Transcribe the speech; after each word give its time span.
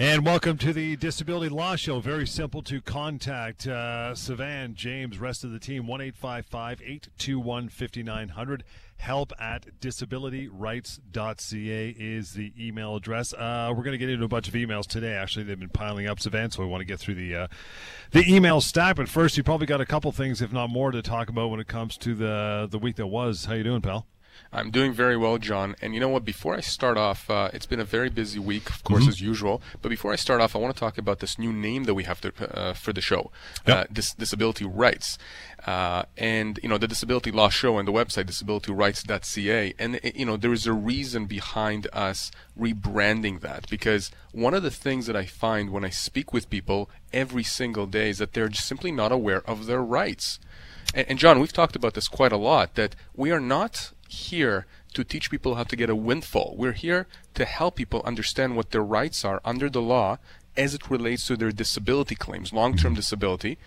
And 0.00 0.24
welcome 0.24 0.58
to 0.58 0.72
the 0.72 0.94
Disability 0.94 1.48
Law 1.48 1.74
Show. 1.74 1.98
Very 1.98 2.24
simple 2.24 2.62
to 2.62 2.80
contact. 2.80 3.66
Uh, 3.66 4.12
Sivan, 4.14 4.74
James, 4.74 5.18
rest 5.18 5.42
of 5.42 5.50
the 5.50 5.58
team, 5.58 5.88
1 5.88 6.00
821 6.00 7.68
5900. 7.68 8.64
Help 8.98 9.32
at 9.40 9.80
disabilityrights.ca 9.80 11.96
is 11.98 12.34
the 12.34 12.52
email 12.56 12.94
address. 12.94 13.34
Uh, 13.34 13.74
we're 13.76 13.82
going 13.82 13.90
to 13.90 13.98
get 13.98 14.08
into 14.08 14.24
a 14.24 14.28
bunch 14.28 14.46
of 14.46 14.54
emails 14.54 14.86
today. 14.86 15.14
Actually, 15.14 15.46
they've 15.46 15.58
been 15.58 15.68
piling 15.68 16.06
up, 16.06 16.20
Sivan, 16.20 16.52
so 16.52 16.62
we 16.62 16.68
want 16.68 16.80
to 16.80 16.86
get 16.86 17.00
through 17.00 17.16
the 17.16 17.34
uh, 17.34 17.48
the 18.12 18.22
email 18.32 18.60
stack. 18.60 18.94
But 18.94 19.08
first, 19.08 19.36
you 19.36 19.42
probably 19.42 19.66
got 19.66 19.80
a 19.80 19.86
couple 19.86 20.12
things, 20.12 20.40
if 20.40 20.52
not 20.52 20.70
more, 20.70 20.92
to 20.92 21.02
talk 21.02 21.28
about 21.28 21.50
when 21.50 21.58
it 21.58 21.66
comes 21.66 21.98
to 21.98 22.14
the 22.14 22.68
the 22.70 22.78
week 22.78 22.94
that 22.96 23.08
was. 23.08 23.46
How 23.46 23.54
you 23.54 23.64
doing, 23.64 23.82
pal? 23.82 24.06
I'm 24.52 24.70
doing 24.70 24.92
very 24.92 25.16
well, 25.16 25.38
John. 25.38 25.76
And 25.82 25.94
you 25.94 26.00
know 26.00 26.08
what? 26.08 26.24
Before 26.24 26.54
I 26.54 26.60
start 26.60 26.96
off, 26.96 27.28
uh, 27.28 27.50
it's 27.52 27.66
been 27.66 27.80
a 27.80 27.84
very 27.84 28.08
busy 28.08 28.38
week, 28.38 28.70
of 28.70 28.82
course, 28.84 29.02
mm-hmm. 29.02 29.10
as 29.10 29.20
usual. 29.20 29.62
But 29.82 29.90
before 29.90 30.12
I 30.12 30.16
start 30.16 30.40
off, 30.40 30.56
I 30.56 30.58
want 30.58 30.74
to 30.74 30.80
talk 30.80 30.98
about 30.98 31.20
this 31.20 31.38
new 31.38 31.52
name 31.52 31.84
that 31.84 31.94
we 31.94 32.04
have 32.04 32.20
to, 32.22 32.58
uh, 32.58 32.72
for 32.72 32.92
the 32.92 33.00
show, 33.00 33.30
yep. 33.66 33.76
uh, 33.76 33.84
Dis- 33.92 34.14
Disability 34.14 34.64
Rights. 34.64 35.18
Uh, 35.66 36.04
and 36.16 36.58
you 36.62 36.68
know 36.68 36.78
the 36.78 36.88
Disability 36.88 37.30
Law 37.30 37.48
Show 37.48 37.78
and 37.78 37.86
the 37.86 37.92
website 37.92 38.24
disabilityrights.ca, 38.24 39.74
and 39.78 40.00
you 40.14 40.24
know 40.24 40.36
there 40.36 40.52
is 40.52 40.66
a 40.66 40.72
reason 40.72 41.26
behind 41.26 41.88
us 41.92 42.30
rebranding 42.58 43.40
that 43.40 43.68
because 43.68 44.10
one 44.32 44.54
of 44.54 44.62
the 44.62 44.70
things 44.70 45.06
that 45.06 45.16
I 45.16 45.26
find 45.26 45.70
when 45.70 45.84
I 45.84 45.90
speak 45.90 46.32
with 46.32 46.48
people 46.48 46.88
every 47.12 47.42
single 47.42 47.86
day 47.86 48.10
is 48.10 48.18
that 48.18 48.32
they're 48.32 48.48
just 48.48 48.66
simply 48.66 48.92
not 48.92 49.12
aware 49.12 49.42
of 49.50 49.66
their 49.66 49.82
rights. 49.82 50.38
And, 50.94 51.06
and 51.10 51.18
John, 51.18 51.40
we've 51.40 51.52
talked 51.52 51.76
about 51.76 51.94
this 51.94 52.08
quite 52.08 52.32
a 52.32 52.36
lot 52.36 52.74
that 52.76 52.94
we 53.14 53.30
are 53.30 53.40
not 53.40 53.92
here 54.08 54.66
to 54.94 55.04
teach 55.04 55.30
people 55.30 55.54
how 55.54 55.64
to 55.64 55.76
get 55.76 55.90
a 55.90 55.94
windfall. 55.94 56.54
We're 56.56 56.72
here 56.72 57.06
to 57.34 57.44
help 57.44 57.76
people 57.76 58.02
understand 58.04 58.56
what 58.56 58.70
their 58.70 58.82
rights 58.82 59.24
are 59.24 59.40
under 59.44 59.68
the 59.68 59.82
law 59.82 60.18
as 60.56 60.74
it 60.74 60.90
relates 60.90 61.26
to 61.28 61.36
their 61.36 61.52
disability 61.52 62.16
claims, 62.16 62.52
long 62.52 62.76
term 62.76 62.92
mm-hmm. 62.92 62.96
disability, 62.96 63.58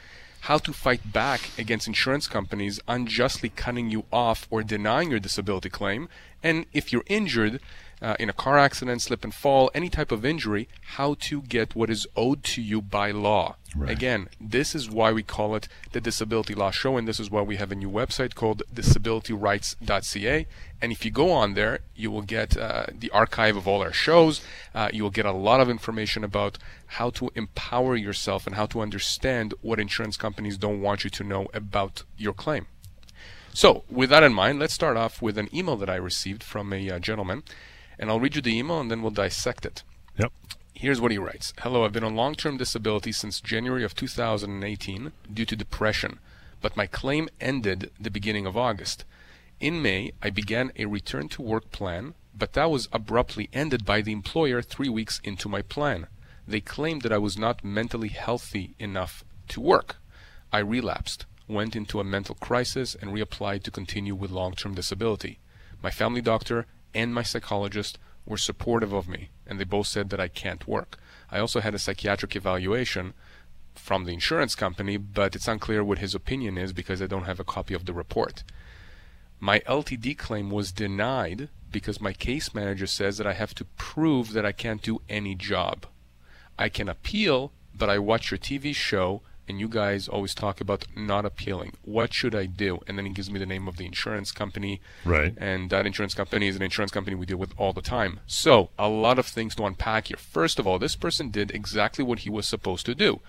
how 0.42 0.58
to 0.58 0.74
fight 0.74 1.14
back 1.14 1.42
against 1.58 1.88
insurance 1.88 2.28
companies 2.28 2.80
unjustly 2.88 3.50
cutting 3.50 3.90
you 3.90 4.04
off 4.12 4.48
or 4.50 4.64
denying 4.64 5.12
your 5.12 5.20
disability 5.20 5.70
claim, 5.70 6.10
and 6.42 6.66
if 6.74 6.92
you're 6.92 7.06
injured, 7.08 7.62
uh, 8.02 8.16
in 8.20 8.30
a 8.30 8.34
car 8.34 8.58
accident, 8.58 9.02
slip 9.02 9.24
and 9.24 9.34
fall, 9.34 9.70
any 9.74 9.90
type 9.90 10.12
of 10.12 10.26
injury, 10.26 10.68
how 10.96 11.16
to 11.20 11.42
get 11.42 11.76
what 11.76 11.90
is 11.90 12.08
owed 12.16 12.44
to 12.44 12.62
you 12.62 12.82
by 12.82 13.12
law. 13.12 13.56
Right. 13.76 13.92
Again, 13.92 14.28
this 14.40 14.76
is 14.76 14.90
why 14.90 15.12
we 15.14 15.24
call 15.24 15.56
it 15.56 15.68
the 15.92 16.02
Disability 16.02 16.54
Law 16.54 16.72
Show, 16.72 16.98
and 16.98 17.08
this 17.08 17.20
is 17.20 17.30
why 17.30 17.42
we 17.42 17.56
have 17.56 17.72
a 17.72 17.76
new 17.76 17.90
website 17.90 18.36
called 18.36 18.64
disabilityrights.ca. 18.74 20.48
And 20.82 20.92
if 20.92 21.06
you 21.06 21.12
go 21.12 21.32
on 21.32 21.54
there, 21.54 21.80
you 21.96 22.12
will 22.12 22.24
get 22.24 22.58
uh, 22.58 22.88
the 22.92 23.12
archive 23.12 23.56
of 23.56 23.68
all 23.68 23.82
our 23.82 23.94
shows. 23.94 24.42
Uh, 24.74 24.90
you 24.92 25.04
will 25.04 25.12
get 25.12 25.26
a 25.26 25.32
lot 25.32 25.62
of 25.62 25.70
information 25.70 26.24
about 26.24 26.58
how 26.88 27.12
to 27.12 27.30
empower 27.36 27.96
yourself 27.96 28.48
and 28.48 28.56
how 28.56 28.66
to 28.66 28.82
understand 28.82 29.54
what 29.62 29.80
insurance 29.80 30.18
companies 30.18 30.58
don't 30.58 30.82
want 30.82 31.04
you 31.04 31.10
to 31.12 31.24
know 31.24 31.48
about 31.54 32.04
your 32.18 32.34
claim. 32.34 32.66
So, 33.54 33.84
with 33.90 34.10
that 34.10 34.24
in 34.24 34.34
mind, 34.34 34.60
let's 34.60 34.74
start 34.74 34.98
off 34.98 35.22
with 35.22 35.38
an 35.38 35.54
email 35.54 35.76
that 35.78 35.90
I 35.90 35.98
received 35.98 36.42
from 36.42 36.72
a 36.74 36.90
uh, 36.90 37.00
gentleman 37.00 37.44
and 38.02 38.10
I'll 38.10 38.20
read 38.20 38.36
you 38.36 38.42
the 38.42 38.58
email 38.58 38.82
and 38.82 38.90
then 38.90 39.02
we'll 39.04 39.12
dissect 39.12 39.66
it. 39.66 39.84
Yep. 40.18 40.34
Here's 40.74 41.00
what 41.00 41.12
he 41.12 41.20
writes 41.20 41.54
Hello, 41.60 41.86
I've 41.86 41.94
been 41.94 42.04
on 42.04 42.16
long 42.16 42.34
term 42.34 42.58
disability 42.58 43.12
since 43.12 43.40
January 43.40 43.84
of 43.84 43.96
2018 43.96 45.12
due 45.32 45.46
to 45.46 45.56
depression, 45.56 46.20
but 46.60 46.76
my 46.76 46.88
claim 46.88 47.30
ended 47.40 47.92
the 48.00 48.10
beginning 48.10 48.48
of 48.48 48.58
August. 48.58 49.06
In 49.60 49.84
May, 49.84 50.12
I 50.24 50.32
began 50.32 50.72
a 50.76 50.88
return 50.88 51.30
to 51.30 51.44
work 51.44 51.72
plan, 51.72 52.16
but 52.36 52.54
that 52.54 52.72
was 52.72 52.90
abruptly 52.92 53.48
ended 53.54 53.86
by 53.86 54.02
the 54.02 54.12
employer 54.12 54.64
three 54.64 54.90
weeks 54.90 55.22
into 55.24 55.48
my 55.48 55.62
plan. 55.62 56.08
They 56.48 56.62
claimed 56.62 57.04
that 57.04 57.14
I 57.14 57.20
was 57.20 57.38
not 57.38 57.64
mentally 57.64 58.08
healthy 58.08 58.74
enough 58.80 59.24
to 59.50 59.62
work. 59.62 59.98
I 60.52 60.60
relapsed, 60.60 61.28
went 61.48 61.76
into 61.76 62.00
a 62.00 62.04
mental 62.04 62.34
crisis, 62.34 62.96
and 62.96 63.12
reapplied 63.12 63.62
to 63.64 63.72
continue 63.72 64.16
with 64.16 64.32
long 64.32 64.54
term 64.54 64.74
disability. 64.74 65.38
My 65.84 65.92
family 65.92 66.22
doctor 66.22 66.66
and 66.94 67.14
my 67.14 67.24
psychologist 67.24 67.98
were 68.26 68.38
supportive 68.38 68.94
of 68.94 69.08
me, 69.08 69.30
and 69.48 69.60
they 69.60 69.64
both 69.64 69.88
said 69.88 70.10
that 70.10 70.20
I 70.20 70.28
can't 70.28 70.68
work. 70.68 70.98
I 71.30 71.40
also 71.40 71.60
had 71.60 71.74
a 71.74 71.80
psychiatric 71.80 72.36
evaluation 72.36 73.14
from 73.76 74.06
the 74.06 74.14
insurance 74.14 74.56
company, 74.56 74.98
but 74.98 75.36
it's 75.36 75.48
unclear 75.48 75.84
what 75.84 76.00
his 76.00 76.14
opinion 76.14 76.58
is 76.58 76.74
because 76.74 77.02
I 77.02 77.08
don't 77.08 77.26
have 77.26 77.40
a 77.40 77.46
copy 77.46 77.74
of 77.74 77.86
the 77.86 77.94
report. 77.94 78.44
My 79.40 79.60
LTD 79.62 80.18
claim 80.18 80.52
was 80.52 80.72
denied 80.72 81.50
because 81.72 82.02
my 82.02 82.14
case 82.14 82.54
manager 82.54 82.86
says 82.86 83.18
that 83.18 83.26
I 83.26 83.34
have 83.34 83.56
to 83.56 83.66
prove 83.66 84.34
that 84.34 84.46
I 84.46 84.52
can't 84.52 84.82
do 84.82 85.02
any 85.10 85.36
job. 85.36 85.86
I 86.60 86.70
can 86.70 86.90
appeal, 86.90 87.52
but 87.74 87.90
I 87.90 87.98
watch 87.98 88.30
your 88.30 88.38
TV 88.38 88.76
show 88.76 89.22
and 89.48 89.60
you 89.60 89.68
guys 89.68 90.08
always 90.08 90.34
talk 90.34 90.62
about 90.62 90.86
not 90.96 91.26
appealing. 91.26 91.74
What 91.84 92.14
should 92.14 92.36
I 92.36 92.46
do? 92.46 92.80
And 92.88 92.98
then 92.98 93.06
he 93.06 93.12
gives 93.12 93.30
me 93.30 93.40
the 93.40 93.46
name 93.46 93.68
of 93.68 93.78
the 93.78 93.86
insurance 93.86 94.32
company. 94.32 94.82
Right. 95.04 95.34
And 95.38 95.70
that 95.70 95.86
insurance 95.86 96.14
company 96.14 96.48
is 96.48 96.56
an 96.56 96.62
insurance 96.62 96.92
company 96.92 97.16
we 97.16 97.26
deal 97.26 97.38
with 97.38 97.54
all 97.58 97.74
the 97.74 97.82
time. 97.82 98.20
So, 98.28 98.70
a 98.78 98.90
lot 98.90 99.20
of 99.20 99.26
things 99.26 99.56
to 99.56 99.66
unpack 99.66 100.08
here. 100.08 100.18
First 100.18 100.60
of 100.60 100.68
all, 100.68 100.80
this 100.80 100.96
person 100.96 101.30
did 101.30 101.52
exactly 101.52 102.04
what 102.04 102.20
he 102.20 102.30
was 102.30 102.48
supposed 102.48 102.86
to 102.86 102.96
do. 102.96 103.20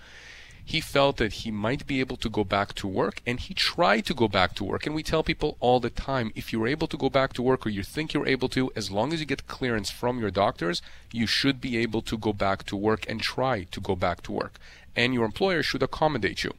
He 0.65 0.79
felt 0.79 1.17
that 1.17 1.33
he 1.33 1.51
might 1.51 1.85
be 1.85 1.99
able 1.99 2.15
to 2.17 2.29
go 2.29 2.45
back 2.45 2.73
to 2.75 2.87
work 2.87 3.21
and 3.27 3.37
he 3.37 3.53
tried 3.53 4.05
to 4.05 4.13
go 4.13 4.29
back 4.29 4.55
to 4.55 4.63
work. 4.63 4.85
And 4.85 4.95
we 4.95 5.03
tell 5.03 5.21
people 5.21 5.57
all 5.59 5.81
the 5.81 5.89
time 5.89 6.31
if 6.35 6.53
you're 6.53 6.67
able 6.67 6.87
to 6.87 6.95
go 6.95 7.09
back 7.09 7.33
to 7.33 7.41
work 7.41 7.65
or 7.65 7.69
you 7.69 7.83
think 7.83 8.13
you're 8.13 8.27
able 8.27 8.47
to, 8.49 8.71
as 8.75 8.89
long 8.89 9.11
as 9.11 9.19
you 9.19 9.25
get 9.25 9.47
clearance 9.47 9.91
from 9.91 10.19
your 10.19 10.31
doctors, 10.31 10.81
you 11.11 11.27
should 11.27 11.59
be 11.59 11.77
able 11.77 12.01
to 12.03 12.17
go 12.17 12.31
back 12.31 12.63
to 12.67 12.77
work 12.77 13.05
and 13.09 13.19
try 13.19 13.63
to 13.71 13.81
go 13.81 13.95
back 13.95 14.21
to 14.23 14.31
work 14.31 14.57
and 14.95 15.13
your 15.13 15.25
employer 15.25 15.63
should 15.63 15.83
accommodate 15.83 16.43
you. 16.43 16.53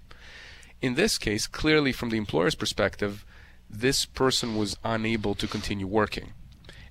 In 0.80 0.94
this 0.94 1.18
case, 1.18 1.46
clearly 1.46 1.92
from 1.92 2.10
the 2.10 2.16
employer's 2.16 2.54
perspective, 2.54 3.24
this 3.70 4.04
person 4.04 4.56
was 4.56 4.76
unable 4.84 5.34
to 5.36 5.46
continue 5.46 5.86
working. 5.86 6.32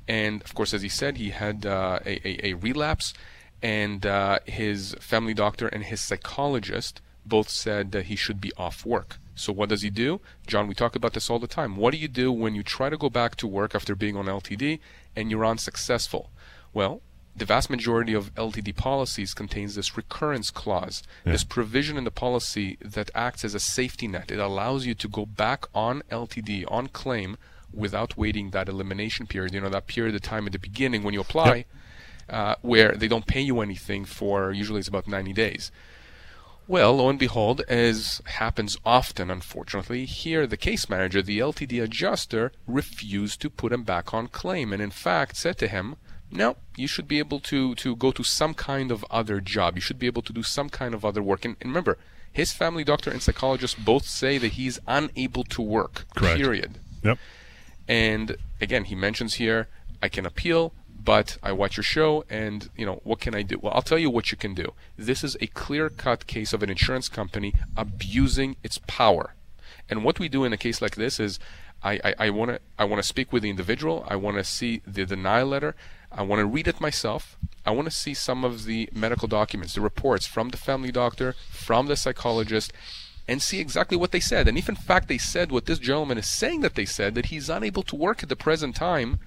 And 0.08 0.42
of 0.42 0.54
course, 0.54 0.74
as 0.74 0.82
he 0.82 0.90
said, 0.90 1.18
he 1.18 1.30
had 1.30 1.66
uh, 1.66 2.00
a, 2.06 2.48
a, 2.48 2.54
relapse, 2.54 3.14
and 3.62 4.06
uh, 4.06 4.40
his 4.46 4.96
family 5.00 5.34
doctor 5.34 5.68
and 5.68 5.84
his 5.84 6.02
psychologist 6.02 7.02
both 7.26 7.50
said 7.50 7.92
that 7.94 8.08
he 8.08 8.16
should 8.16 8.42
be 8.42 8.52
off 8.58 8.86
work. 8.86 9.18
So 9.36 9.54
what 9.54 9.70
does 9.70 9.82
he 9.82 9.90
do? 9.90 10.20
John, 10.46 10.68
we 10.68 10.76
talk 10.76 10.96
about 10.96 11.14
this 11.14 11.30
all 11.30 11.40
the 11.40 11.48
time. 11.48 11.78
What 11.78 11.92
do 11.92 11.98
you 11.98 12.08
do 12.08 12.32
when 12.32 12.54
you 12.54 12.64
try 12.64 12.90
to 12.90 12.98
go 12.98 13.10
back 13.10 13.36
to 13.38 13.48
work 13.48 13.74
after 13.74 13.96
being 13.96 14.18
on 14.18 14.26
LTD 14.26 14.80
and 15.16 15.32
you're 15.32 15.46
unsuccessful? 15.46 16.30
Well, 16.74 17.02
the 17.36 17.46
vast 17.46 17.70
majority 17.70 18.14
of 18.14 18.34
LTD 18.36 18.76
policies 18.76 19.34
contains 19.34 19.76
this 19.76 19.98
recurrence 19.98 20.52
clause, 20.52 21.02
yeah. 21.26 21.32
this 21.32 21.44
provision 21.44 21.98
in 21.98 22.04
the 22.04 22.12
policy 22.12 22.78
that 22.82 23.10
acts 23.16 23.44
as 23.44 23.56
a 23.56 23.60
safety 23.60 24.08
net. 24.08 24.32
It 24.32 24.40
allows 24.40 24.86
you 24.86 24.94
to 24.94 25.08
go 25.08 25.26
back 25.26 25.66
on 25.74 26.04
LTD, 26.12 26.66
on 26.68 26.88
claim, 26.88 27.38
without 27.74 28.18
waiting 28.18 28.52
that 28.52 28.70
elimination 28.70 29.26
period, 29.26 29.54
you 29.54 29.62
know, 29.62 29.70
that 29.70 29.88
period 29.88 30.14
of 30.14 30.22
time 30.22 30.46
at 30.46 30.54
the 30.54 30.60
beginning 30.60 31.02
when 31.02 31.14
you 31.14 31.22
apply, 31.22 31.56
yep. 31.56 31.66
uh, 32.30 32.56
where 32.62 32.92
they 32.92 33.08
don't 33.08 33.26
pay 33.26 33.42
you 33.42 33.62
anything 33.62 34.06
for, 34.06 34.52
usually 34.52 34.80
it's 34.80 34.88
about 34.88 35.08
90 35.08 35.34
days. 35.34 35.72
Well, 36.66 36.96
lo 36.96 37.10
and 37.10 37.20
behold, 37.20 37.62
as 37.68 38.22
happens 38.26 38.78
often, 38.86 39.30
unfortunately, 39.30 40.06
here 40.06 40.48
the 40.48 40.56
case 40.56 40.88
manager, 40.88 41.22
the 41.22 41.40
LTD 41.40 41.84
adjuster, 41.84 42.54
refused 42.68 43.42
to 43.42 43.50
put 43.50 43.74
him 43.74 43.84
back 43.84 44.14
on 44.14 44.28
claim 44.28 44.72
and 44.72 44.82
in 44.82 44.92
fact 44.92 45.36
said 45.36 45.58
to 45.58 45.68
him, 45.68 45.98
no, 46.34 46.58
you 46.76 46.88
should 46.88 47.08
be 47.08 47.20
able 47.20 47.40
to, 47.42 47.76
to 47.76 47.96
go 47.96 48.12
to 48.12 48.24
some 48.24 48.54
kind 48.54 48.92
of 48.92 49.06
other 49.10 49.40
job. 49.40 49.76
You 49.76 49.82
should 49.82 50.00
be 50.00 50.08
able 50.08 50.24
to 50.24 50.34
do 50.34 50.44
some 50.44 50.70
kind 50.70 50.94
of 50.94 51.06
other 51.06 51.22
work. 51.22 51.46
And, 51.46 51.56
and 51.62 51.70
remember, 51.70 51.98
his 52.32 52.52
family 52.52 52.84
doctor 52.84 53.12
and 53.12 53.22
psychologist 53.22 53.86
both 53.86 54.06
say 54.06 54.38
that 54.40 54.54
he's 54.54 54.80
unable 54.88 55.44
to 55.46 55.62
work. 55.62 56.06
Correct. 56.16 56.38
Period. 56.38 56.80
Yep. 57.04 57.20
And 57.88 58.38
again, 58.60 58.86
he 58.86 58.96
mentions 58.96 59.36
here, 59.36 59.68
I 60.02 60.10
can 60.10 60.26
appeal, 60.26 60.74
but 61.04 61.38
I 61.44 61.52
watch 61.52 61.78
your 61.78 61.84
show, 61.84 62.24
and 62.30 62.70
you 62.76 62.86
know 62.86 63.02
what 63.04 63.20
can 63.20 63.36
I 63.36 63.42
do? 63.42 63.60
Well, 63.62 63.74
I'll 63.76 63.82
tell 63.82 64.00
you 64.00 64.10
what 64.10 64.32
you 64.32 64.38
can 64.38 64.54
do. 64.54 64.74
This 64.98 65.24
is 65.24 65.38
a 65.42 65.48
clear-cut 65.48 66.28
case 66.28 66.54
of 66.54 66.64
an 66.64 66.70
insurance 66.70 67.10
company 67.10 67.54
abusing 67.76 68.56
its 68.64 68.80
power. 68.88 69.36
And 69.90 70.04
what 70.04 70.18
we 70.18 70.30
do 70.30 70.46
in 70.46 70.54
a 70.54 70.58
case 70.58 70.82
like 70.82 70.96
this 70.96 71.20
is, 71.20 71.40
I, 71.84 72.16
I 72.18 72.30
want 72.30 72.52
to 72.52 72.62
I 72.80 72.86
want 72.86 73.02
to 73.02 73.08
speak 73.08 73.34
with 73.34 73.44
the 73.44 73.50
individual. 73.50 74.06
I 74.08 74.16
want 74.16 74.38
to 74.38 74.46
see 74.46 74.82
the 74.88 75.06
denial 75.06 75.48
letter. 75.48 75.76
I 76.16 76.22
want 76.22 76.40
to 76.40 76.46
read 76.46 76.68
it 76.68 76.80
myself. 76.80 77.38
I 77.66 77.72
want 77.72 77.86
to 77.88 77.92
see 77.92 78.14
some 78.14 78.44
of 78.44 78.66
the 78.66 78.90
medical 78.94 79.28
documents, 79.28 79.74
the 79.74 79.82
reports 79.82 80.28
from 80.28 80.50
the 80.50 80.58
family 80.58 80.92
doctor, 80.92 81.34
from 81.50 81.88
the 81.88 81.96
psychologist, 81.96 82.72
and 83.28 83.42
see 83.42 83.60
exactly 83.60 83.98
what 83.98 84.12
they 84.12 84.20
said. 84.20 84.48
And 84.48 84.58
if 84.58 84.70
in 84.70 84.76
fact 84.76 85.08
they 85.08 85.18
said 85.18 85.52
what 85.52 85.66
this 85.66 85.80
gentleman 85.80 86.18
is 86.18 86.28
saying 86.28 86.62
that 86.62 86.76
they 86.76 86.86
said, 86.86 87.16
that 87.16 87.28
he's 87.28 87.50
unable 87.50 87.84
to 87.84 87.96
work 87.96 88.22
at 88.22 88.30
the 88.30 88.36
present 88.36 88.76
time, 88.76 89.20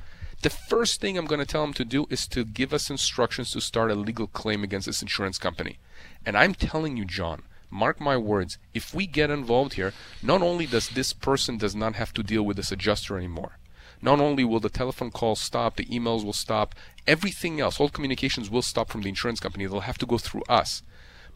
the 0.42 0.50
first 0.50 1.00
thing 1.00 1.16
I'm 1.16 1.26
going 1.26 1.40
to 1.40 1.46
tell 1.46 1.64
him 1.64 1.72
to 1.74 1.84
do 1.84 2.06
is 2.10 2.26
to 2.28 2.44
give 2.44 2.74
us 2.74 2.90
instructions 2.90 3.50
to 3.52 3.60
start 3.60 3.90
a 3.90 3.94
legal 3.94 4.26
claim 4.26 4.62
against 4.62 4.86
this 4.86 5.02
insurance 5.02 5.38
company. 5.38 5.78
And 6.26 6.36
I'm 6.36 6.54
telling 6.54 6.96
you, 6.96 7.06
John, 7.06 7.42
mark 7.70 8.00
my 8.00 8.18
words, 8.18 8.58
if 8.74 8.94
we 8.94 9.06
get 9.06 9.30
involved 9.30 9.74
here, 9.74 9.94
not 10.22 10.42
only 10.42 10.66
does 10.66 10.90
this 10.90 11.14
person 11.14 11.56
does 11.56 11.74
not 11.74 11.94
have 11.94 12.12
to 12.14 12.22
deal 12.22 12.42
with 12.42 12.58
this 12.58 12.70
adjuster 12.70 13.16
anymore, 13.16 13.58
not 14.06 14.20
only 14.20 14.44
will 14.44 14.60
the 14.60 14.68
telephone 14.68 15.10
calls 15.10 15.40
stop, 15.40 15.74
the 15.74 15.84
emails 15.86 16.24
will 16.24 16.32
stop, 16.32 16.76
everything 17.08 17.60
else, 17.60 17.80
all 17.80 17.88
communications 17.88 18.48
will 18.48 18.62
stop 18.62 18.88
from 18.88 19.02
the 19.02 19.08
insurance 19.08 19.40
company. 19.40 19.66
They'll 19.66 19.80
have 19.80 19.98
to 19.98 20.06
go 20.06 20.16
through 20.16 20.44
us. 20.48 20.82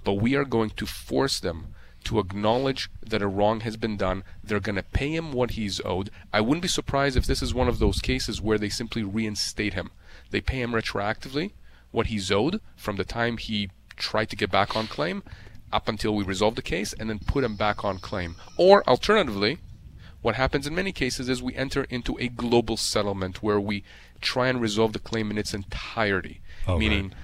But 0.05 0.15
we 0.15 0.37
are 0.37 0.45
going 0.45 0.71
to 0.71 0.87
force 0.87 1.41
them 1.41 1.75
to 2.05 2.21
acknowledge 2.21 2.89
that 3.05 3.23
a 3.23 3.27
wrong 3.27 3.61
has 3.61 3.77
been 3.77 3.97
done. 3.97 4.23
They're 4.43 4.61
going 4.61 4.77
to 4.77 4.85
pay 4.85 5.15
him 5.15 5.33
what 5.33 5.51
he's 5.53 5.81
owed. 5.85 6.11
I 6.33 6.41
wouldn't 6.41 6.63
be 6.63 6.69
surprised 6.69 7.17
if 7.17 7.27
this 7.27 7.43
is 7.43 7.53
one 7.53 7.69
of 7.69 7.81
those 7.81 7.99
cases 7.99 8.41
where 8.41 8.57
they 8.57 8.69
simply 8.69 9.03
reinstate 9.03 9.75
him. 9.75 9.91
They 10.31 10.41
pay 10.41 10.63
him 10.63 10.71
retroactively 10.73 11.51
what 11.91 12.07
he's 12.07 12.31
owed 12.31 12.61
from 12.77 12.97
the 12.97 13.05
time 13.05 13.37
he 13.37 13.69
tried 13.97 14.31
to 14.31 14.37
get 14.37 14.51
back 14.51 14.77
on 14.77 14.87
claim 14.87 15.25
up 15.73 15.89
until 15.89 16.15
we 16.15 16.23
resolve 16.23 16.55
the 16.55 16.63
case 16.63 16.93
and 16.93 17.11
then 17.11 17.19
put 17.19 17.43
him 17.43 17.57
back 17.57 17.85
on 17.85 17.99
claim. 17.99 18.37
Or 18.57 18.89
alternatively, 18.89 19.59
what 20.23 20.35
happens 20.35 20.67
in 20.67 20.75
many 20.75 20.93
cases 20.93 21.29
is 21.29 21.43
we 21.43 21.55
enter 21.55 21.85
into 21.85 22.17
a 22.21 22.29
global 22.29 22.77
settlement 22.77 23.43
where 23.43 23.61
we 23.61 23.83
try 24.21 24.49
and 24.49 24.61
resolve 24.61 24.93
the 24.93 24.99
claim 24.99 25.31
in 25.31 25.39
its 25.39 25.55
entirety, 25.55 26.41
Oh, 26.67 26.79
meaning 26.79 27.05
right. 27.09 27.15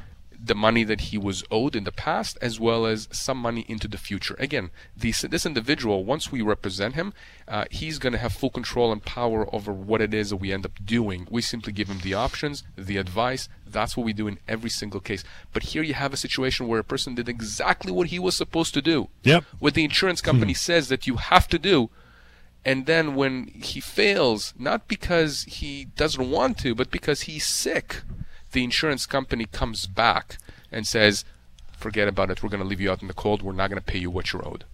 the 0.42 0.54
money 0.54 0.82
that 0.84 1.00
he 1.02 1.18
was 1.18 1.44
owed 1.50 1.76
in 1.76 1.84
the 1.84 1.92
past 1.92 2.38
as 2.40 2.58
well 2.58 2.86
as 2.86 3.06
some 3.12 3.36
money 3.36 3.66
into 3.68 3.86
the 3.88 3.98
future. 3.98 4.34
Again, 4.38 4.70
this, 4.96 5.20
this 5.22 5.44
individual, 5.44 6.04
once 6.04 6.32
we 6.32 6.40
represent 6.40 6.94
him, 6.94 7.12
uh, 7.48 7.64
he's 7.70 7.98
going 7.98 8.12
to 8.14 8.18
have 8.18 8.32
full 8.32 8.48
control 8.50 8.92
and 8.92 9.04
power 9.04 9.46
over 9.54 9.72
what 9.72 10.00
it 10.00 10.14
is 10.14 10.30
that 10.30 10.36
we 10.36 10.52
end 10.52 10.64
up 10.64 10.78
doing. 10.84 11.26
We 11.30 11.42
simply 11.42 11.72
give 11.74 11.88
him 11.88 12.00
the 12.02 12.14
options, 12.14 12.62
the 12.76 12.96
advice. 12.96 13.48
That's 13.66 13.94
what 13.96 14.06
we 14.06 14.12
do 14.14 14.26
in 14.28 14.38
every 14.48 14.70
single 14.70 15.00
case. 15.00 15.22
But 15.52 15.64
here 15.64 15.82
you 15.82 15.94
have 15.94 16.14
a 16.14 16.16
situation 16.18 16.66
where 16.68 16.80
a 16.80 16.84
person 16.84 17.14
did 17.14 17.28
exactly 17.28 17.92
what 17.92 18.06
he 18.08 18.18
was 18.18 18.36
supposed 18.36 18.72
to 18.74 18.80
do. 18.82 19.08
Yep. 19.24 19.44
What 19.58 19.74
the 19.74 19.84
insurance 19.84 20.20
company 20.22 20.54
says 20.54 20.88
that 20.88 21.06
you 21.06 21.16
have 21.16 21.46
to 21.48 21.58
do. 21.58 21.90
And 22.66 22.86
then 22.86 23.14
when 23.14 23.46
he 23.46 23.78
fails, 23.80 24.52
not 24.58 24.88
because 24.88 25.44
he 25.44 25.84
doesn't 25.84 26.30
want 26.30 26.58
to, 26.58 26.74
but 26.74 26.90
because 26.90 27.22
he's 27.22 27.46
sick, 27.46 28.02
the 28.50 28.64
insurance 28.64 29.06
company 29.06 29.46
comes 29.46 29.86
back 29.86 30.38
and 30.72 30.84
says, 30.84 31.24
forget 31.70 32.08
about 32.08 32.28
it. 32.28 32.42
We're 32.42 32.48
going 32.48 32.62
to 32.62 32.68
leave 32.68 32.80
you 32.80 32.90
out 32.90 33.02
in 33.02 33.08
the 33.08 33.14
cold. 33.14 33.40
We're 33.40 33.52
not 33.52 33.70
going 33.70 33.80
to 33.80 33.86
pay 33.86 34.00
you 34.00 34.10
what 34.10 34.32
you're 34.32 34.46
owed. 34.46 34.64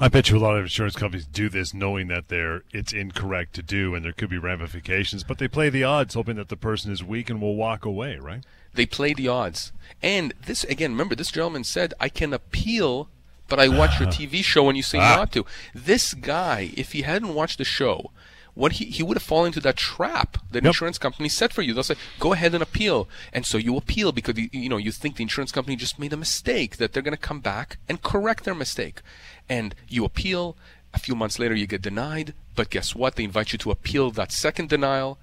I 0.00 0.08
bet 0.08 0.30
you 0.30 0.36
a 0.36 0.40
lot 0.40 0.56
of 0.56 0.64
insurance 0.64 0.96
companies 0.96 1.26
do 1.26 1.48
this 1.48 1.72
knowing 1.72 2.08
that 2.08 2.26
they're 2.26 2.64
it's 2.72 2.92
incorrect 2.92 3.54
to 3.54 3.62
do 3.62 3.94
and 3.94 4.04
there 4.04 4.12
could 4.12 4.30
be 4.30 4.38
ramifications, 4.38 5.22
but 5.22 5.38
they 5.38 5.46
play 5.46 5.68
the 5.70 5.84
odds 5.84 6.14
hoping 6.14 6.34
that 6.36 6.48
the 6.48 6.56
person 6.56 6.90
is 6.90 7.04
weak 7.04 7.30
and 7.30 7.40
will 7.40 7.54
walk 7.54 7.84
away, 7.84 8.16
right? 8.16 8.42
They 8.74 8.84
play 8.84 9.14
the 9.14 9.28
odds. 9.28 9.70
And 10.02 10.34
this, 10.46 10.64
again, 10.64 10.90
remember, 10.90 11.14
this 11.14 11.30
gentleman 11.30 11.62
said, 11.62 11.94
I 12.00 12.08
can 12.08 12.32
appeal, 12.32 13.10
but 13.48 13.58
I 13.60 13.68
watch 13.68 13.98
your 14.00 14.08
TV 14.18 14.42
show 14.44 14.68
and 14.68 14.76
you 14.76 14.82
say 14.82 14.98
Ah. 14.98 15.16
not 15.16 15.32
to. 15.32 15.44
This 15.74 16.14
guy, 16.14 16.72
if 16.76 16.92
he 16.92 17.02
hadn't 17.02 17.34
watched 17.34 17.58
the 17.58 17.64
show, 17.64 18.10
what 18.54 18.72
he, 18.72 18.84
he 18.86 19.02
would 19.02 19.16
have 19.16 19.22
fallen 19.22 19.46
into 19.46 19.60
that 19.60 19.76
trap 19.76 20.36
that 20.50 20.62
Yep. 20.62 20.70
insurance 20.70 20.98
company 20.98 21.28
set 21.30 21.52
for 21.54 21.62
you. 21.62 21.72
They'll 21.72 21.82
say, 21.82 21.96
go 22.18 22.34
ahead 22.34 22.52
and 22.52 22.62
appeal. 22.62 23.08
And 23.32 23.46
so 23.46 23.56
you 23.56 23.76
appeal 23.78 24.12
because 24.12 24.36
you, 24.38 24.48
you 24.52 24.68
know 24.68 24.76
you 24.76 24.92
think 24.92 25.16
the 25.16 25.22
insurance 25.22 25.52
company 25.52 25.74
just 25.76 25.98
made 25.98 26.12
a 26.12 26.18
mistake, 26.18 26.76
that 26.76 26.92
they're 26.92 27.02
going 27.02 27.16
to 27.16 27.28
come 27.28 27.40
back 27.40 27.78
and 27.88 28.02
correct 28.02 28.44
their 28.44 28.54
mistake. 28.54 29.00
And 29.48 29.74
you 29.88 30.04
appeal. 30.04 30.56
A 30.94 30.98
few 30.98 31.14
months 31.14 31.38
later, 31.38 31.54
you 31.54 31.66
get 31.66 31.80
denied. 31.80 32.34
But 32.54 32.68
guess 32.68 32.94
what? 32.94 33.16
They 33.16 33.24
invite 33.24 33.52
you 33.52 33.58
to 33.60 33.70
appeal 33.70 34.10
that 34.10 34.30
second 34.30 34.68
denial 34.68 35.18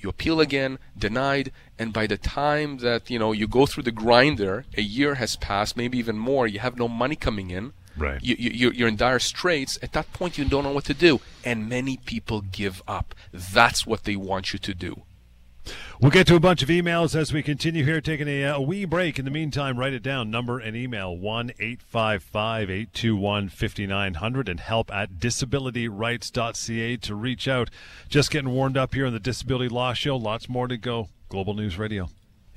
you 0.00 0.08
appeal 0.08 0.40
again 0.40 0.78
denied 0.96 1.50
and 1.78 1.92
by 1.92 2.06
the 2.06 2.16
time 2.18 2.78
that 2.78 3.10
you 3.10 3.18
know 3.18 3.32
you 3.32 3.46
go 3.48 3.66
through 3.66 3.82
the 3.84 3.90
grinder 3.92 4.64
a 4.76 4.82
year 4.82 5.14
has 5.16 5.36
passed 5.36 5.76
maybe 5.76 5.98
even 5.98 6.16
more 6.18 6.46
you 6.46 6.58
have 6.60 6.76
no 6.78 6.88
money 6.88 7.16
coming 7.16 7.50
in. 7.50 7.72
Right. 7.96 8.22
you, 8.22 8.36
you, 8.38 8.50
you're- 8.50 8.76
you're 8.76 8.86
in 8.88 8.94
dire 8.96 9.18
straits. 9.18 9.76
At 9.82 9.92
that 9.94 10.12
point 10.12 10.38
you 10.38 10.44
don't 10.44 10.62
know 10.62 10.70
what 10.70 10.84
to 10.84 10.94
do. 10.94 11.20
And 11.44 11.68
many 11.68 11.96
people 11.96 12.42
give 12.42 12.80
up. 12.86 13.12
That's 13.32 13.84
what 13.88 14.04
they 14.04 14.14
want 14.14 14.52
you 14.52 14.60
to 14.60 14.72
do 14.72 15.02
We'll 16.00 16.10
get 16.10 16.26
to 16.28 16.36
a 16.36 16.40
bunch 16.40 16.62
of 16.62 16.68
emails 16.68 17.14
as 17.14 17.32
we 17.32 17.42
continue 17.42 17.84
here, 17.84 18.00
taking 18.00 18.28
a, 18.28 18.44
uh, 18.44 18.56
a 18.56 18.60
wee 18.60 18.84
break. 18.84 19.18
In 19.18 19.24
the 19.24 19.30
meantime, 19.30 19.78
write 19.78 19.92
it 19.92 20.02
down. 20.02 20.30
Number 20.30 20.58
and 20.58 20.76
email 20.76 21.16
1 21.16 21.50
855 21.58 22.70
821 22.70 23.48
5900 23.48 24.48
and 24.48 24.60
help 24.60 24.92
at 24.92 25.14
disabilityrights.ca 25.14 26.96
to 26.98 27.14
reach 27.14 27.48
out. 27.48 27.70
Just 28.08 28.30
getting 28.30 28.50
warmed 28.50 28.76
up 28.76 28.94
here 28.94 29.06
on 29.06 29.12
the 29.12 29.18
Disability 29.18 29.68
Law 29.68 29.92
Show. 29.92 30.16
Lots 30.16 30.48
more 30.48 30.68
to 30.68 30.76
go. 30.76 31.08
Global 31.28 31.54
News 31.54 31.78
Radio. 31.78 32.08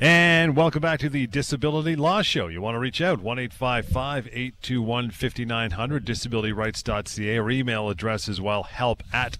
And 0.03 0.55
welcome 0.55 0.81
back 0.81 0.99
to 1.01 1.09
the 1.09 1.27
Disability 1.27 1.95
Law 1.95 2.23
Show. 2.23 2.47
You 2.47 2.59
want 2.59 2.73
to 2.73 2.79
reach 2.79 3.01
out 3.01 3.21
1 3.21 3.37
821 3.37 5.11
5900, 5.11 6.05
disabilityrights.ca, 6.05 7.37
or 7.37 7.51
email 7.51 7.87
address 7.87 8.27
as 8.27 8.41
well, 8.41 8.63
help 8.63 9.03
at 9.13 9.37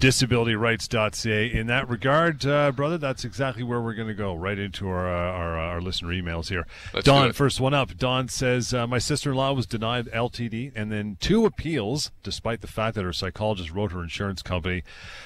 disabilityrights.ca. 0.00 1.52
In 1.52 1.66
that 1.66 1.88
regard, 1.88 2.46
uh, 2.46 2.72
brother, 2.72 2.96
that's 2.96 3.24
exactly 3.24 3.62
where 3.62 3.82
we're 3.82 3.94
going 3.94 4.08
to 4.08 4.14
go, 4.14 4.34
right 4.34 4.58
into 4.58 4.88
our 4.88 5.06
uh, 5.06 5.30
our, 5.30 5.58
uh, 5.58 5.62
our 5.62 5.80
listener 5.80 6.08
emails 6.08 6.48
here. 6.48 6.66
Let's 6.94 7.04
Don, 7.04 7.32
first 7.34 7.60
one 7.60 7.74
up. 7.74 7.96
Don 7.96 8.28
says, 8.28 8.72
uh, 8.72 8.86
My 8.86 8.98
sister 8.98 9.30
in 9.30 9.36
law 9.36 9.52
was 9.52 9.66
denied 9.66 10.06
LTD 10.06 10.72
and 10.74 10.90
then 10.90 11.18
two 11.20 11.44
appeals, 11.44 12.10
despite 12.22 12.62
the 12.62 12.66
fact 12.66 12.94
that 12.94 13.04
her 13.04 13.12
psychologist 13.12 13.70
wrote 13.72 13.92
her 13.92 14.02
insurance 14.02 14.40
company 14.42 14.82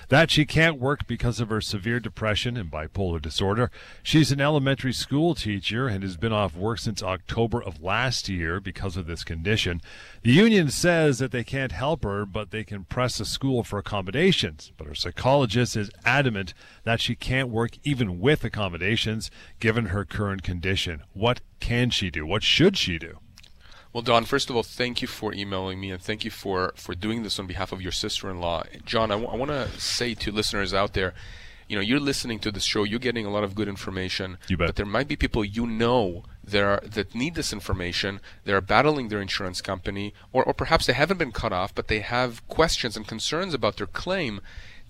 that 0.09 0.31
she 0.31 0.45
can't 0.45 0.81
work 0.81 1.07
because 1.07 1.41
of 1.41 1.49
her 1.49 1.61
severe 1.61 2.01
depression 2.01 2.57
and 2.57 2.71
bipolar 2.71 3.21
disorder. 3.21 3.71
She's 4.03 4.33
an 4.33 4.41
elementary 4.41 4.93
school 4.93 5.35
teacher 5.35 5.87
and 5.87 6.03
has 6.03 6.17
been 6.17 6.33
off 6.33 6.57
work 6.57 6.79
since 6.79 7.03
October 7.03 7.63
of 7.63 7.83
last 7.83 8.29
year 8.29 8.61
because 8.61 8.97
of 8.97 9.07
this 9.07 9.25
condition. 9.25 9.81
The 10.23 10.33
union 10.33 10.71
says 10.71 11.19
that 11.19 11.33
they 11.33 11.45
can't 11.45 11.73
help 11.73 12.05
her, 12.05 12.27
but 12.27 12.51
they 12.51 12.65
can 12.65 12.85
press 12.85 13.19
the 13.19 13.25
school 13.25 13.63
for 13.63 13.79
accommodations. 13.79 14.64
But 14.77 14.87
her 14.87 14.95
psychologist 14.95 15.77
is 15.77 15.91
adamant 16.05 16.55
that 16.85 17.01
she 17.01 17.15
can't 17.15 17.49
work 17.49 17.79
even 17.85 18.21
with 18.21 18.45
accommodations 18.45 19.31
given 19.61 19.87
her 19.87 20.05
current 20.05 20.43
condition. 20.43 21.03
What 21.13 21.41
can 21.61 21.91
she 21.91 22.11
do? 22.11 22.27
What 22.27 22.43
should 22.43 22.77
she 22.77 22.99
do? 22.99 23.19
Well, 23.93 24.03
Don, 24.03 24.25
first 24.25 24.51
of 24.51 24.57
all, 24.57 24.65
thank 24.65 25.03
you 25.03 25.09
for 25.09 25.33
emailing 25.33 25.81
me 25.81 25.93
and 25.93 26.03
thank 26.03 26.25
you 26.25 26.31
for, 26.31 26.73
for 26.77 26.97
doing 26.97 27.23
this 27.23 27.39
on 27.39 27.47
behalf 27.47 27.71
of 27.71 27.81
your 27.81 27.93
sister 27.93 28.29
in 28.29 28.41
law. 28.41 28.65
John, 28.85 29.13
I 29.13 29.15
want 29.15 29.53
to 29.53 29.69
say 29.79 30.15
to 30.15 30.33
listeners 30.33 30.75
out 30.75 30.95
there, 30.95 31.15
you 31.69 31.77
know, 31.77 31.83
you're 31.83 32.01
listening 32.01 32.39
to 32.41 32.51
this 32.51 32.65
show, 32.65 32.85
you're 32.85 32.99
getting 32.99 33.27
a 33.27 33.31
lot 33.31 33.45
of 33.45 33.55
good 33.55 33.69
information. 33.69 34.39
You 34.49 34.57
bet. 34.57 34.69
But 34.69 34.77
there 34.77 34.87
might 34.87 35.09
be 35.09 35.17
people 35.17 35.45
you 35.45 35.67
know 35.67 36.25
that, 36.43 36.63
are, 36.63 36.81
that 36.85 37.15
need 37.15 37.35
this 37.35 37.53
information, 37.53 38.21
they 38.45 38.53
are 38.53 38.61
battling 38.61 39.09
their 39.09 39.21
insurance 39.21 39.61
company, 39.61 40.15
or, 40.33 40.45
or 40.45 40.55
perhaps 40.55 40.87
they 40.87 40.93
haven't 40.93 41.19
been 41.19 41.33
cut 41.33 41.53
off, 41.53 41.75
but 41.75 41.89
they 41.89 42.01
have 42.01 42.47
questions 42.49 42.97
and 42.97 43.07
concerns 43.07 43.55
about 43.55 43.77
their 43.77 43.87
claim. 43.87 44.41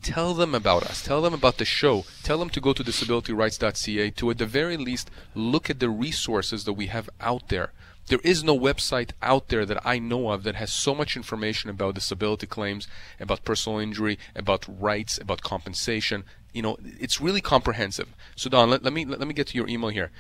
Tell 0.02 0.34
them 0.34 0.54
about 0.54 0.82
us. 0.82 1.02
Tell 1.02 1.22
them 1.22 1.32
about 1.32 1.56
the 1.56 1.64
show. 1.64 2.04
Tell 2.22 2.38
them 2.38 2.50
to 2.50 2.60
go 2.60 2.74
to 2.74 2.84
disabilityrights.ca 2.84 4.10
to, 4.10 4.30
at 4.30 4.38
the 4.38 4.46
very 4.46 4.76
least, 4.76 5.10
look 5.34 5.70
at 5.70 5.80
the 5.80 5.88
resources 5.88 6.64
that 6.64 6.74
we 6.74 6.88
have 6.88 7.08
out 7.20 7.48
there. 7.48 7.72
There 8.08 8.20
is 8.22 8.44
no 8.44 8.58
website 8.58 9.12
out 9.22 9.48
there 9.48 9.64
that 9.64 9.80
I 9.82 9.98
know 9.98 10.30
of 10.30 10.42
that 10.42 10.56
has 10.56 10.70
so 10.70 10.94
much 10.94 11.16
information 11.16 11.70
about 11.70 11.94
disability 11.94 12.46
claims, 12.46 12.86
about 13.18 13.44
personal 13.44 13.78
injury, 13.78 14.18
about 14.36 14.66
rights, 14.68 15.16
about 15.16 15.40
compensation. 15.40 16.24
You 16.54 16.62
know, 16.62 16.76
it's 16.82 17.20
really 17.20 17.42
comprehensive. 17.42 18.08
So 18.36 18.48
Don, 18.48 18.70
let, 18.70 18.82
let 18.82 18.92
me 18.92 19.04
let, 19.04 19.18
let 19.18 19.28
me 19.28 19.34
get 19.34 19.48
to 19.48 19.56
your 19.56 19.68
email 19.68 19.90
here. 19.90 20.10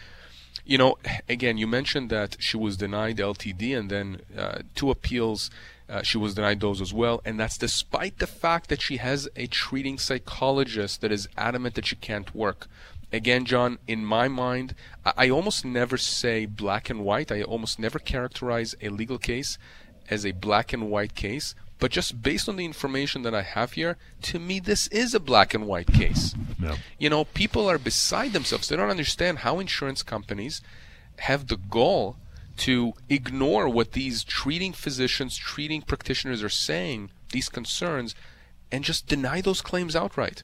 You 0.66 0.78
know, 0.78 0.96
again, 1.28 1.56
you 1.58 1.66
mentioned 1.66 2.10
that 2.10 2.36
she 2.38 2.56
was 2.56 2.76
denied 2.76 3.16
LTD 3.18 3.76
and 3.78 3.90
then 3.90 4.20
uh, 4.36 4.58
two 4.74 4.90
appeals. 4.90 5.50
Uh, 5.88 6.02
she 6.02 6.16
was 6.16 6.34
denied 6.34 6.60
those 6.60 6.80
as 6.80 6.94
well, 6.94 7.20
and 7.26 7.38
that's 7.38 7.58
despite 7.58 8.18
the 8.18 8.26
fact 8.26 8.70
that 8.70 8.80
she 8.80 8.96
has 8.96 9.28
a 9.36 9.46
treating 9.46 9.98
psychologist 9.98 11.02
that 11.02 11.12
is 11.12 11.28
adamant 11.36 11.74
that 11.74 11.86
she 11.86 11.96
can't 11.96 12.34
work. 12.34 12.68
Again, 13.12 13.44
John, 13.44 13.78
in 13.86 14.04
my 14.04 14.26
mind, 14.26 14.74
I, 15.04 15.12
I 15.16 15.30
almost 15.30 15.64
never 15.64 15.96
say 15.96 16.46
black 16.46 16.88
and 16.88 17.04
white. 17.04 17.30
I 17.30 17.42
almost 17.42 17.78
never 17.78 17.98
characterize 17.98 18.74
a 18.80 18.88
legal 18.88 19.18
case 19.18 19.58
as 20.10 20.24
a 20.26 20.32
black 20.32 20.72
and 20.72 20.90
white 20.90 21.14
case. 21.14 21.54
But 21.84 21.90
just 21.90 22.22
based 22.22 22.48
on 22.48 22.56
the 22.56 22.64
information 22.64 23.20
that 23.24 23.34
I 23.34 23.42
have 23.42 23.72
here, 23.72 23.98
to 24.22 24.38
me, 24.38 24.58
this 24.58 24.86
is 24.86 25.12
a 25.12 25.20
black 25.20 25.52
and 25.52 25.66
white 25.66 25.88
case. 25.88 26.34
No. 26.58 26.76
You 26.98 27.10
know, 27.10 27.26
people 27.26 27.68
are 27.68 27.76
beside 27.76 28.32
themselves. 28.32 28.70
They 28.70 28.76
don't 28.76 28.88
understand 28.88 29.40
how 29.40 29.58
insurance 29.58 30.02
companies 30.02 30.62
have 31.18 31.48
the 31.48 31.58
goal 31.58 32.16
to 32.56 32.94
ignore 33.10 33.68
what 33.68 33.92
these 33.92 34.24
treating 34.24 34.72
physicians, 34.72 35.36
treating 35.36 35.82
practitioners 35.82 36.42
are 36.42 36.48
saying, 36.48 37.10
these 37.32 37.50
concerns, 37.50 38.14
and 38.72 38.82
just 38.82 39.06
deny 39.06 39.42
those 39.42 39.60
claims 39.60 39.94
outright. 39.94 40.42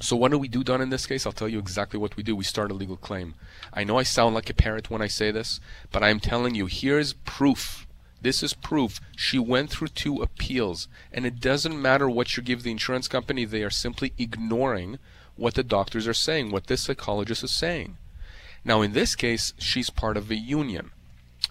So 0.00 0.16
what 0.16 0.30
do 0.30 0.38
we 0.38 0.48
do, 0.48 0.64
Don, 0.64 0.80
in 0.80 0.88
this 0.88 1.04
case? 1.04 1.26
I'll 1.26 1.32
tell 1.32 1.50
you 1.50 1.58
exactly 1.58 2.00
what 2.00 2.16
we 2.16 2.22
do. 2.22 2.34
We 2.34 2.44
start 2.44 2.70
a 2.70 2.74
legal 2.74 2.96
claim. 2.96 3.34
I 3.74 3.84
know 3.84 3.98
I 3.98 4.04
sound 4.04 4.34
like 4.34 4.48
a 4.48 4.54
parrot 4.54 4.88
when 4.88 5.02
I 5.02 5.06
say 5.06 5.30
this, 5.30 5.60
but 5.90 6.02
I'm 6.02 6.18
telling 6.18 6.54
you, 6.54 6.64
here's 6.64 7.12
proof. 7.12 7.86
This 8.22 8.42
is 8.42 8.54
proof. 8.54 9.00
She 9.16 9.38
went 9.38 9.70
through 9.70 9.88
two 9.88 10.22
appeals, 10.22 10.88
and 11.12 11.26
it 11.26 11.40
doesn't 11.40 11.82
matter 11.82 12.08
what 12.08 12.36
you 12.36 12.42
give 12.42 12.62
the 12.62 12.70
insurance 12.70 13.08
company, 13.08 13.44
they 13.44 13.62
are 13.64 13.70
simply 13.70 14.12
ignoring 14.16 14.98
what 15.34 15.54
the 15.54 15.64
doctors 15.64 16.06
are 16.06 16.14
saying, 16.14 16.50
what 16.50 16.68
this 16.68 16.82
psychologist 16.82 17.42
is 17.42 17.50
saying. 17.50 17.98
Now, 18.64 18.80
in 18.80 18.92
this 18.92 19.16
case, 19.16 19.54
she's 19.58 19.90
part 19.90 20.16
of 20.16 20.30
a 20.30 20.36
union. 20.36 20.92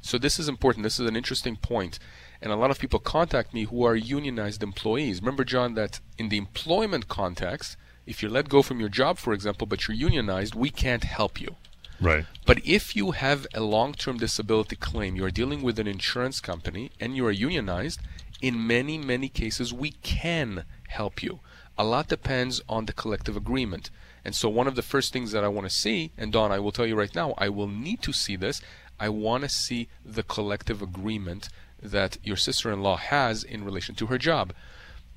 So 0.01 0.17
this 0.17 0.39
is 0.39 0.47
important. 0.47 0.83
This 0.83 0.99
is 0.99 1.07
an 1.07 1.17
interesting 1.17 1.57
point. 1.57 1.99
And 2.41 2.51
a 2.51 2.55
lot 2.55 2.71
of 2.71 2.79
people 2.79 2.99
contact 2.99 3.53
me 3.53 3.65
who 3.65 3.83
are 3.83 3.95
unionized 3.95 4.63
employees. 4.63 5.19
Remember, 5.19 5.43
John, 5.43 5.75
that 5.75 5.99
in 6.17 6.29
the 6.29 6.37
employment 6.37 7.07
context, 7.07 7.75
If 8.05 8.21
you're 8.21 8.31
let 8.31 8.49
go 8.49 8.61
from 8.61 8.79
your 8.79 8.89
job, 8.89 9.17
for 9.17 9.33
example, 9.33 9.67
but 9.67 9.87
you're 9.87 9.95
unionized, 9.95 10.55
we 10.55 10.69
can't 10.69 11.03
help 11.03 11.39
you. 11.39 11.55
Right. 12.01 12.25
But 12.47 12.65
if 12.65 12.95
you 12.95 13.11
have 13.11 13.45
a 13.53 13.61
long 13.61 13.93
term 13.93 14.17
disability 14.17 14.75
claim, 14.75 15.15
you're 15.15 15.31
dealing 15.31 15.61
with 15.61 15.77
an 15.77 15.87
insurance 15.87 16.39
company 16.39 16.91
and 16.99 17.15
you 17.15 17.25
are 17.27 17.31
unionized, 17.31 18.01
in 18.41 18.65
many, 18.65 18.97
many 18.97 19.29
cases, 19.29 19.71
we 19.71 19.91
can 19.91 20.65
help 20.87 21.21
you. 21.21 21.39
A 21.77 21.83
lot 21.83 22.07
depends 22.07 22.59
on 22.67 22.85
the 22.85 22.93
collective 22.93 23.37
agreement. 23.37 23.91
And 24.25 24.35
so, 24.35 24.49
one 24.49 24.67
of 24.67 24.75
the 24.75 24.81
first 24.81 25.13
things 25.13 25.31
that 25.31 25.43
I 25.43 25.47
want 25.47 25.67
to 25.69 25.75
see, 25.75 26.11
and 26.17 26.33
Don, 26.33 26.51
I 26.51 26.59
will 26.59 26.71
tell 26.71 26.85
you 26.85 26.95
right 26.95 27.13
now, 27.15 27.33
I 27.37 27.49
will 27.49 27.67
need 27.67 28.01
to 28.03 28.13
see 28.13 28.35
this. 28.35 28.61
I 28.99 29.09
want 29.09 29.43
to 29.43 29.49
see 29.49 29.87
the 30.03 30.23
collective 30.23 30.81
agreement 30.81 31.49
that 31.81 32.17
your 32.23 32.35
sister 32.35 32.71
in 32.71 32.81
law 32.81 32.97
has 32.97 33.43
in 33.43 33.63
relation 33.63 33.95
to 33.95 34.07
her 34.07 34.17
job. 34.17 34.53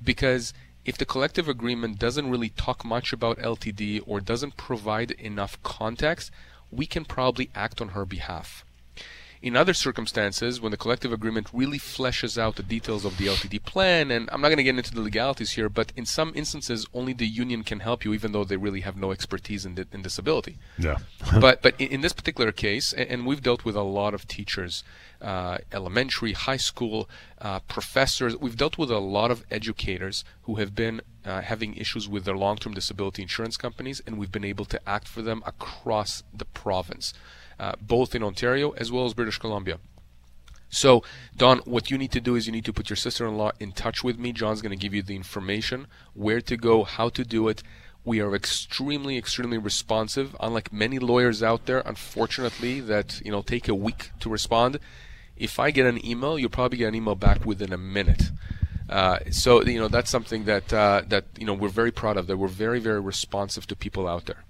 Because 0.03 0.53
if 0.85 0.97
the 0.97 1.05
collective 1.05 1.47
agreement 1.47 1.99
doesn't 1.99 2.29
really 2.29 2.49
talk 2.49 2.85
much 2.85 3.11
about 3.11 3.39
LTD 3.39 4.01
or 4.05 4.19
doesn't 4.19 4.57
provide 4.57 5.11
enough 5.11 5.61
context, 5.63 6.31
we 6.71 6.85
can 6.85 7.05
probably 7.05 7.49
act 7.55 7.81
on 7.81 7.89
her 7.89 8.05
behalf. 8.05 8.65
In 9.45 9.55
other 9.55 9.75
circumstances, 9.75 10.59
when 10.59 10.71
the 10.71 10.77
collective 10.77 11.13
agreement 11.13 11.51
really 11.53 11.77
fleshes 11.77 12.35
out 12.35 12.55
the 12.55 12.63
details 12.63 13.05
of 13.05 13.19
the 13.19 13.27
LTD 13.27 13.63
plan, 13.63 14.09
and 14.09 14.27
I'm 14.31 14.41
not 14.41 14.47
going 14.47 14.57
to 14.57 14.63
get 14.63 14.75
into 14.75 14.91
the 14.91 15.01
legalities 15.01 15.51
here, 15.51 15.69
but 15.69 15.93
in 15.95 16.07
some 16.07 16.31
instances, 16.33 16.87
only 16.95 17.13
the 17.13 17.27
union 17.27 17.63
can 17.63 17.81
help 17.81 18.03
you, 18.03 18.15
even 18.15 18.31
though 18.31 18.43
they 18.43 18.57
really 18.57 18.79
have 18.79 18.97
no 18.97 19.11
expertise 19.11 19.63
in, 19.63 19.75
di- 19.75 19.85
in 19.93 20.01
disability. 20.01 20.57
Yeah. 20.79 20.97
but 21.39 21.61
but 21.61 21.79
in, 21.79 21.89
in, 21.89 22.01
this 22.01 22.11
particular 22.11 22.51
case, 22.51 22.91
and, 22.91 23.07
and, 23.07 23.27
we've 23.27 23.43
dealt 23.43 23.65
with 23.65 23.75
a 23.75 23.83
lot 23.83 24.15
of 24.15 24.27
teachers, 24.27 24.83
uh, 25.21 25.59
elementary, 25.71 26.33
high 26.33 26.57
school, 26.57 27.07
uh, 27.39 27.59
professors. 27.59 28.35
We've 28.35 28.57
dealt 28.57 28.79
with 28.79 28.89
a 28.89 28.97
lot 28.97 29.29
of 29.29 29.45
educators 29.51 30.25
who 30.45 30.55
have 30.55 30.73
been 30.73 31.01
uh, 31.23 31.41
having 31.41 31.75
issues 31.75 32.09
with 32.09 32.25
their 32.25 32.35
long-term 32.35 32.73
disability 32.73 33.21
insurance 33.21 33.57
companies, 33.57 34.01
and 34.07 34.17
we've 34.17 34.31
been 34.31 34.43
able 34.43 34.65
to 34.65 34.89
act 34.89 35.07
for 35.07 35.21
them 35.21 35.43
across 35.45 36.23
the 36.33 36.45
province 36.45 37.13
uh, 37.59 37.73
both 37.81 38.15
in 38.15 38.23
Ontario 38.23 38.71
as 38.71 38.91
well 38.91 39.05
as 39.05 39.13
British 39.13 39.37
Columbia. 39.37 39.79
So, 40.69 41.03
Don, 41.37 41.59
what 41.59 41.89
you 41.89 41.97
need 41.97 42.11
to 42.11 42.19
do 42.19 42.35
is 42.35 42.47
you 42.47 42.51
need 42.51 42.65
to 42.65 42.73
put 42.73 42.89
your 42.89 42.97
sister 42.97 43.25
in 43.25 43.37
law 43.37 43.51
in 43.59 43.71
touch 43.71 44.03
with 44.03 44.19
me. 44.19 44.33
John's 44.33 44.61
going 44.61 44.77
to 44.77 44.81
give 44.81 44.93
you 44.93 45.01
the 45.01 45.15
information, 45.15 45.87
where 46.13 46.41
to 46.41 46.57
go, 46.57 46.83
how 46.83 47.09
to 47.09 47.23
do 47.23 47.47
it. 47.47 47.63
We 48.03 48.19
are 48.19 48.35
extremely, 48.35 49.17
extremely 49.17 49.57
responsive. 49.57 50.35
Unlike 50.39 50.73
many 50.73 50.99
lawyers 50.99 51.41
out 51.41 51.65
there, 51.65 51.79
unfortunately, 51.85 52.81
that 52.81 53.21
you 53.23 53.31
know 53.31 53.41
take 53.41 53.67
a 53.67 53.73
week 53.73 54.11
to 54.19 54.29
respond. 54.29 54.79
If 55.37 55.59
I 55.59 55.71
get 55.71 55.85
an 55.85 56.05
email, 56.05 56.37
you'll 56.37 56.49
probably 56.49 56.77
get 56.77 56.89
an 56.89 56.95
email 56.95 57.15
back 57.15 57.45
within 57.45 57.73
a 57.73 57.77
minute. 57.77 58.23
Uh, 58.89 59.19
so 59.31 59.63
you 59.63 59.79
know 59.79 59.87
that's 59.87 60.11
something 60.11 60.45
that 60.45 60.71
uh, 60.71 61.01
that 61.07 61.25
you 61.37 61.45
know 61.45 61.53
we're 61.53 61.69
very 61.69 61.91
proud 61.91 62.17
of. 62.17 62.27
That 62.27 62.37
we're 62.37 62.47
very, 62.47 62.79
very 62.79 62.99
responsive 62.99 63.65
to 63.67 63.75
people 63.75 64.07
out 64.07 64.25
there. 64.25 64.43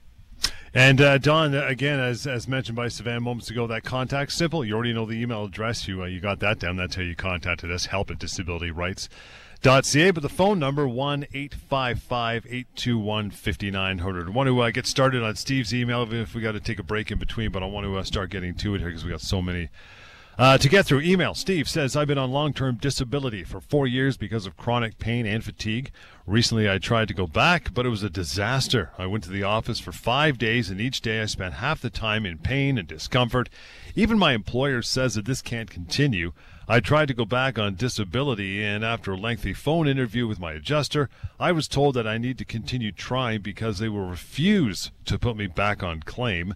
And 0.75 0.99
uh, 0.99 1.17
Don, 1.17 1.55
again, 1.55 2.01
as 2.01 2.27
as 2.27 2.49
mentioned 2.49 2.75
by 2.75 2.89
Savannah 2.89 3.21
moments 3.21 3.49
ago, 3.49 3.65
that 3.65 3.85
contact 3.85 4.33
simple. 4.33 4.65
You 4.65 4.73
already 4.75 4.91
know 4.91 5.05
the 5.05 5.13
email 5.13 5.45
address. 5.45 5.87
You 5.87 6.03
uh, 6.03 6.05
you 6.05 6.19
got 6.19 6.39
that 6.41 6.59
down. 6.59 6.75
That's 6.75 6.95
how 6.95 7.01
you 7.01 7.15
contacted 7.15 7.71
us. 7.71 7.85
Help 7.85 8.11
at 8.11 8.19
disabilityrights.ca. 8.19 10.11
But 10.11 10.21
the 10.21 10.27
phone 10.27 10.59
number 10.59 10.85
one 10.85 11.27
eight 11.33 11.53
five 11.53 12.03
five 12.03 12.45
eight 12.49 12.67
two 12.75 12.99
one 12.99 13.31
fifty 13.31 13.71
nine 13.71 13.99
hundred. 13.99 14.33
Want 14.33 14.47
to 14.47 14.59
uh, 14.59 14.69
get 14.71 14.85
started 14.85 15.23
on 15.23 15.37
Steve's 15.37 15.73
email, 15.73 16.01
even 16.01 16.19
if 16.19 16.35
we 16.35 16.41
got 16.41 16.51
to 16.51 16.59
take 16.59 16.79
a 16.79 16.83
break 16.83 17.09
in 17.09 17.19
between. 17.19 17.53
But 17.53 17.63
I 17.63 17.67
want 17.67 17.85
to 17.85 17.95
uh, 17.95 18.03
start 18.03 18.29
getting 18.29 18.53
to 18.55 18.75
it 18.75 18.79
here 18.79 18.89
because 18.89 19.05
we 19.05 19.11
got 19.11 19.21
so 19.21 19.41
many 19.41 19.69
uh, 20.37 20.57
to 20.57 20.67
get 20.67 20.85
through, 20.85 21.01
email 21.01 21.33
Steve 21.33 21.69
says, 21.69 21.95
I've 21.95 22.07
been 22.07 22.17
on 22.17 22.31
long 22.31 22.53
term 22.53 22.75
disability 22.75 23.43
for 23.43 23.61
four 23.61 23.87
years 23.87 24.17
because 24.17 24.45
of 24.45 24.57
chronic 24.57 24.99
pain 24.99 25.25
and 25.25 25.43
fatigue. 25.43 25.91
Recently, 26.27 26.69
I 26.69 26.77
tried 26.77 27.07
to 27.07 27.13
go 27.13 27.27
back, 27.27 27.73
but 27.73 27.85
it 27.85 27.89
was 27.89 28.03
a 28.03 28.09
disaster. 28.09 28.91
I 28.97 29.05
went 29.05 29.23
to 29.25 29.29
the 29.29 29.43
office 29.43 29.79
for 29.79 29.91
five 29.91 30.37
days, 30.37 30.69
and 30.69 30.81
each 30.81 31.01
day 31.01 31.21
I 31.21 31.25
spent 31.25 31.55
half 31.55 31.81
the 31.81 31.89
time 31.89 32.25
in 32.25 32.39
pain 32.39 32.77
and 32.77 32.87
discomfort. 32.87 33.47
Even 33.95 34.19
my 34.19 34.33
employer 34.33 34.81
says 34.81 35.15
that 35.15 35.25
this 35.25 35.41
can't 35.41 35.69
continue. 35.69 36.33
I 36.67 36.79
tried 36.79 37.09
to 37.09 37.13
go 37.13 37.25
back 37.25 37.59
on 37.59 37.75
disability, 37.75 38.63
and 38.63 38.83
after 38.83 39.11
a 39.11 39.17
lengthy 39.17 39.53
phone 39.53 39.87
interview 39.87 40.25
with 40.27 40.39
my 40.39 40.53
adjuster, 40.53 41.09
I 41.39 41.51
was 41.51 41.67
told 41.67 41.93
that 41.95 42.07
I 42.07 42.17
need 42.17 42.39
to 42.39 42.45
continue 42.45 42.91
trying 42.91 43.41
because 43.41 43.77
they 43.77 43.87
will 43.87 44.07
refuse 44.07 44.91
to 45.05 45.19
put 45.19 45.37
me 45.37 45.45
back 45.45 45.83
on 45.83 46.01
claim. 46.01 46.55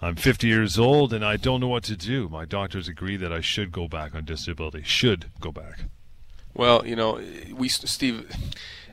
I'm 0.00 0.14
50 0.16 0.46
years 0.46 0.78
old 0.78 1.12
and 1.12 1.24
I 1.24 1.36
don't 1.36 1.60
know 1.60 1.68
what 1.68 1.84
to 1.84 1.96
do. 1.96 2.28
My 2.28 2.44
doctors 2.44 2.88
agree 2.88 3.16
that 3.16 3.32
I 3.32 3.40
should 3.40 3.72
go 3.72 3.88
back 3.88 4.14
on 4.14 4.24
disability. 4.24 4.82
Should 4.84 5.26
go 5.40 5.50
back. 5.50 5.84
Well, 6.54 6.86
you 6.86 6.96
know, 6.96 7.20
we 7.54 7.68
Steve. 7.68 8.30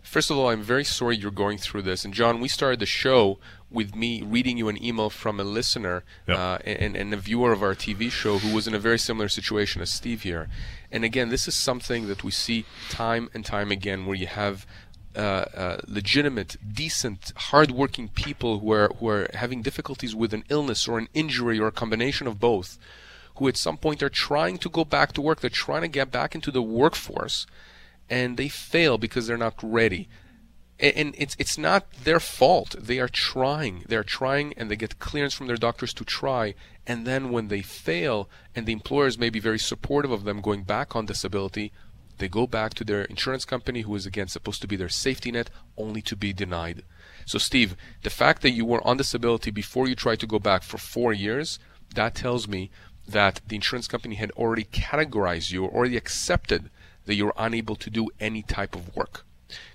First 0.04 0.30
of 0.30 0.38
all, 0.38 0.50
I'm 0.50 0.62
very 0.62 0.84
sorry 0.84 1.18
you're 1.18 1.32
going 1.32 1.58
through 1.58 1.82
this. 1.82 2.06
And 2.06 2.14
John, 2.14 2.40
we 2.40 2.48
started 2.48 2.80
the 2.80 2.86
show 2.86 3.40
with 3.72 3.96
me 3.96 4.22
reading 4.22 4.58
you 4.58 4.70
an 4.70 4.82
email 4.82 5.10
from 5.10 5.40
a 5.40 5.44
listener 5.44 6.04
yep. 6.28 6.38
uh, 6.38 6.58
and, 6.64 6.96
and 6.96 7.14
a 7.14 7.18
viewer 7.18 7.52
of 7.52 7.64
our 7.64 7.74
TV 7.74 8.12
show 8.12 8.38
who 8.38 8.54
was 8.54 8.68
in 8.68 8.76
a 8.76 8.80
very 8.80 9.00
similar 9.00 9.28
situation 9.28 9.82
as 9.82 9.90
Steve 9.90 10.22
here. 10.22 10.48
And 10.92 11.04
again, 11.04 11.30
this 11.30 11.48
is 11.48 11.56
something 11.56 12.08
that 12.08 12.24
we 12.24 12.32
see 12.32 12.66
time 12.90 13.30
and 13.34 13.44
time 13.44 13.72
again 13.72 14.06
where 14.06 14.16
you 14.16 14.28
have 14.28 14.66
uh, 15.16 15.46
uh, 15.56 15.78
legitimate, 15.88 16.58
decent, 16.74 17.32
hardworking 17.36 18.10
people 18.10 18.60
who 18.60 18.72
are 18.72 18.90
who 19.00 19.08
are 19.08 19.30
having 19.34 19.62
difficulties 19.62 20.14
with 20.16 20.34
an 20.34 20.44
illness 20.50 20.88
or 20.88 20.98
an 20.98 21.08
injury 21.14 21.60
or 21.60 21.68
a 21.68 21.72
combination 21.72 22.28
of 22.28 22.40
both, 22.40 22.78
who 23.38 23.48
at 23.48 23.58
some 23.58 23.78
point 23.78 24.04
are 24.04 24.10
trying 24.10 24.58
to 24.58 24.70
go 24.70 24.84
back 24.84 25.14
to 25.14 25.22
work, 25.22 25.42
they're 25.42 25.50
trying 25.50 25.82
to 25.82 25.88
get 25.88 26.12
back 26.12 26.36
into 26.36 26.52
the 26.52 26.62
workforce, 26.62 27.46
and 28.10 28.38
they 28.38 28.50
fail 28.50 28.98
because 28.98 29.28
they're 29.28 29.38
not 29.38 29.56
ready. 29.62 30.08
And 30.78 31.16
it's 31.18 31.38
it's 31.40 31.58
not 31.58 31.90
their 32.04 32.20
fault. 32.20 32.76
They 32.78 33.00
are 33.00 33.08
trying. 33.08 33.86
They 33.88 33.96
are 33.96 34.04
trying, 34.04 34.54
and 34.58 34.70
they 34.70 34.76
get 34.76 35.00
clearance 35.00 35.34
from 35.34 35.48
their 35.48 35.56
doctors 35.56 35.94
to 35.94 36.04
try. 36.04 36.54
And 36.86 37.08
then 37.08 37.32
when 37.32 37.48
they 37.48 37.62
fail, 37.62 38.30
and 38.54 38.66
the 38.66 38.74
employers 38.74 39.18
may 39.18 39.30
be 39.30 39.40
very 39.40 39.60
supportive 39.60 40.12
of 40.12 40.26
them 40.26 40.42
going 40.42 40.64
back 40.64 40.94
on 40.94 41.06
disability, 41.06 41.72
they 42.18 42.28
go 42.28 42.48
back 42.48 42.74
to 42.76 42.84
their 42.84 43.04
insurance 43.04 43.46
company, 43.46 43.82
who 43.82 43.96
is 43.96 44.06
again 44.06 44.28
supposed 44.28 44.62
to 44.62 44.68
be 44.68 44.76
their 44.76 44.90
safety 44.90 45.32
net, 45.32 45.50
only 45.78 46.02
to 46.04 46.16
be 46.16 46.34
denied. 46.34 46.84
So, 47.26 47.38
Steve, 47.38 47.76
the 48.04 48.10
fact 48.10 48.42
that 48.42 48.52
you 48.52 48.66
were 48.66 48.86
on 48.88 48.98
disability 48.98 49.52
before 49.52 49.88
you 49.88 49.96
tried 49.96 50.20
to 50.20 50.28
go 50.28 50.40
back 50.40 50.64
for 50.64 50.78
four 50.78 51.12
years, 51.14 51.60
that 51.94 52.16
tells 52.16 52.48
me 52.48 52.72
that 53.08 53.42
the 53.48 53.56
insurance 53.56 53.88
company 53.88 54.16
had 54.16 54.32
already 54.32 54.64
categorized 54.64 55.52
you 55.52 55.66
or 55.66 55.72
already 55.72 55.98
accepted 55.98 56.70
that 57.06 57.16
you're 57.16 57.34
unable 57.38 57.76
to 57.76 57.90
do 57.90 58.10
any 58.20 58.42
type 58.42 58.76
of 58.76 58.96
work. 58.96 59.26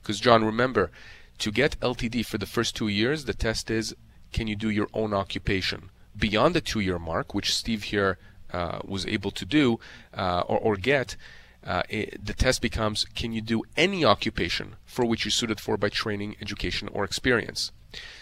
Because, 0.01 0.21
John, 0.21 0.45
remember, 0.45 0.91
to 1.39 1.51
get 1.51 1.79
LTD 1.81 2.25
for 2.27 2.39
the 2.39 2.47
first 2.47 2.77
two 2.77 2.89
years, 2.89 3.25
the 3.25 3.35
test 3.35 3.71
is 3.71 3.95
can 4.33 4.47
you 4.47 4.57
do 4.57 4.71
your 4.71 4.89
own 4.93 5.13
occupation? 5.13 5.91
Beyond 6.17 6.55
the 6.55 6.61
two 6.61 6.81
year 6.81 6.99
mark, 6.99 7.35
which 7.35 7.55
Steve 7.55 7.85
here 7.85 8.19
uh, 8.53 8.81
was 8.85 9.07
able 9.07 9.31
to 9.31 9.45
do 9.45 9.79
uh, 10.15 10.43
or, 10.47 10.59
or 10.59 10.77
get, 10.77 11.17
uh, 11.65 11.83
it, 11.89 12.25
the 12.25 12.33
test 12.33 12.63
becomes 12.63 13.05
can 13.15 13.33
you 13.33 13.41
do 13.41 13.63
any 13.77 14.05
occupation 14.05 14.77
for 14.85 15.05
which 15.05 15.25
you're 15.25 15.33
suited 15.33 15.61
for 15.61 15.77
by 15.77 15.89
training, 15.89 16.37
education, 16.41 16.89
or 16.93 17.05
experience? 17.05 17.73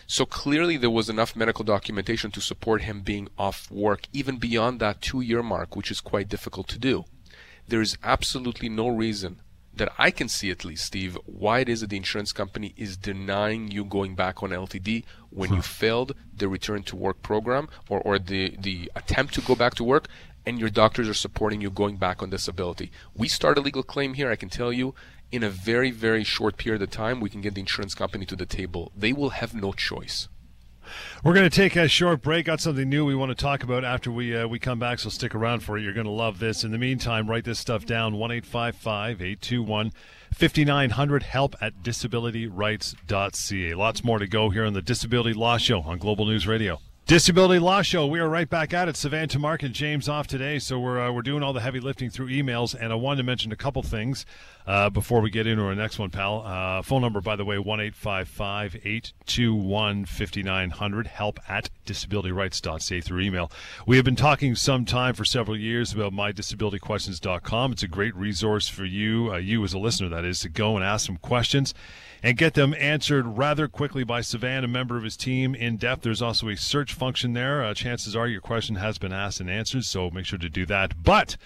So 0.07 0.25
clearly, 0.25 0.77
there 0.77 0.91
was 0.91 1.11
enough 1.11 1.37
medical 1.37 1.65
documentation 1.65 2.31
to 2.33 2.41
support 2.41 2.83
him 2.83 3.03
being 3.03 3.29
off 3.39 3.71
work 3.71 4.07
even 4.13 4.39
beyond 4.39 4.81
that 4.81 5.03
two 5.03 5.21
year 5.21 5.43
mark, 5.43 5.77
which 5.77 5.91
is 5.91 6.01
quite 6.01 6.29
difficult 6.29 6.69
to 6.69 6.79
do. 6.79 7.05
There 7.67 7.83
is 7.83 7.99
absolutely 8.03 8.71
no 8.71 8.89
reason 8.89 9.43
that 9.79 9.93
I 9.97 10.11
can 10.11 10.29
see, 10.29 10.51
at 10.51 10.65
least, 10.65 10.85
Steve, 10.85 11.17
why 11.25 11.61
it 11.61 11.69
is 11.69 11.81
that 11.81 11.91
the 11.91 11.97
insurance 11.97 12.33
company 12.33 12.75
is 12.77 12.97
denying 12.97 13.71
you 13.71 13.85
going 13.85 14.15
back 14.15 14.43
on 14.43 14.51
LTD 14.51 15.05
when 15.31 15.53
you 15.53 15.63
failed 15.63 16.15
the 16.37 16.49
return 16.49 16.83
to 16.85 16.97
work 16.97 17.23
program 17.23 17.69
or, 17.89 18.01
or 18.01 18.19
the, 18.19 18.57
the 18.59 18.91
attempt 18.97 19.35
to 19.35 19.41
go 19.41 19.55
back 19.55 19.75
to 19.75 19.85
work 19.85 20.09
and 20.49 20.59
your 20.59 20.71
doctors 20.71 21.07
are 21.11 21.15
supporting 21.15 21.61
you 21.61 21.69
going 21.69 21.99
back 21.99 22.23
on 22.23 22.31
disability. 22.31 22.91
We 23.15 23.29
start 23.29 23.59
a 23.59 23.61
legal 23.61 23.83
claim 23.83 24.15
here, 24.15 24.31
I 24.31 24.37
can 24.37 24.49
tell 24.49 24.73
you, 24.73 24.95
in 25.31 25.43
a 25.43 25.51
very, 25.51 25.91
very 25.91 26.25
short 26.25 26.57
period 26.57 26.81
of 26.81 26.89
time, 26.91 27.21
we 27.21 27.29
can 27.29 27.43
get 27.43 27.53
the 27.55 27.61
insurance 27.61 27.95
company 27.95 28.25
to 28.25 28.35
the 28.35 28.47
table. 28.47 28.91
They 28.97 29.13
will 29.13 29.29
have 29.29 29.53
no 29.55 29.75
choice. 29.75 30.27
We're 31.23 31.35
going 31.35 31.51
to 31.51 31.55
take 31.55 31.77
a 31.77 31.87
short 31.87 32.23
break. 32.23 32.47
Got 32.47 32.63
something 32.63 32.89
new 32.89 33.05
we 33.05 33.15
want 33.15 33.29
to 33.29 33.35
talk 33.35 33.63
about 33.63 33.85
after 33.85 34.11
we 34.11 34.35
uh, 34.35 34.49
we 34.49 34.59
come 34.59 34.79
back, 34.79 35.01
so 35.01 35.11
stick 35.11 35.35
around 35.35 35.61
for 35.61 35.77
it. 35.77 35.83
You're 35.83 35.93
going 35.93 36.07
to 36.07 36.11
love 36.11 36.39
this. 36.39 36.65
In 36.65 36.71
the 36.71 36.79
meantime, 36.79 37.29
write 37.29 37.45
this 37.45 37.59
stuff 37.59 37.85
down 37.85 38.17
1 38.17 38.33
821 38.33 39.93
5900 40.33 41.23
help 41.25 41.57
at 41.61 41.83
disabilityrights.ca. 41.83 43.75
Lots 43.75 44.03
more 44.03 44.19
to 44.19 44.27
go 44.27 44.49
here 44.49 44.65
on 44.65 44.73
the 44.73 44.81
Disability 44.81 45.35
Law 45.35 45.59
Show 45.59 45.83
on 45.83 45.99
Global 45.99 46.25
News 46.25 46.47
Radio. 46.47 46.81
Disability 47.09 47.59
Law 47.59 47.81
Show. 47.81 48.07
We 48.07 48.21
are 48.21 48.29
right 48.29 48.51
back 48.51 48.75
at 48.75 48.87
it. 48.87 48.95
Savannah 48.95 49.39
Mark 49.39 49.63
and 49.63 49.73
James 49.73 50.11
off 50.11 50.27
today, 50.27 50.59
so 50.59 50.79
we're 50.79 51.01
uh, 51.01 51.11
we're 51.11 51.23
doing 51.23 51.43
all 51.43 51.55
the 51.55 51.61
heavy 51.63 51.81
lifting 51.81 52.11
through 52.11 52.29
emails. 52.29 52.77
And 52.79 52.93
I 52.93 52.97
wanted 52.97 53.17
to 53.17 53.23
mention 53.23 53.51
a 53.51 53.57
couple 53.57 53.83
things 53.83 54.27
uh, 54.67 54.91
before 54.91 55.23
we 55.23 55.31
get 55.31 55.47
into 55.47 55.63
our 55.63 55.75
next 55.75 55.99
one, 55.99 56.11
pal. 56.11 56.43
Uh, 56.45 56.83
phone 56.83 57.01
number, 57.01 57.23
by 57.23 57.35
the 57.35 57.47
way, 57.47 57.59
one 57.59 57.81
eight 57.81 57.95
five 57.95 58.29
five 58.29 58.77
eight 58.85 59.15
two 59.25 59.55
one 59.55 60.05
fifty 60.05 60.43
nine 60.43 60.69
hundred. 60.69 61.07
Help 61.07 61.41
at 61.49 61.71
disabilityrights.ca 61.87 63.01
through 63.01 63.21
email. 63.21 63.51
We 63.87 63.97
have 63.97 64.05
been 64.05 64.15
talking 64.15 64.55
some 64.55 64.85
time 64.85 65.15
for 65.15 65.25
several 65.25 65.57
years 65.57 65.95
about 65.95 66.13
mydisabilityquestions.com. 66.13 67.73
It's 67.73 67.83
a 67.83 67.89
great 67.89 68.15
resource 68.17 68.69
for 68.69 68.85
you, 68.85 69.33
uh, 69.33 69.39
you 69.39 69.65
as 69.65 69.73
a 69.73 69.79
listener, 69.79 70.11
that 70.11 70.27
is, 70.27 70.41
to 70.41 70.51
go 70.51 70.77
and 70.77 70.85
ask 70.85 71.07
some 71.07 71.17
questions 71.17 71.73
and 72.23 72.37
get 72.37 72.55
them 72.55 72.75
answered 72.79 73.39
rather 73.39 73.69
quickly 73.69 74.05
by 74.05 74.21
Savannah, 74.21 74.65
a 74.65 74.69
member 74.69 74.97
of 74.97 75.05
his 75.05 75.17
team, 75.17 75.55
in 75.55 75.77
depth. 75.77 76.03
There's 76.03 76.23
also 76.23 76.49
a 76.49 76.57
search 76.57 76.93
function 76.99 77.33
there. 77.33 77.65
Uh, 77.65 77.75
chances 77.75 78.17
are 78.17 78.27
your 78.27 78.41
question 78.41 78.77
has 78.77 78.99
been 78.99 79.13
asked 79.13 79.41
and 79.41 79.51
answered, 79.51 79.85
so 79.85 80.11
make 80.11 80.27
sure 80.27 80.39
to 80.39 80.49
do 80.49 80.67
that. 80.67 81.03
But 81.03 81.37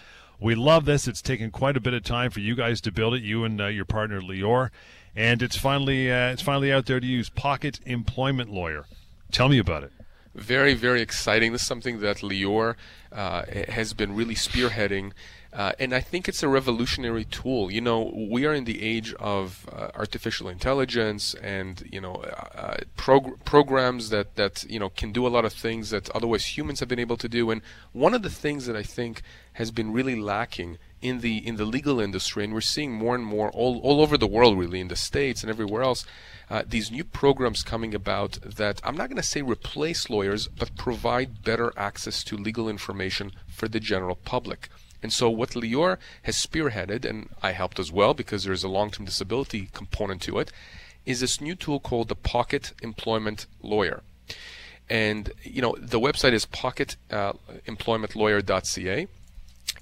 we 0.41 0.55
love 0.55 0.85
this. 0.85 1.07
It's 1.07 1.23
taken 1.23 1.51
quite 1.51 1.77
a 1.77 1.81
bit 1.81 1.95
of 1.95 2.03
time 2.03 2.31
for 2.31 2.41
you 2.41 2.55
guys 2.55 2.81
to 2.83 2.93
build 2.93 3.15
it, 3.15 3.23
you 3.23 3.45
and 3.45 3.61
uh, 3.61 3.67
your 3.67 3.85
partner 3.85 4.21
Lior, 4.21 4.71
and 5.15 5.43
it's 5.43 5.57
finally 5.57 6.11
uh, 6.11 6.31
it's 6.31 6.43
finally 6.43 6.73
out 6.73 6.87
there 6.87 7.01
to 7.01 7.07
use. 7.07 7.29
Pocket 7.29 7.79
Employment 7.87 8.51
Lawyer. 8.51 8.87
Tell 9.31 9.49
me 9.49 9.59
about 9.59 9.85
it. 9.85 9.93
Very, 10.35 10.75
very 10.75 11.03
exciting. 11.03 11.53
This 11.53 11.61
is 11.61 11.69
something 11.69 12.01
that 12.01 12.19
Lior 12.19 12.75
uh, 13.13 13.43
has 13.69 13.93
been 13.93 14.15
really 14.15 14.35
spearheading. 14.35 15.13
Uh, 15.53 15.73
and 15.79 15.95
I 15.95 16.01
think 16.01 16.29
it's 16.29 16.43
a 16.43 16.49
revolutionary 16.49 17.27
tool. 17.27 17.71
You 17.71 17.83
know, 17.83 18.11
we 18.31 18.47
are 18.47 18.55
in 18.55 18.65
the 18.65 18.83
age 18.83 19.13
of 19.15 19.69
uh, 19.71 19.89
artificial 19.95 20.49
intelligence 20.49 21.35
and 21.35 21.87
you 21.93 22.01
know 22.01 22.15
uh, 22.15 22.59
uh 22.59 22.77
prog- 22.97 23.45
programs 23.45 24.09
that 24.09 24.37
that 24.37 24.65
you 24.65 24.79
know 24.79 24.89
can 24.89 25.13
do 25.13 25.27
a 25.27 25.29
lot 25.29 25.45
of 25.45 25.53
things 25.53 25.91
that 25.91 26.09
otherwise 26.11 26.57
humans 26.57 26.81
have 26.81 26.89
been 26.89 26.99
able 26.99 27.19
to 27.19 27.29
do. 27.29 27.51
And 27.51 27.61
one 27.93 28.15
of 28.15 28.23
the 28.23 28.31
things 28.31 28.65
that 28.65 28.77
I 28.77 28.83
think 28.83 29.23
has 29.55 29.71
been 29.71 29.93
really 29.93 30.17
lacking 30.19 30.79
in 31.03 31.21
the 31.21 31.47
in 31.47 31.57
the 31.57 31.67
legal 31.67 32.01
industry, 32.01 32.45
and 32.45 32.55
we're 32.55 32.63
seeing 32.63 32.93
more 32.93 33.15
and 33.15 33.25
more 33.25 33.51
all 33.51 33.79
all 33.81 34.01
over 34.01 34.17
the 34.17 34.27
world, 34.27 34.59
really 34.59 34.81
in 34.81 34.89
the 34.89 34.97
states 34.97 35.43
and 35.43 35.51
everywhere 35.51 35.83
else, 35.83 36.07
uh, 36.49 36.63
these 36.67 36.91
new 36.91 37.05
programs 37.05 37.63
coming 37.63 37.95
about 37.95 38.39
that 38.43 38.81
I'm 38.85 38.97
not 38.97 39.11
going 39.11 39.21
to 39.21 39.23
say 39.23 39.43
replace 39.43 40.09
lawyers, 40.09 40.49
but 40.49 40.77
provide 40.77 41.45
better 41.45 41.75
access 41.77 42.25
to 42.25 42.39
legal 42.39 42.71
information 42.71 43.33
for 43.49 43.69
the 43.69 43.81
general 43.81 44.17
public. 44.17 44.71
And 45.03 45.13
so 45.13 45.29
what 45.29 45.51
Lior 45.51 45.99
has 46.23 46.37
spearheaded, 46.37 47.05
and 47.05 47.29
I 47.43 47.53
helped 47.53 47.79
as 47.79 47.91
well 47.91 48.15
because 48.15 48.45
there's 48.45 48.65
a 48.65 48.69
long-term 48.69 49.07
disability 49.07 49.69
component 49.73 50.23
to 50.23 50.39
it, 50.39 50.53
is 51.05 51.21
this 51.21 51.41
new 51.41 51.55
tool 51.55 51.81
called 51.81 52.09
the 52.09 52.15
Pocket 52.15 52.73
Employment 52.83 53.47
Lawyer. 53.63 54.03
And 54.89 55.33
you 55.43 55.63
know 55.63 55.75
the 55.79 56.01
website 56.01 56.33
is 56.33 56.47
pocketemploymentlawyer.ca. 56.47 59.03
Uh, 59.03 59.07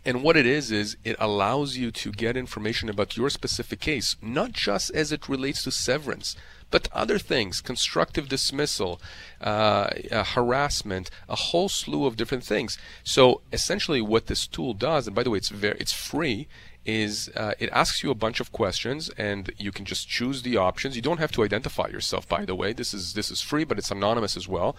and 0.05 0.23
what 0.23 0.37
it 0.37 0.47
is 0.47 0.71
is 0.71 0.97
it 1.05 1.17
allows 1.19 1.77
you 1.77 1.91
to 1.91 2.13
get 2.13 2.37
information 2.37 2.89
about 2.89 3.17
your 3.17 3.29
specific 3.29 3.81
case, 3.81 4.17
not 4.23 4.53
just 4.53 4.91
as 4.93 5.13
it 5.13 5.29
relates 5.29 5.65
to 5.65 5.71
severance, 5.71 6.37
but 6.71 6.89
other 6.93 7.19
things, 7.19 7.61
constructive 7.61 8.29
dismissal, 8.29 9.01
uh, 9.41 9.91
uh, 10.11 10.25
harassment, 10.25 11.11
a 11.29 11.37
whole 11.37 11.69
slew 11.69 12.07
of 12.07 12.17
different 12.17 12.45
things. 12.45 12.79
So 13.05 13.43
essentially, 13.53 14.01
what 14.01 14.27
this 14.27 14.47
tool 14.47 14.75
does, 14.75 15.07
and 15.07 15.17
by 15.17 15.23
the 15.23 15.31
way, 15.31 15.39
it's 15.39 15.49
very, 15.49 15.77
it's 15.79 15.93
free, 15.93 16.49
is 16.87 17.31
uh, 17.37 17.53
it 17.59 17.69
asks 17.73 18.03
you 18.03 18.11
a 18.11 18.15
bunch 18.15 18.41
of 18.41 18.53
questions, 18.53 19.11
and 19.19 19.51
you 19.59 19.71
can 19.71 19.85
just 19.85 20.09
choose 20.09 20.43
the 20.43 20.57
options. 20.57 20.97
You 20.97 21.03
don't 21.03 21.19
have 21.19 21.33
to 21.33 21.45
identify 21.45 21.89
yourself, 21.89 22.29
by 22.29 22.45
the 22.45 22.55
way. 22.55 22.73
This 22.73 22.95
is 22.95 23.15
this 23.15 23.31
is 23.31 23.41
free, 23.41 23.65
but 23.65 23.79
it's 23.79 23.91
anonymous 23.91 24.37
as 24.37 24.49
well. 24.49 24.77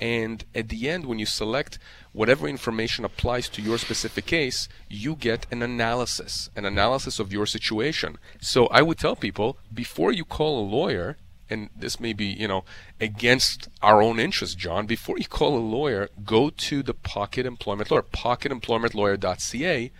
And 0.00 0.44
at 0.54 0.68
the 0.68 0.88
end, 0.88 1.06
when 1.06 1.18
you 1.18 1.26
select 1.26 1.78
whatever 2.12 2.46
information 2.46 3.04
applies 3.04 3.48
to 3.50 3.62
your 3.62 3.78
specific 3.78 4.26
case, 4.26 4.68
you 4.88 5.16
get 5.16 5.46
an 5.50 5.62
analysis, 5.62 6.50
an 6.54 6.64
analysis 6.64 7.18
of 7.18 7.32
your 7.32 7.46
situation. 7.46 8.16
So 8.40 8.66
I 8.68 8.82
would 8.82 8.98
tell 8.98 9.16
people 9.16 9.58
before 9.74 10.12
you 10.12 10.24
call 10.24 10.60
a 10.60 10.68
lawyer, 10.68 11.16
and 11.50 11.70
this 11.76 11.98
may 11.98 12.12
be, 12.12 12.26
you 12.26 12.48
know, 12.48 12.64
against 13.00 13.68
our 13.82 14.02
own 14.02 14.20
interest, 14.20 14.58
John, 14.58 14.86
before 14.86 15.18
you 15.18 15.26
call 15.26 15.56
a 15.56 15.60
lawyer, 15.60 16.08
go 16.24 16.50
to 16.50 16.82
the 16.82 16.94
Pocket 16.94 17.46
Employment 17.46 17.90
Lawyer, 17.90 18.02
pocketemploymentlawyer.ca, 18.02 19.90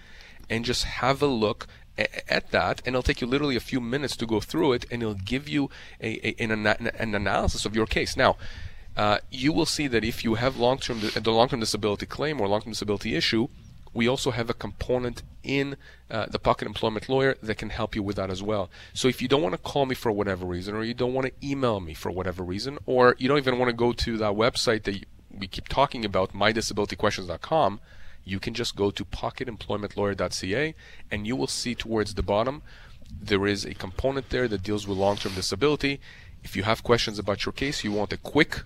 and 0.51 0.65
just 0.65 0.85
have 0.85 1.23
a 1.23 1.27
look 1.27 1.67
at 2.29 2.51
that, 2.53 2.81
and 2.81 2.89
it'll 2.89 3.03
take 3.03 3.21
you 3.21 3.27
literally 3.27 3.57
a 3.57 3.61
few 3.61 3.81
minutes 3.81 4.17
to 4.17 4.27
go 4.27 4.41
through 4.41 4.73
it, 4.73 4.87
and 4.91 5.03
it'll 5.03 5.15
give 5.15 5.49
you 5.49 5.69
a, 6.01 6.41
a 6.41 6.43
an, 6.43 6.67
an, 6.67 7.15
analysis 7.15 7.65
of 7.65 7.75
your 7.75 7.87
case. 7.87 8.17
Now, 8.17 8.37
uh, 8.97 9.19
you 9.31 9.53
will 9.53 9.67
see 9.67 9.89
that 9.89 10.05
if 10.05 10.23
you 10.23 10.35
have 10.35 10.57
long-term 10.57 11.01
the 11.01 11.33
long-term 11.33 11.61
disability 11.61 12.07
claim 12.07 12.41
or 12.41 12.49
long-term 12.49 12.73
disability 12.73 13.17
issue, 13.17 13.49
we 13.95 14.09
also 14.09 14.31
have 14.31 14.51
a 14.51 14.55
component 14.55 15.23
in 15.43 15.77
uh, 16.11 16.27
the 16.27 16.39
Pocket 16.39 16.67
Employment 16.67 17.09
Lawyer 17.09 17.37
that 17.43 17.57
can 17.57 17.71
help 17.71 17.95
you 17.95 18.03
with 18.03 18.17
that 18.17 18.31
as 18.31 18.43
well. 18.43 18.71
So 18.93 19.09
if 19.09 19.23
you 19.23 19.29
don't 19.29 19.43
want 19.43 19.55
to 19.55 19.59
call 19.59 19.87
me 19.87 19.95
for 19.95 20.13
whatever 20.13 20.45
reason, 20.45 20.75
or 20.75 20.85
you 20.85 20.95
don't 20.95 21.15
want 21.15 21.27
to 21.27 21.33
email 21.47 21.81
me 21.81 21.95
for 21.95 22.11
whatever 22.11 22.43
reason, 22.43 22.79
or 22.87 23.15
you 23.19 23.29
don't 23.29 23.39
even 23.39 23.59
want 23.59 23.71
to 23.71 23.77
go 23.77 23.93
to 23.93 24.17
that 24.19 24.33
website 24.33 24.85
that 24.85 25.05
we 25.31 25.47
keep 25.47 25.69
talking 25.69 26.05
about, 26.05 26.33
mydisabilityquestions.com, 26.33 27.81
you 28.25 28.39
can 28.39 28.55
just 28.55 28.77
go 28.77 28.91
to 28.91 29.05
pocketemploymentlawyer.ca 29.05 30.75
and 31.11 31.27
you 31.27 31.35
will 31.35 31.47
see 31.47 31.75
towards 31.75 32.15
the 32.15 32.23
bottom 32.23 32.63
there 33.21 33.47
is 33.47 33.65
a 33.65 33.75
component 33.75 34.31
there 34.31 34.49
that 34.49 34.63
deals 34.63 34.87
with 34.87 34.99
long-term 34.99 35.35
disability. 35.35 36.01
If 36.45 36.57
you 36.57 36.63
have 36.65 36.83
questions 36.83 37.19
about 37.19 37.47
your 37.47 37.53
case, 37.53 37.83
you 37.83 37.93
want 37.93 38.13
a 38.13 38.17
quick, 38.19 38.63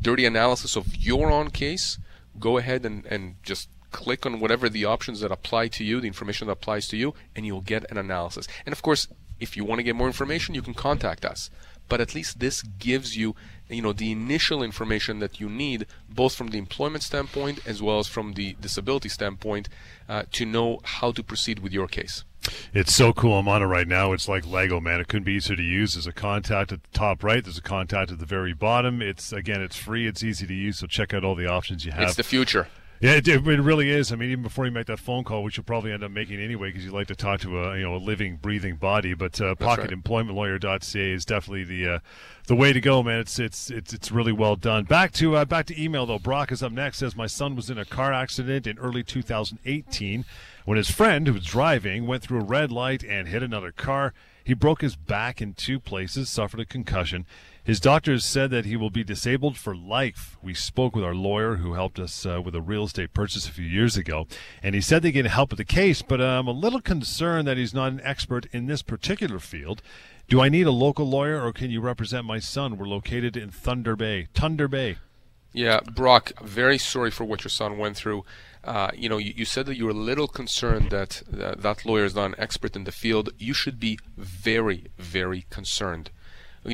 dirty 0.00 0.26
analysis 0.26 0.76
of 0.76 0.94
your 0.96 1.30
own 1.30 1.50
case, 1.50 1.98
go 2.38 2.58
ahead 2.58 2.84
and, 2.84 3.06
and 3.06 3.36
just 3.42 3.68
click 3.96 4.26
on 4.26 4.40
whatever 4.40 4.68
the 4.68 4.84
options 4.84 5.20
that 5.20 5.32
apply 5.32 5.68
to 5.68 5.82
you, 5.82 6.00
the 6.00 6.06
information 6.06 6.46
that 6.46 6.52
applies 6.52 6.86
to 6.88 6.98
you, 6.98 7.14
and 7.34 7.46
you'll 7.46 7.62
get 7.62 7.90
an 7.90 7.96
analysis. 7.96 8.46
And 8.66 8.72
of 8.74 8.82
course, 8.82 9.08
if 9.40 9.56
you 9.56 9.64
want 9.64 9.78
to 9.78 9.82
get 9.82 9.96
more 9.96 10.06
information, 10.06 10.54
you 10.54 10.60
can 10.60 10.74
contact 10.74 11.24
us. 11.24 11.50
But 11.88 12.00
at 12.00 12.14
least 12.14 12.38
this 12.38 12.62
gives 12.62 13.16
you, 13.16 13.34
you 13.70 13.80
know, 13.80 13.94
the 13.94 14.12
initial 14.12 14.62
information 14.62 15.20
that 15.20 15.40
you 15.40 15.48
need, 15.48 15.86
both 16.10 16.34
from 16.34 16.48
the 16.48 16.58
employment 16.58 17.04
standpoint 17.04 17.66
as 17.66 17.80
well 17.80 17.98
as 17.98 18.06
from 18.06 18.34
the 18.34 18.56
disability 18.60 19.08
standpoint, 19.08 19.68
uh, 20.08 20.24
to 20.32 20.44
know 20.44 20.80
how 20.84 21.10
to 21.12 21.22
proceed 21.22 21.60
with 21.60 21.72
your 21.72 21.88
case. 21.88 22.24
It's 22.74 22.94
so 22.94 23.12
cool. 23.12 23.38
I'm 23.38 23.48
on 23.48 23.62
it 23.62 23.66
right 23.66 23.88
now. 23.88 24.12
It's 24.12 24.28
like 24.28 24.46
Lego, 24.46 24.78
man. 24.78 25.00
It 25.00 25.08
couldn't 25.08 25.24
be 25.24 25.32
easier 25.32 25.56
to 25.56 25.62
use. 25.62 25.94
There's 25.94 26.06
a 26.06 26.12
contact 26.12 26.70
at 26.70 26.82
the 26.82 26.90
top 26.92 27.24
right. 27.24 27.42
There's 27.42 27.58
a 27.58 27.62
contact 27.62 28.12
at 28.12 28.18
the 28.18 28.26
very 28.26 28.52
bottom. 28.52 29.00
It's 29.00 29.32
again, 29.32 29.62
it's 29.62 29.76
free. 29.76 30.06
It's 30.06 30.22
easy 30.22 30.46
to 30.46 30.54
use. 30.54 30.78
So 30.78 30.86
check 30.86 31.14
out 31.14 31.24
all 31.24 31.34
the 31.34 31.46
options 31.46 31.84
you 31.84 31.92
have. 31.92 32.02
It's 32.02 32.16
the 32.16 32.22
future. 32.22 32.68
Yeah, 33.00 33.12
it, 33.12 33.28
it, 33.28 33.42
really 33.42 33.90
is. 33.90 34.10
I 34.10 34.16
mean, 34.16 34.30
even 34.30 34.42
before 34.42 34.64
you 34.64 34.72
make 34.72 34.86
that 34.86 34.98
phone 34.98 35.22
call, 35.22 35.42
which 35.42 35.58
you'll 35.58 35.64
probably 35.64 35.92
end 35.92 36.02
up 36.02 36.10
making 36.10 36.40
anyway, 36.40 36.70
because 36.70 36.84
you 36.84 36.92
like 36.92 37.08
to 37.08 37.14
talk 37.14 37.40
to 37.40 37.60
a 37.60 37.76
you 37.76 37.82
know 37.82 37.94
a 37.94 37.98
living, 37.98 38.36
breathing 38.36 38.76
body. 38.76 39.12
But 39.12 39.38
uh, 39.40 39.54
pocketemploymentlawyer.ca 39.56 41.12
is 41.12 41.26
definitely 41.26 41.64
the 41.64 41.94
uh, 41.94 41.98
the 42.46 42.56
way 42.56 42.72
to 42.72 42.80
go, 42.80 43.02
man. 43.02 43.20
It's 43.20 43.38
it's 43.38 43.70
it's 43.70 43.92
it's 43.92 44.10
really 44.10 44.32
well 44.32 44.56
done. 44.56 44.84
Back 44.84 45.12
to 45.14 45.36
uh, 45.36 45.44
back 45.44 45.66
to 45.66 45.82
email 45.82 46.06
though. 46.06 46.18
Brock 46.18 46.50
is 46.50 46.62
up 46.62 46.72
next. 46.72 46.98
Says 46.98 47.14
my 47.14 47.26
son 47.26 47.54
was 47.54 47.68
in 47.68 47.76
a 47.76 47.84
car 47.84 48.14
accident 48.14 48.66
in 48.66 48.78
early 48.78 49.02
2018 49.02 50.24
when 50.64 50.78
his 50.78 50.90
friend 50.90 51.26
who 51.26 51.34
was 51.34 51.44
driving 51.44 52.06
went 52.06 52.22
through 52.22 52.40
a 52.40 52.44
red 52.44 52.72
light 52.72 53.04
and 53.04 53.28
hit 53.28 53.42
another 53.42 53.72
car. 53.72 54.14
He 54.42 54.54
broke 54.54 54.80
his 54.80 54.94
back 54.94 55.42
in 55.42 55.54
two 55.54 55.80
places, 55.80 56.30
suffered 56.30 56.60
a 56.60 56.64
concussion. 56.64 57.26
His 57.66 57.80
doctors 57.80 58.24
said 58.24 58.52
that 58.52 58.64
he 58.64 58.76
will 58.76 58.90
be 58.90 59.02
disabled 59.02 59.56
for 59.58 59.74
life. 59.74 60.36
We 60.40 60.54
spoke 60.54 60.94
with 60.94 61.04
our 61.04 61.16
lawyer 61.16 61.56
who 61.56 61.72
helped 61.72 61.98
us 61.98 62.24
uh, 62.24 62.40
with 62.40 62.54
a 62.54 62.60
real 62.60 62.84
estate 62.84 63.12
purchase 63.12 63.48
a 63.48 63.52
few 63.52 63.64
years 63.64 63.96
ago, 63.96 64.28
and 64.62 64.76
he 64.76 64.80
said 64.80 65.02
they 65.02 65.10
can 65.10 65.26
help 65.26 65.50
with 65.50 65.58
the 65.58 65.64
case, 65.64 66.00
but 66.00 66.20
I'm 66.20 66.46
a 66.46 66.52
little 66.52 66.80
concerned 66.80 67.48
that 67.48 67.56
he's 67.56 67.74
not 67.74 67.90
an 67.90 68.00
expert 68.04 68.46
in 68.52 68.66
this 68.66 68.82
particular 68.82 69.40
field. 69.40 69.82
Do 70.28 70.40
I 70.40 70.48
need 70.48 70.68
a 70.68 70.70
local 70.70 71.06
lawyer 71.06 71.42
or 71.42 71.52
can 71.52 71.72
you 71.72 71.80
represent 71.80 72.24
my 72.24 72.38
son? 72.38 72.78
We're 72.78 72.86
located 72.86 73.36
in 73.36 73.50
Thunder 73.50 73.96
Bay. 73.96 74.28
Thunder 74.32 74.68
Bay. 74.68 74.98
Yeah, 75.52 75.80
Brock, 75.80 76.40
very 76.40 76.78
sorry 76.78 77.10
for 77.10 77.24
what 77.24 77.42
your 77.42 77.50
son 77.50 77.78
went 77.78 77.96
through. 77.96 78.24
Uh, 78.62 78.92
you 78.94 79.08
know, 79.08 79.18
you, 79.18 79.32
you, 79.34 79.44
said 79.44 79.66
that 79.66 79.76
you 79.76 79.86
were 79.86 79.90
a 79.90 79.94
little 79.94 80.28
concerned 80.28 80.90
that 80.90 81.24
uh, 81.32 81.56
that 81.56 81.84
lawyer 81.84 82.04
is 82.04 82.14
not 82.14 82.26
an 82.26 82.34
expert 82.38 82.76
in 82.76 82.84
the 82.84 82.92
field. 82.92 83.30
You 83.38 83.54
should 83.54 83.80
be 83.80 83.98
very, 84.16 84.86
very 84.98 85.46
concerned. 85.50 86.10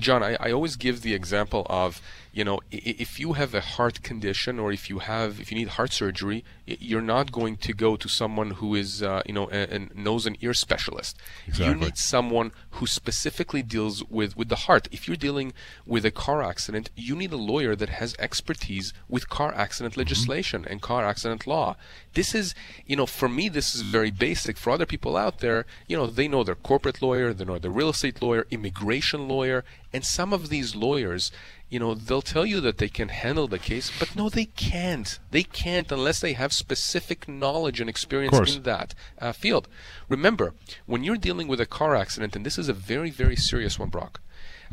John, 0.00 0.22
I, 0.22 0.36
I 0.40 0.52
always 0.52 0.76
give 0.76 1.02
the 1.02 1.14
example 1.14 1.66
of, 1.68 2.00
you 2.32 2.44
know, 2.44 2.60
if 2.70 3.20
you 3.20 3.34
have 3.34 3.54
a 3.54 3.60
heart 3.60 4.02
condition 4.02 4.58
or 4.58 4.72
if 4.72 4.88
you 4.88 5.00
have, 5.00 5.38
if 5.38 5.52
you 5.52 5.58
need 5.58 5.68
heart 5.68 5.92
surgery, 5.92 6.44
you're 6.66 7.02
not 7.02 7.30
going 7.30 7.56
to 7.58 7.74
go 7.74 7.96
to 7.96 8.08
someone 8.08 8.52
who 8.52 8.74
is, 8.74 9.02
uh, 9.02 9.22
you 9.26 9.34
know, 9.34 9.50
a, 9.52 9.74
a, 9.74 9.78
nose 9.94 10.24
and 10.24 10.38
ear 10.40 10.54
specialist. 10.54 11.18
Exactly. 11.46 11.66
You 11.66 11.74
need 11.78 11.98
someone 11.98 12.52
who 12.72 12.86
specifically 12.86 13.62
deals 13.62 14.02
with, 14.04 14.36
with 14.36 14.48
the 14.48 14.56
heart. 14.56 14.88
If 14.90 15.06
you're 15.06 15.16
dealing 15.16 15.52
with 15.84 16.06
a 16.06 16.10
car 16.10 16.42
accident, 16.42 16.90
you 16.96 17.14
need 17.14 17.32
a 17.32 17.36
lawyer 17.36 17.76
that 17.76 17.90
has 17.90 18.16
expertise 18.18 18.94
with 19.08 19.28
car 19.28 19.52
accident 19.54 19.92
mm-hmm. 19.92 20.00
legislation 20.00 20.62
mm-hmm. 20.62 20.72
and 20.72 20.82
car 20.82 21.04
accident 21.04 21.46
law. 21.46 21.76
This 22.14 22.34
is, 22.34 22.54
you 22.86 22.96
know, 22.96 23.06
for 23.06 23.28
me, 23.28 23.50
this 23.50 23.74
is 23.74 23.82
very 23.82 24.10
basic. 24.10 24.56
For 24.56 24.70
other 24.70 24.86
people 24.86 25.16
out 25.16 25.40
there, 25.40 25.66
you 25.86 25.96
know, 25.96 26.06
they 26.06 26.28
know 26.28 26.44
their 26.44 26.54
corporate 26.54 27.02
lawyer, 27.02 27.34
they 27.34 27.44
know 27.44 27.58
their 27.58 27.70
real 27.70 27.90
estate 27.90 28.22
lawyer, 28.22 28.46
immigration 28.50 29.28
lawyer, 29.28 29.64
and 29.92 30.04
some 30.04 30.32
of 30.32 30.48
these 30.48 30.74
lawyers, 30.74 31.30
you 31.68 31.78
know, 31.78 31.94
they'll 31.94 32.22
tell 32.22 32.46
you 32.46 32.60
that 32.60 32.78
they 32.78 32.88
can 32.88 33.08
handle 33.08 33.46
the 33.46 33.58
case, 33.58 33.92
but 33.98 34.16
no, 34.16 34.28
they 34.28 34.46
can't. 34.46 35.18
They 35.30 35.42
can't 35.42 35.92
unless 35.92 36.20
they 36.20 36.32
have 36.32 36.52
specific 36.52 37.28
knowledge 37.28 37.80
and 37.80 37.90
experience 37.90 38.56
in 38.56 38.62
that 38.62 38.94
uh, 39.18 39.32
field. 39.32 39.68
Remember, 40.08 40.54
when 40.86 41.04
you're 41.04 41.16
dealing 41.16 41.48
with 41.48 41.60
a 41.60 41.66
car 41.66 41.94
accident, 41.94 42.34
and 42.34 42.46
this 42.46 42.58
is 42.58 42.68
a 42.68 42.74
very, 42.74 43.10
very 43.10 43.36
serious 43.36 43.78
one, 43.78 43.90
Brock. 43.90 44.20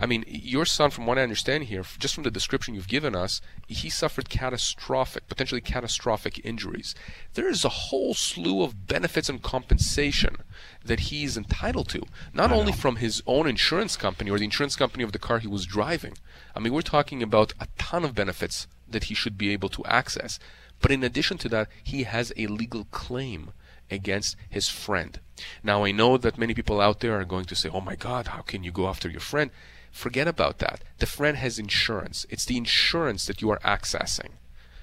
I 0.01 0.05
mean, 0.05 0.23
your 0.27 0.65
son, 0.65 0.91
from 0.91 1.05
what 1.05 1.17
I 1.17 1.23
understand 1.23 1.65
here, 1.65 1.83
just 1.99 2.15
from 2.15 2.23
the 2.23 2.31
description 2.31 2.73
you've 2.73 2.87
given 2.87 3.15
us, 3.15 3.41
he 3.67 3.89
suffered 3.89 4.29
catastrophic, 4.29 5.27
potentially 5.27 5.59
catastrophic 5.59 6.39
injuries. 6.45 6.95
There 7.33 7.49
is 7.49 7.65
a 7.65 7.69
whole 7.69 8.13
slew 8.13 8.63
of 8.63 8.87
benefits 8.87 9.27
and 9.27 9.41
compensation 9.41 10.37
that 10.85 11.01
he's 11.01 11.35
entitled 11.35 11.89
to, 11.89 12.03
not 12.33 12.51
only 12.51 12.71
from 12.71 12.95
his 12.95 13.21
own 13.27 13.45
insurance 13.45 13.97
company 13.97 14.31
or 14.31 14.39
the 14.39 14.45
insurance 14.45 14.77
company 14.77 15.03
of 15.03 15.11
the 15.11 15.19
car 15.19 15.39
he 15.39 15.47
was 15.47 15.65
driving. 15.65 16.17
I 16.55 16.59
mean, 16.59 16.73
we're 16.73 16.81
talking 16.81 17.21
about 17.21 17.53
a 17.59 17.67
ton 17.77 18.05
of 18.05 18.15
benefits 18.15 18.67
that 18.87 19.05
he 19.05 19.13
should 19.13 19.37
be 19.37 19.51
able 19.51 19.69
to 19.69 19.85
access. 19.85 20.39
But 20.79 20.91
in 20.91 21.03
addition 21.03 21.37
to 21.39 21.49
that, 21.49 21.67
he 21.83 22.03
has 22.03 22.31
a 22.37 22.47
legal 22.47 22.85
claim 22.85 23.51
against 23.91 24.37
his 24.49 24.69
friend. 24.69 25.19
Now, 25.61 25.83
I 25.83 25.91
know 25.91 26.17
that 26.17 26.37
many 26.37 26.53
people 26.53 26.79
out 26.79 27.01
there 27.01 27.19
are 27.19 27.25
going 27.25 27.45
to 27.45 27.55
say, 27.55 27.69
oh 27.69 27.81
my 27.81 27.95
God, 27.95 28.27
how 28.27 28.41
can 28.41 28.63
you 28.63 28.71
go 28.71 28.87
after 28.87 29.09
your 29.09 29.19
friend? 29.19 29.51
Forget 29.91 30.27
about 30.27 30.59
that. 30.59 30.83
The 30.99 31.05
friend 31.05 31.37
has 31.37 31.59
insurance. 31.59 32.25
It's 32.29 32.45
the 32.45 32.57
insurance 32.57 33.25
that 33.25 33.41
you 33.41 33.49
are 33.49 33.59
accessing. 33.59 34.31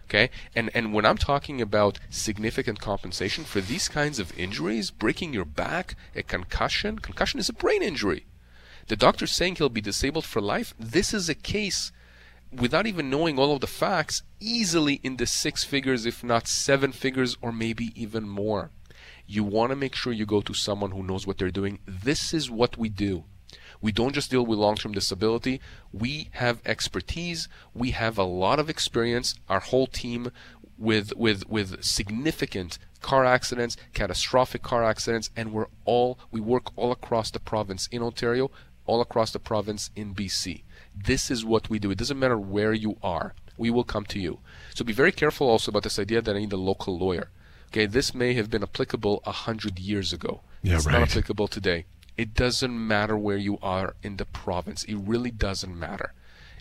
Okay? 0.04 0.30
And 0.54 0.70
and 0.74 0.92
when 0.92 1.04
I'm 1.04 1.18
talking 1.18 1.60
about 1.60 1.98
significant 2.10 2.80
compensation 2.80 3.44
for 3.44 3.60
these 3.60 3.88
kinds 3.88 4.18
of 4.18 4.36
injuries, 4.38 4.90
breaking 4.90 5.32
your 5.34 5.44
back, 5.44 5.96
a 6.14 6.22
concussion, 6.22 6.98
concussion 6.98 7.40
is 7.40 7.48
a 7.48 7.52
brain 7.52 7.82
injury. 7.82 8.26
The 8.88 8.96
doctor's 8.96 9.32
saying 9.32 9.56
he'll 9.56 9.68
be 9.68 9.80
disabled 9.80 10.24
for 10.24 10.40
life. 10.40 10.72
This 10.78 11.12
is 11.12 11.28
a 11.28 11.34
case 11.34 11.90
without 12.52 12.86
even 12.86 13.10
knowing 13.10 13.38
all 13.38 13.52
of 13.52 13.60
the 13.60 13.66
facts, 13.66 14.22
easily 14.38 15.00
in 15.02 15.16
the 15.16 15.26
six 15.26 15.64
figures, 15.64 16.06
if 16.06 16.22
not 16.22 16.46
seven 16.46 16.92
figures, 16.92 17.36
or 17.42 17.50
maybe 17.50 17.92
even 18.00 18.28
more. 18.28 18.70
You 19.26 19.42
want 19.42 19.70
to 19.70 19.76
make 19.76 19.96
sure 19.96 20.12
you 20.12 20.24
go 20.24 20.40
to 20.40 20.54
someone 20.54 20.92
who 20.92 21.02
knows 21.02 21.26
what 21.26 21.38
they're 21.38 21.50
doing. 21.50 21.80
This 21.86 22.32
is 22.32 22.48
what 22.48 22.78
we 22.78 22.88
do. 22.88 23.24
We 23.86 23.92
don't 23.92 24.16
just 24.16 24.32
deal 24.32 24.44
with 24.44 24.58
long 24.58 24.74
term 24.74 24.90
disability. 24.90 25.60
We 25.92 26.28
have 26.32 26.60
expertise. 26.66 27.46
We 27.72 27.92
have 27.92 28.18
a 28.18 28.24
lot 28.24 28.58
of 28.58 28.68
experience. 28.68 29.36
Our 29.48 29.60
whole 29.60 29.86
team 29.86 30.32
with 30.76 31.14
with 31.14 31.48
with 31.48 31.84
significant 31.84 32.80
car 33.00 33.24
accidents, 33.24 33.76
catastrophic 33.94 34.64
car 34.64 34.82
accidents, 34.82 35.30
and 35.36 35.52
we're 35.52 35.68
all 35.84 36.18
we 36.32 36.40
work 36.40 36.76
all 36.76 36.90
across 36.90 37.30
the 37.30 37.38
province 37.38 37.86
in 37.92 38.02
Ontario, 38.02 38.50
all 38.86 39.00
across 39.00 39.30
the 39.30 39.38
province 39.38 39.90
in 39.94 40.16
BC. 40.16 40.64
This 40.92 41.30
is 41.30 41.44
what 41.44 41.70
we 41.70 41.78
do. 41.78 41.92
It 41.92 41.98
doesn't 41.98 42.18
matter 42.18 42.36
where 42.36 42.72
you 42.72 42.96
are. 43.04 43.36
We 43.56 43.70
will 43.70 43.84
come 43.84 44.04
to 44.06 44.18
you. 44.18 44.40
So 44.74 44.84
be 44.84 44.92
very 44.92 45.12
careful 45.12 45.48
also 45.48 45.70
about 45.70 45.84
this 45.84 46.00
idea 46.00 46.20
that 46.22 46.34
I 46.34 46.40
need 46.40 46.52
a 46.52 46.56
local 46.56 46.98
lawyer. 46.98 47.30
Okay, 47.68 47.86
this 47.86 48.12
may 48.12 48.34
have 48.34 48.50
been 48.50 48.64
applicable 48.64 49.22
a 49.24 49.30
hundred 49.46 49.78
years 49.78 50.12
ago. 50.12 50.40
Yeah, 50.62 50.74
it's 50.74 50.86
right. 50.86 50.98
not 50.98 51.02
applicable 51.10 51.46
today. 51.46 51.84
It 52.16 52.34
doesn't 52.34 52.86
matter 52.86 53.16
where 53.16 53.36
you 53.36 53.58
are 53.62 53.94
in 54.02 54.16
the 54.16 54.24
province. 54.24 54.84
It 54.84 54.96
really 54.96 55.30
doesn't 55.30 55.78
matter. 55.78 56.12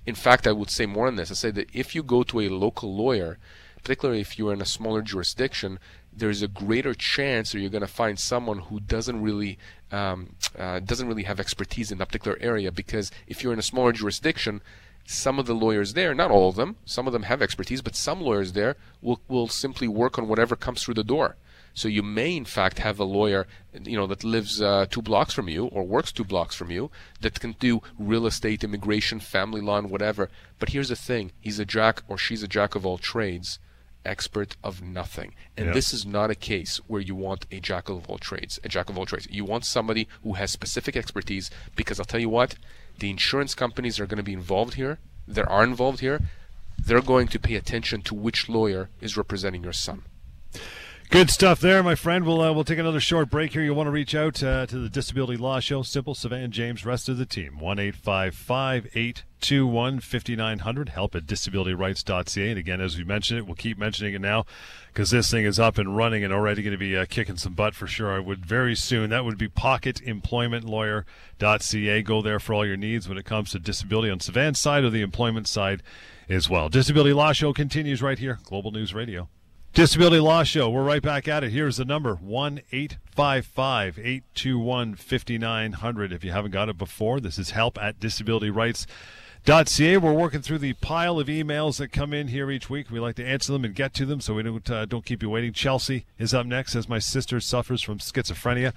In 0.06 0.16
fact, 0.16 0.46
I 0.46 0.52
would 0.52 0.70
say 0.70 0.86
more 0.86 1.08
on 1.08 1.16
this. 1.16 1.32
I 1.32 1.34
say 1.34 1.52
that 1.52 1.70
if 1.74 1.96
you 1.96 2.04
go 2.04 2.24
to 2.24 2.42
a 2.42 2.50
local 2.50 2.96
lawyer, 2.96 3.38
particularly 3.76 4.22
if 4.22 4.38
you're 4.38 4.54
in 4.54 4.62
a 4.62 4.66
smaller 4.66 5.02
jurisdiction, 5.02 5.80
there's 6.12 6.42
a 6.42 6.48
greater 6.48 6.94
chance 6.94 7.52
that 7.52 7.60
you're 7.60 7.70
going 7.70 7.82
to 7.82 7.88
find 7.88 8.20
someone 8.20 8.60
who 8.60 8.80
doesn't 8.80 9.22
really 9.22 9.58
um, 9.92 10.36
uh, 10.58 10.80
doesn't 10.80 11.08
really 11.08 11.24
have 11.24 11.40
expertise 11.40 11.92
in 11.92 11.98
that 11.98 12.08
particular 12.08 12.38
area. 12.40 12.72
Because 12.72 13.12
if 13.28 13.44
you're 13.44 13.54
in 13.54 13.60
a 13.60 13.64
smaller 13.64 13.92
jurisdiction, 13.92 14.62
some 15.06 15.40
of 15.40 15.46
the 15.46 15.54
lawyers 15.54 15.94
there, 15.94 16.14
not 16.14 16.32
all 16.32 16.50
of 16.50 16.56
them, 16.56 16.78
some 16.86 17.08
of 17.08 17.14
them 17.14 17.24
have 17.24 17.42
expertise, 17.42 17.82
but 17.82 17.96
some 17.96 18.22
lawyers 18.22 18.54
there 18.54 18.76
will 19.02 19.22
will 19.28 19.48
simply 19.48 19.88
work 19.88 20.18
on 20.18 20.28
whatever 20.28 20.56
comes 20.56 20.84
through 20.84 20.96
the 20.96 21.04
door. 21.04 21.36
So 21.76 21.88
you 21.88 22.02
may, 22.02 22.36
in 22.36 22.46
fact, 22.46 22.80
have 22.80 23.00
a 23.00 23.04
lawyer, 23.04 23.46
you 23.84 23.98
know, 23.98 24.08
that 24.08 24.24
lives 24.24 24.62
uh, 24.62 24.86
two 24.90 25.02
blocks 25.02 25.34
from 25.34 25.48
you 25.50 25.66
or 25.68 25.84
works 25.84 26.12
two 26.12 26.24
blocks 26.24 26.56
from 26.56 26.72
you 26.72 26.90
that 27.20 27.40
can 27.42 27.52
do 27.60 27.82
real 28.00 28.26
estate, 28.26 28.64
immigration, 28.64 29.20
family 29.20 29.62
law, 29.62 29.78
and 29.78 29.92
whatever. 29.92 30.30
But 30.58 30.70
here's 30.70 30.90
the 30.90 30.96
thing: 30.96 31.34
he's 31.42 31.60
a 31.60 31.66
jack 31.66 32.02
or 32.08 32.18
she's 32.18 32.42
a 32.44 32.48
jack 32.48 32.76
of 32.76 32.86
all 32.86 32.98
trades, 32.98 33.60
expert 34.06 34.56
of 34.64 34.82
nothing. 34.82 35.36
And 35.58 35.68
Yeah. 35.68 35.74
this 35.74 35.92
is 35.94 36.06
not 36.06 36.32
a 36.32 36.36
case 36.36 36.78
where 36.88 37.02
you 37.02 37.14
want 37.14 37.46
a 37.52 37.60
jack 37.60 37.90
of 37.90 38.08
all 38.10 38.20
trades. 38.20 38.58
A 38.64 38.70
jack 38.70 38.90
of 38.90 38.98
all 38.98 39.06
trades. 39.06 39.28
You 39.30 39.44
want 39.44 39.66
somebody 39.66 40.08
who 40.24 40.34
has 40.34 40.52
specific 40.52 40.96
expertise. 40.96 41.52
Because 41.76 42.00
I'll 42.00 42.06
tell 42.06 42.22
you 42.22 42.30
what, 42.30 42.56
the 43.00 43.10
insurance 43.10 43.54
companies 43.54 44.00
are 44.00 44.06
going 44.08 44.18
to 44.18 44.24
be 44.24 44.34
involved 44.34 44.76
here. 44.76 45.00
There 45.28 45.50
are 45.50 45.64
involved 45.66 46.00
here. 46.00 46.22
They're 46.78 47.02
going 47.02 47.28
to 47.30 47.40
pay 47.40 47.56
attention 47.56 48.02
to 48.04 48.16
which 48.16 48.48
lawyer 48.48 48.90
is 49.02 49.18
representing 49.18 49.64
your 49.64 49.74
son. 49.74 50.04
Good 51.12 51.30
stuff 51.30 51.60
there, 51.62 51.84
my 51.84 51.94
friend. 51.96 52.26
We'll 52.26 52.42
uh, 52.42 52.52
we'll 52.52 52.66
take 52.66 52.80
another 52.80 53.00
short 53.00 53.30
break 53.30 53.54
here. 53.54 53.64
You'll 53.64 53.76
want 53.76 53.88
to 53.88 53.92
reach 53.92 54.14
out 54.16 54.44
uh, 54.44 54.66
to 54.66 54.78
the 54.78 54.90
Disability 54.90 55.38
Law 55.38 55.62
Show? 55.62 55.82
Simple, 55.82 56.14
Savannah 56.14 56.50
James, 56.50 56.86
rest 56.86 57.08
of 57.08 57.18
the 57.18 57.26
team. 57.26 57.58
One 57.60 57.80
eight 57.80 57.96
five 57.96 58.36
five 58.36 58.88
eight 58.96 59.24
two 59.40 59.66
one 59.66 60.02
fifty 60.02 60.36
nine 60.36 60.60
hundred. 60.60 60.90
Help 60.90 61.16
at 61.16 61.26
disabilityrights.ca. 61.26 62.50
And 62.50 62.60
again, 62.60 62.82
as 62.82 62.98
we 62.98 63.06
mentioned 63.06 63.40
it, 63.40 63.46
we'll 63.46 63.56
keep 63.56 63.78
mentioning 63.78 64.14
it 64.14 64.20
now 64.20 64.46
because 64.88 65.12
this 65.12 65.32
thing 65.32 65.46
is 65.46 65.58
up 65.60 65.78
and 65.78 65.96
running 65.96 66.22
and 66.24 66.34
already 66.34 66.62
going 66.64 66.74
to 66.74 66.78
be 66.78 66.98
uh, 66.98 67.06
kicking 67.06 67.38
some 67.38 67.54
butt 67.54 67.76
for 67.76 67.88
sure. 67.88 68.12
I 68.12 68.20
would 68.20 68.46
very 68.46 68.76
soon. 68.76 69.10
That 69.12 69.24
would 69.24 69.38
be 69.38 69.48
pocketemploymentlawyer.ca. 69.48 72.02
Go 72.02 72.22
there 72.22 72.40
for 72.42 72.54
all 72.54 72.66
your 72.66 72.78
needs 72.78 73.08
when 73.08 73.18
it 73.18 73.26
comes 73.26 73.52
to 73.52 73.60
disability 73.60 74.10
on 74.10 74.20
Savannah's 74.20 74.60
side 74.60 74.84
or 74.84 74.90
the 74.90 75.02
employment 75.02 75.48
side 75.48 75.82
as 76.28 76.50
well. 76.50 76.68
Disability 76.68 77.14
Law 77.14 77.32
Show 77.32 77.54
continues 77.54 78.02
right 78.02 78.20
here, 78.20 78.40
Global 78.44 78.72
News 78.72 78.94
Radio. 78.94 79.30
Disability 79.76 80.22
Law 80.22 80.44
Show. 80.46 80.70
We're 80.70 80.86
right 80.86 81.02
back 81.02 81.28
at 81.28 81.44
it. 81.44 81.52
Here's 81.52 81.76
the 81.76 81.84
number 81.84 82.16
1 82.16 82.62
855 82.72 84.00
821 84.00 84.96
5900. 84.96 86.14
If 86.14 86.24
you 86.24 86.32
haven't 86.32 86.52
got 86.52 86.70
it 86.70 86.78
before, 86.78 87.20
this 87.20 87.38
is 87.38 87.50
help 87.50 87.78
at 87.78 88.00
disabilityrights.ca. 88.00 89.98
We're 89.98 90.14
working 90.14 90.42
through 90.42 90.60
the 90.60 90.72
pile 90.76 91.20
of 91.20 91.28
emails 91.28 91.76
that 91.80 91.90
come 91.90 92.14
in 92.14 92.30
here 92.30 92.50
each 92.50 92.70
week. 92.70 92.90
We 92.90 93.02
like 93.02 93.18
to 93.18 93.26
answer 93.26 93.52
them 93.52 93.66
and 93.66 93.76
get 93.76 93.94
to 93.96 94.06
them 94.06 94.22
so 94.22 94.36
we 94.36 94.44
don't, 94.44 94.72
uh, 94.72 94.86
don't 94.86 95.04
keep 95.04 95.22
you 95.22 95.30
waiting. 95.30 95.52
Chelsea 95.52 96.06
is 96.18 96.34
up 96.34 96.46
next 96.46 96.74
as 96.74 96.88
my 96.88 97.00
sister 97.00 97.42
suffers 97.42 97.82
from 97.82 97.98
schizophrenia 97.98 98.72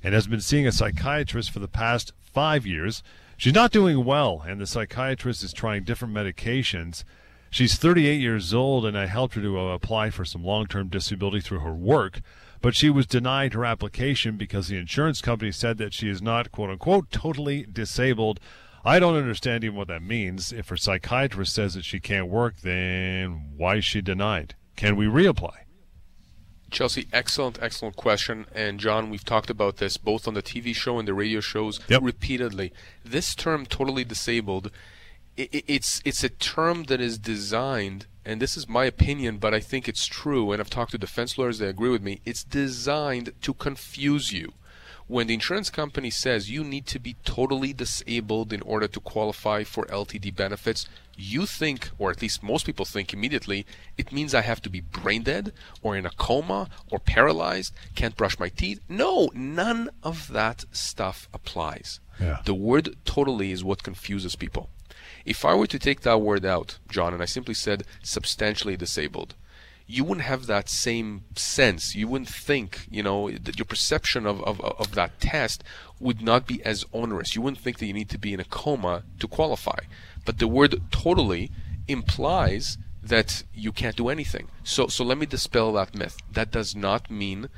and 0.00 0.14
has 0.14 0.28
been 0.28 0.40
seeing 0.40 0.68
a 0.68 0.70
psychiatrist 0.70 1.50
for 1.50 1.58
the 1.58 1.66
past 1.66 2.12
five 2.22 2.64
years. 2.64 3.02
She's 3.36 3.52
not 3.52 3.72
doing 3.72 4.04
well, 4.04 4.44
and 4.46 4.60
the 4.60 4.66
psychiatrist 4.68 5.42
is 5.42 5.52
trying 5.52 5.82
different 5.82 6.14
medications. 6.14 7.02
She's 7.50 7.76
38 7.76 8.20
years 8.20 8.52
old, 8.52 8.84
and 8.84 8.98
I 8.98 9.06
helped 9.06 9.34
her 9.34 9.42
to 9.42 9.58
uh, 9.58 9.74
apply 9.74 10.10
for 10.10 10.24
some 10.24 10.44
long 10.44 10.66
term 10.66 10.88
disability 10.88 11.40
through 11.40 11.60
her 11.60 11.74
work, 11.74 12.20
but 12.60 12.74
she 12.74 12.90
was 12.90 13.06
denied 13.06 13.54
her 13.54 13.64
application 13.64 14.36
because 14.36 14.68
the 14.68 14.76
insurance 14.76 15.20
company 15.20 15.52
said 15.52 15.78
that 15.78 15.94
she 15.94 16.08
is 16.08 16.20
not, 16.20 16.50
quote 16.52 16.70
unquote, 16.70 17.10
totally 17.10 17.64
disabled. 17.70 18.40
I 18.84 18.98
don't 18.98 19.16
understand 19.16 19.64
even 19.64 19.76
what 19.76 19.88
that 19.88 20.02
means. 20.02 20.52
If 20.52 20.68
her 20.68 20.76
psychiatrist 20.76 21.54
says 21.54 21.74
that 21.74 21.84
she 21.84 21.98
can't 21.98 22.28
work, 22.28 22.60
then 22.62 23.52
why 23.56 23.76
is 23.76 23.84
she 23.84 24.00
denied? 24.00 24.54
Can 24.76 24.96
we 24.96 25.06
reapply? 25.06 25.54
Chelsea, 26.70 27.06
excellent, 27.12 27.58
excellent 27.62 27.96
question. 27.96 28.46
And 28.54 28.78
John, 28.80 29.08
we've 29.08 29.24
talked 29.24 29.50
about 29.50 29.76
this 29.76 29.96
both 29.96 30.26
on 30.28 30.34
the 30.34 30.42
TV 30.42 30.74
show 30.74 30.98
and 30.98 31.06
the 31.06 31.14
radio 31.14 31.40
shows 31.40 31.80
Yep. 31.88 32.02
repeatedly. 32.02 32.72
This 33.04 33.34
term, 33.34 33.66
totally 33.66 34.04
disabled, 34.04 34.70
i 35.38 35.42
i- 35.52 35.62
it's 35.66 36.00
it's 36.04 36.24
a 36.24 36.28
term 36.28 36.84
that 36.84 37.00
is 37.00 37.18
designed, 37.18 38.06
and 38.24 38.40
this 38.40 38.56
is 38.56 38.68
my 38.68 38.84
opinion, 38.84 39.38
but 39.38 39.54
I 39.54 39.60
think 39.60 39.88
it's 39.88 40.06
true. 40.06 40.52
And 40.52 40.60
I've 40.60 40.70
talked 40.70 40.92
to 40.92 40.98
defense 40.98 41.36
lawyers 41.38 41.58
that 41.58 41.68
agree 41.68 41.90
with 41.90 42.02
me. 42.02 42.20
It's 42.24 42.44
designed 42.44 43.32
to 43.42 43.54
confuse 43.54 44.32
you. 44.32 44.52
When 45.08 45.28
the 45.28 45.34
insurance 45.34 45.70
company 45.70 46.10
says 46.10 46.50
you 46.50 46.64
need 46.64 46.84
to 46.86 46.98
be 46.98 47.14
totally 47.24 47.72
disabled 47.72 48.52
in 48.52 48.60
order 48.62 48.88
to 48.88 48.98
qualify 48.98 49.62
for 49.62 49.86
LTD 49.86 50.34
benefits, 50.34 50.88
you 51.16 51.46
think, 51.46 51.90
or 51.96 52.10
at 52.10 52.20
least 52.20 52.42
most 52.42 52.66
people 52.66 52.84
think 52.84 53.12
immediately, 53.12 53.64
it 53.96 54.10
means 54.10 54.34
I 54.34 54.40
have 54.40 54.60
to 54.62 54.68
be 54.70 54.80
brain 54.80 55.22
dead, 55.22 55.52
or 55.80 55.96
in 55.96 56.06
a 56.06 56.10
coma, 56.10 56.68
or 56.90 56.98
paralyzed, 56.98 57.72
can't 57.94 58.16
brush 58.16 58.36
my 58.40 58.48
teeth. 58.48 58.80
No, 58.88 59.30
none 59.32 59.90
of 60.02 60.32
that 60.32 60.64
stuff 60.72 61.28
applies. 61.32 62.00
Yeah. 62.20 62.40
The 62.44 62.54
word 62.54 62.96
totally 63.04 63.52
is 63.52 63.62
what 63.62 63.84
confuses 63.84 64.34
people. 64.34 64.70
If 65.26 65.44
I 65.44 65.54
were 65.54 65.66
to 65.66 65.78
take 65.78 66.00
that 66.02 66.20
word 66.20 66.44
out, 66.46 66.78
John, 66.88 67.12
and 67.12 67.22
I 67.22 67.26
simply 67.26 67.54
said 67.54 67.82
substantially 68.02 68.76
disabled, 68.76 69.34
you 69.88 70.02
wouldn't 70.04 70.26
have 70.26 70.46
that 70.46 70.68
same 70.68 71.24
sense. 71.36 71.94
You 71.94 72.08
wouldn't 72.08 72.28
think, 72.28 72.86
you 72.90 73.02
know, 73.02 73.30
that 73.30 73.58
your 73.58 73.64
perception 73.66 74.26
of, 74.26 74.42
of, 74.42 74.60
of 74.60 74.94
that 74.94 75.20
test 75.20 75.62
would 76.00 76.22
not 76.22 76.46
be 76.46 76.62
as 76.64 76.84
onerous. 76.92 77.34
You 77.36 77.42
wouldn't 77.42 77.60
think 77.62 77.78
that 77.78 77.86
you 77.86 77.92
need 77.92 78.08
to 78.10 78.18
be 78.18 78.32
in 78.32 78.40
a 78.40 78.44
coma 78.44 79.04
to 79.20 79.28
qualify. 79.28 79.80
But 80.24 80.38
the 80.38 80.48
word 80.48 80.80
totally 80.90 81.50
implies 81.86 82.78
that 83.02 83.44
you 83.54 83.70
can't 83.70 83.96
do 83.96 84.08
anything. 84.08 84.48
So, 84.64 84.88
so 84.88 85.04
let 85.04 85.18
me 85.18 85.26
dispel 85.26 85.72
that 85.74 85.94
myth. 85.94 86.16
That 86.32 86.50
does 86.50 86.74
not 86.74 87.10
mean, 87.10 87.48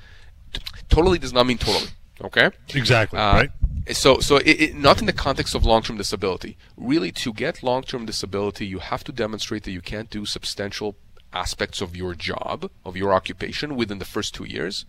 totally 0.91 1.19
does 1.19 1.33
not 1.33 1.47
mean 1.47 1.59
totally. 1.59 1.91
Okay? 2.21 2.51
Exactly, 2.75 3.19
Uh, 3.19 3.33
right? 3.33 3.51
So, 3.93 4.21
so 4.21 4.37
it, 4.37 4.61
it, 4.61 4.75
not 4.75 5.01
in 5.01 5.07
the 5.07 5.13
context 5.13 5.55
of 5.55 5.65
long-term 5.65 5.97
disability. 5.97 6.57
Really, 6.77 7.11
to 7.13 7.33
get 7.33 7.63
long-term 7.63 8.07
disability, 8.07 8.67
you 8.67 8.81
have 8.81 9.05
to 9.05 9.13
demonstrate 9.13 9.63
that 9.65 9.71
you 9.73 9.81
can't 9.81 10.11
do 10.11 10.27
substantial 10.27 10.97
aspects 11.33 11.81
of 11.81 11.97
your 11.97 12.15
job, 12.15 12.71
of 12.85 12.97
your 12.97 13.13
occupation, 13.13 13.77
within 13.77 13.99
the 13.99 14.05
first 14.05 14.35
two 14.35 14.45
years, 14.45 14.85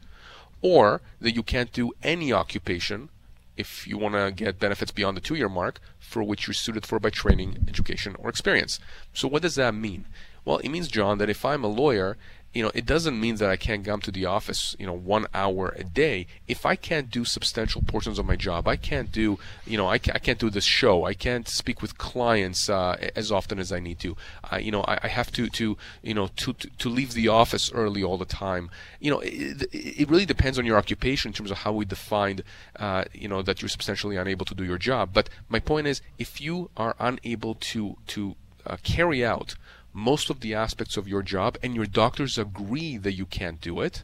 or 0.61 1.01
that 1.21 1.35
you 1.35 1.43
can't 1.43 1.71
do 1.71 1.91
any 2.03 2.33
occupation 2.33 3.09
if 3.57 3.85
you 3.85 3.97
want 3.97 4.15
to 4.15 4.31
get 4.31 4.59
benefits 4.59 4.91
beyond 4.91 5.17
the 5.17 5.21
two-year 5.21 5.49
mark 5.49 5.79
for 5.99 6.23
which 6.23 6.47
you're 6.47 6.53
suited 6.53 6.85
for 6.85 6.99
by 6.99 7.09
training, 7.09 7.65
education, 7.67 8.15
or 8.19 8.29
experience. 8.29 8.79
So, 9.13 9.27
what 9.27 9.41
does 9.41 9.55
that 9.55 9.73
mean? 9.73 10.05
Well, 10.45 10.57
it 10.59 10.69
means, 10.69 10.87
John, 10.87 11.17
that 11.17 11.29
if 11.29 11.43
I'm 11.45 11.63
a 11.63 11.67
lawyer 11.67 12.17
you 12.53 12.63
know, 12.63 12.71
it 12.73 12.85
doesn't 12.85 13.19
mean 13.19 13.35
that 13.35 13.49
I 13.49 13.57
can't 13.57 13.85
come 13.85 14.01
to 14.01 14.11
the 14.11 14.25
office, 14.25 14.75
you 14.79 14.85
know, 14.87 14.93
one 14.93 15.27
hour 15.35 15.73
a 15.77 15.83
day. 15.83 16.25
If 16.47 16.65
I 16.65 16.75
can't 16.75 17.11
do 17.11 17.23
substantial 17.23 17.83
portions 17.83 18.17
of 18.17 18.25
my 18.25 18.35
job, 18.35 18.67
I 18.67 18.75
can't 18.75 19.11
do, 19.11 19.37
you 19.67 19.77
know, 19.77 19.87
I 19.87 19.99
can't, 19.99 20.15
I 20.15 20.19
can't 20.19 20.39
do 20.39 20.49
this 20.49 20.63
show. 20.63 21.05
I 21.05 21.13
can't 21.13 21.47
speak 21.47 21.81
with 21.81 21.99
clients 21.99 22.67
uh, 22.67 23.09
as 23.15 23.31
often 23.31 23.59
as 23.59 23.71
I 23.71 23.79
need 23.79 23.99
to. 23.99 24.17
You 24.59 24.71
know, 24.71 24.81
I, 24.81 24.99
I 25.03 25.07
have 25.09 25.31
to, 25.33 25.47
to, 25.47 25.77
you 26.01 26.13
know, 26.15 26.27
to, 26.37 26.53
to, 26.53 26.69
to 26.69 26.89
leave 26.89 27.13
the 27.13 27.27
office 27.27 27.71
early 27.71 28.03
all 28.03 28.17
the 28.17 28.25
time. 28.25 28.71
You 28.99 29.11
know, 29.11 29.19
it, 29.19 29.67
it 29.71 30.09
really 30.09 30.25
depends 30.25 30.57
on 30.57 30.65
your 30.65 30.77
occupation 30.77 31.29
in 31.29 31.33
terms 31.33 31.51
of 31.51 31.59
how 31.59 31.73
we 31.73 31.85
define, 31.85 32.41
uh, 32.77 33.05
you 33.13 33.27
know, 33.27 33.43
that 33.43 33.61
you're 33.61 33.69
substantially 33.69 34.17
unable 34.17 34.45
to 34.47 34.55
do 34.55 34.63
your 34.63 34.79
job. 34.79 35.11
But 35.13 35.29
my 35.49 35.59
point 35.59 35.85
is, 35.85 36.01
if 36.17 36.41
you 36.41 36.71
are 36.75 36.95
unable 36.99 37.53
to, 37.55 37.97
to 38.07 38.35
uh, 38.65 38.77
carry 38.83 39.23
out 39.23 39.55
most 39.99 40.29
of 40.29 40.39
the 40.39 40.53
aspects 40.53 40.97
of 40.97 41.07
your 41.07 41.21
job 41.21 41.57
and 41.61 41.75
your 41.75 41.85
doctors 41.85 42.37
agree 42.37 42.97
that 42.97 43.13
you 43.13 43.25
can't 43.25 43.61
do 43.61 43.81
it, 43.81 44.03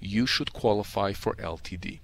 you 0.00 0.26
should 0.26 0.52
qualify 0.52 1.12
for 1.12 1.34
LTD. 1.36 2.00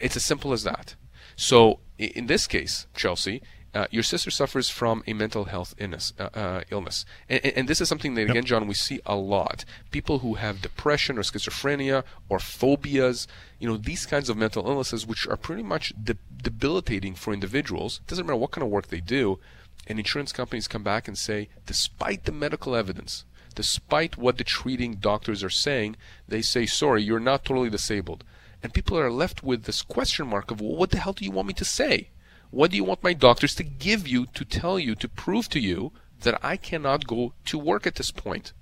It's 0.00 0.16
as 0.16 0.24
simple 0.24 0.52
as 0.52 0.64
that. 0.64 0.94
So 1.36 1.80
in 1.98 2.26
this 2.26 2.46
case, 2.46 2.86
Chelsea, 2.94 3.42
uh, 3.74 3.86
your 3.90 4.02
sister 4.02 4.30
suffers 4.30 4.68
from 4.68 5.02
a 5.06 5.14
mental 5.14 5.44
health 5.44 5.74
illness, 5.78 6.12
uh, 6.18 6.28
uh, 6.34 6.62
illness. 6.70 7.06
And, 7.28 7.44
and, 7.46 7.68
this 7.68 7.80
is 7.80 7.88
something 7.88 8.14
that, 8.14 8.28
again, 8.28 8.44
John, 8.44 8.66
we 8.66 8.74
see 8.74 9.00
a 9.06 9.16
lot. 9.16 9.64
People 9.90 10.18
who 10.18 10.34
have 10.34 10.60
depression 10.60 11.16
or 11.16 11.22
schizophrenia 11.22 12.04
or 12.28 12.38
phobias, 12.38 13.26
you 13.58 13.66
know, 13.66 13.78
these 13.78 14.04
kinds 14.04 14.28
of 14.28 14.36
mental 14.36 14.68
illnesses, 14.68 15.06
which 15.06 15.26
are 15.26 15.38
pretty 15.38 15.62
much 15.62 15.94
de- 16.02 16.18
debilitating 16.42 17.14
for 17.14 17.32
individuals. 17.32 18.00
It 18.02 18.08
doesn't 18.08 18.26
matter 18.26 18.36
what 18.36 18.50
kind 18.50 18.62
of 18.62 18.70
work 18.70 18.88
they 18.88 19.00
do, 19.00 19.38
and 19.86 19.98
insurance 19.98 20.32
companies 20.32 20.68
come 20.68 20.82
back 20.82 21.08
and 21.08 21.18
say, 21.18 21.48
despite 21.66 22.24
the 22.24 22.32
medical 22.32 22.74
evidence, 22.74 23.24
despite 23.54 24.16
what 24.16 24.38
the 24.38 24.44
treating 24.44 24.94
doctors 24.94 25.42
are 25.42 25.50
saying, 25.50 25.96
they 26.26 26.42
say, 26.42 26.66
sorry, 26.66 27.02
you're 27.02 27.20
not 27.20 27.44
totally 27.44 27.70
disabled. 27.70 28.24
And 28.62 28.72
people 28.72 28.98
are 28.98 29.10
left 29.10 29.42
with 29.42 29.64
this 29.64 29.82
question 29.82 30.28
mark 30.28 30.50
of, 30.50 30.60
well, 30.60 30.76
what 30.76 30.90
the 30.90 30.98
hell 30.98 31.12
do 31.12 31.24
you 31.24 31.32
want 31.32 31.48
me 31.48 31.54
to 31.54 31.64
say? 31.64 32.10
What 32.50 32.70
do 32.70 32.76
you 32.76 32.84
want 32.84 33.02
my 33.02 33.12
doctors 33.12 33.54
to 33.56 33.64
give 33.64 34.06
you 34.06 34.26
to 34.26 34.44
tell 34.44 34.78
you, 34.78 34.94
to 34.96 35.08
prove 35.08 35.48
to 35.50 35.60
you 35.60 35.92
that 36.20 36.38
I 36.44 36.56
cannot 36.56 37.06
go 37.06 37.32
to 37.46 37.58
work 37.58 37.86
at 37.86 37.96
this 37.96 38.10
point? 38.10 38.52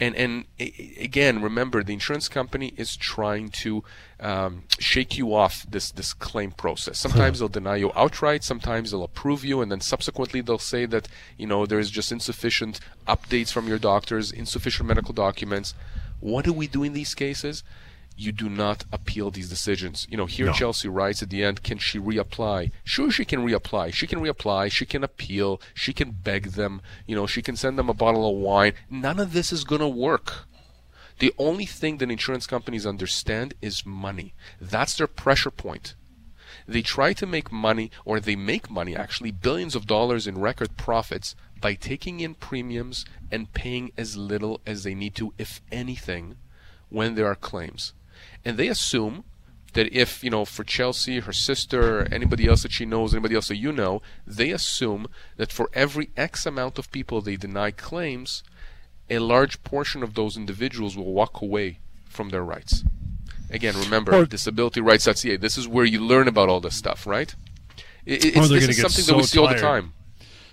And 0.00 0.16
and 0.16 0.44
again, 0.58 1.42
remember 1.42 1.82
the 1.82 1.92
insurance 1.92 2.28
company 2.28 2.72
is 2.76 2.96
trying 2.96 3.50
to 3.50 3.84
um, 4.18 4.64
shake 4.78 5.18
you 5.18 5.34
off 5.34 5.66
this 5.68 5.92
this 5.92 6.14
claim 6.14 6.52
process. 6.52 6.98
Sometimes 6.98 7.38
they'll 7.38 7.48
deny 7.48 7.76
you 7.76 7.92
outright. 7.94 8.42
Sometimes 8.42 8.90
they'll 8.90 9.04
approve 9.04 9.44
you, 9.44 9.60
and 9.60 9.70
then 9.70 9.82
subsequently 9.82 10.40
they'll 10.40 10.58
say 10.58 10.86
that 10.86 11.06
you 11.36 11.46
know 11.46 11.66
there 11.66 11.78
is 11.78 11.90
just 11.90 12.10
insufficient 12.10 12.80
updates 13.06 13.52
from 13.52 13.68
your 13.68 13.78
doctors, 13.78 14.32
insufficient 14.32 14.88
medical 14.88 15.12
documents. 15.12 15.74
What 16.20 16.46
do 16.46 16.52
we 16.52 16.66
do 16.66 16.82
in 16.82 16.94
these 16.94 17.14
cases? 17.14 17.62
You 18.20 18.32
do 18.32 18.50
not 18.50 18.84
appeal 18.92 19.30
these 19.30 19.48
decisions. 19.48 20.06
You 20.10 20.18
know, 20.18 20.26
here 20.26 20.46
no. 20.46 20.52
Chelsea 20.52 20.88
writes 20.88 21.22
at 21.22 21.30
the 21.30 21.42
end, 21.42 21.62
can 21.62 21.78
she 21.78 21.98
reapply? 21.98 22.70
Sure, 22.84 23.10
she 23.10 23.24
can 23.24 23.40
reapply. 23.40 23.94
She 23.94 24.06
can 24.06 24.20
reapply. 24.20 24.70
She 24.70 24.84
can 24.84 25.02
appeal. 25.02 25.60
She 25.72 25.94
can 25.94 26.10
beg 26.10 26.52
them. 26.52 26.82
You 27.06 27.16
know, 27.16 27.26
she 27.26 27.40
can 27.40 27.56
send 27.56 27.78
them 27.78 27.88
a 27.88 27.94
bottle 27.94 28.28
of 28.28 28.36
wine. 28.36 28.74
None 28.90 29.18
of 29.18 29.32
this 29.32 29.52
is 29.52 29.64
going 29.64 29.80
to 29.80 29.88
work. 29.88 30.44
The 31.18 31.32
only 31.38 31.64
thing 31.64 31.96
that 31.98 32.10
insurance 32.10 32.46
companies 32.46 32.86
understand 32.86 33.54
is 33.62 33.86
money. 33.86 34.34
That's 34.60 34.96
their 34.96 35.06
pressure 35.06 35.50
point. 35.50 35.94
They 36.68 36.82
try 36.82 37.14
to 37.14 37.26
make 37.26 37.50
money, 37.50 37.90
or 38.04 38.20
they 38.20 38.36
make 38.36 38.70
money 38.70 38.94
actually, 38.94 39.30
billions 39.30 39.74
of 39.74 39.86
dollars 39.86 40.26
in 40.26 40.38
record 40.38 40.76
profits 40.76 41.34
by 41.58 41.74
taking 41.74 42.20
in 42.20 42.34
premiums 42.34 43.06
and 43.30 43.52
paying 43.52 43.92
as 43.96 44.16
little 44.16 44.60
as 44.66 44.82
they 44.82 44.94
need 44.94 45.14
to, 45.16 45.32
if 45.38 45.62
anything, 45.72 46.36
when 46.90 47.14
there 47.14 47.26
are 47.26 47.34
claims 47.34 47.94
and 48.44 48.56
they 48.56 48.68
assume 48.68 49.24
that 49.72 49.92
if 49.92 50.24
you 50.24 50.30
know 50.30 50.44
for 50.44 50.64
Chelsea, 50.64 51.20
her 51.20 51.32
sister, 51.32 52.06
anybody 52.12 52.46
else 52.46 52.62
that 52.62 52.72
she 52.72 52.84
knows, 52.84 53.14
anybody 53.14 53.34
else 53.34 53.48
that 53.48 53.56
you 53.56 53.72
know, 53.72 54.02
they 54.26 54.50
assume 54.50 55.06
that 55.36 55.52
for 55.52 55.70
every 55.72 56.10
X 56.16 56.46
amount 56.46 56.78
of 56.78 56.90
people 56.90 57.20
they 57.20 57.36
deny 57.36 57.70
claims, 57.70 58.42
a 59.08 59.18
large 59.18 59.62
portion 59.62 60.02
of 60.02 60.14
those 60.14 60.36
individuals 60.36 60.96
will 60.96 61.12
walk 61.12 61.40
away 61.40 61.78
from 62.08 62.30
their 62.30 62.44
rights. 62.44 62.84
Again, 63.50 63.76
remember 63.76 64.14
or, 64.14 64.26
disabilityrights.ca. 64.26 65.36
This 65.36 65.58
is 65.58 65.66
where 65.66 65.84
you 65.84 66.00
learn 66.00 66.28
about 66.28 66.48
all 66.48 66.60
this 66.60 66.76
stuff, 66.76 67.06
right? 67.06 67.34
It, 68.06 68.24
it's, 68.24 68.48
this 68.48 68.68
is 68.68 68.80
something 68.80 69.04
so 69.04 69.12
that 69.12 69.18
we 69.18 69.22
see 69.24 69.38
tired. 69.38 69.48
all 69.48 69.54
the 69.54 69.60
time. 69.60 69.92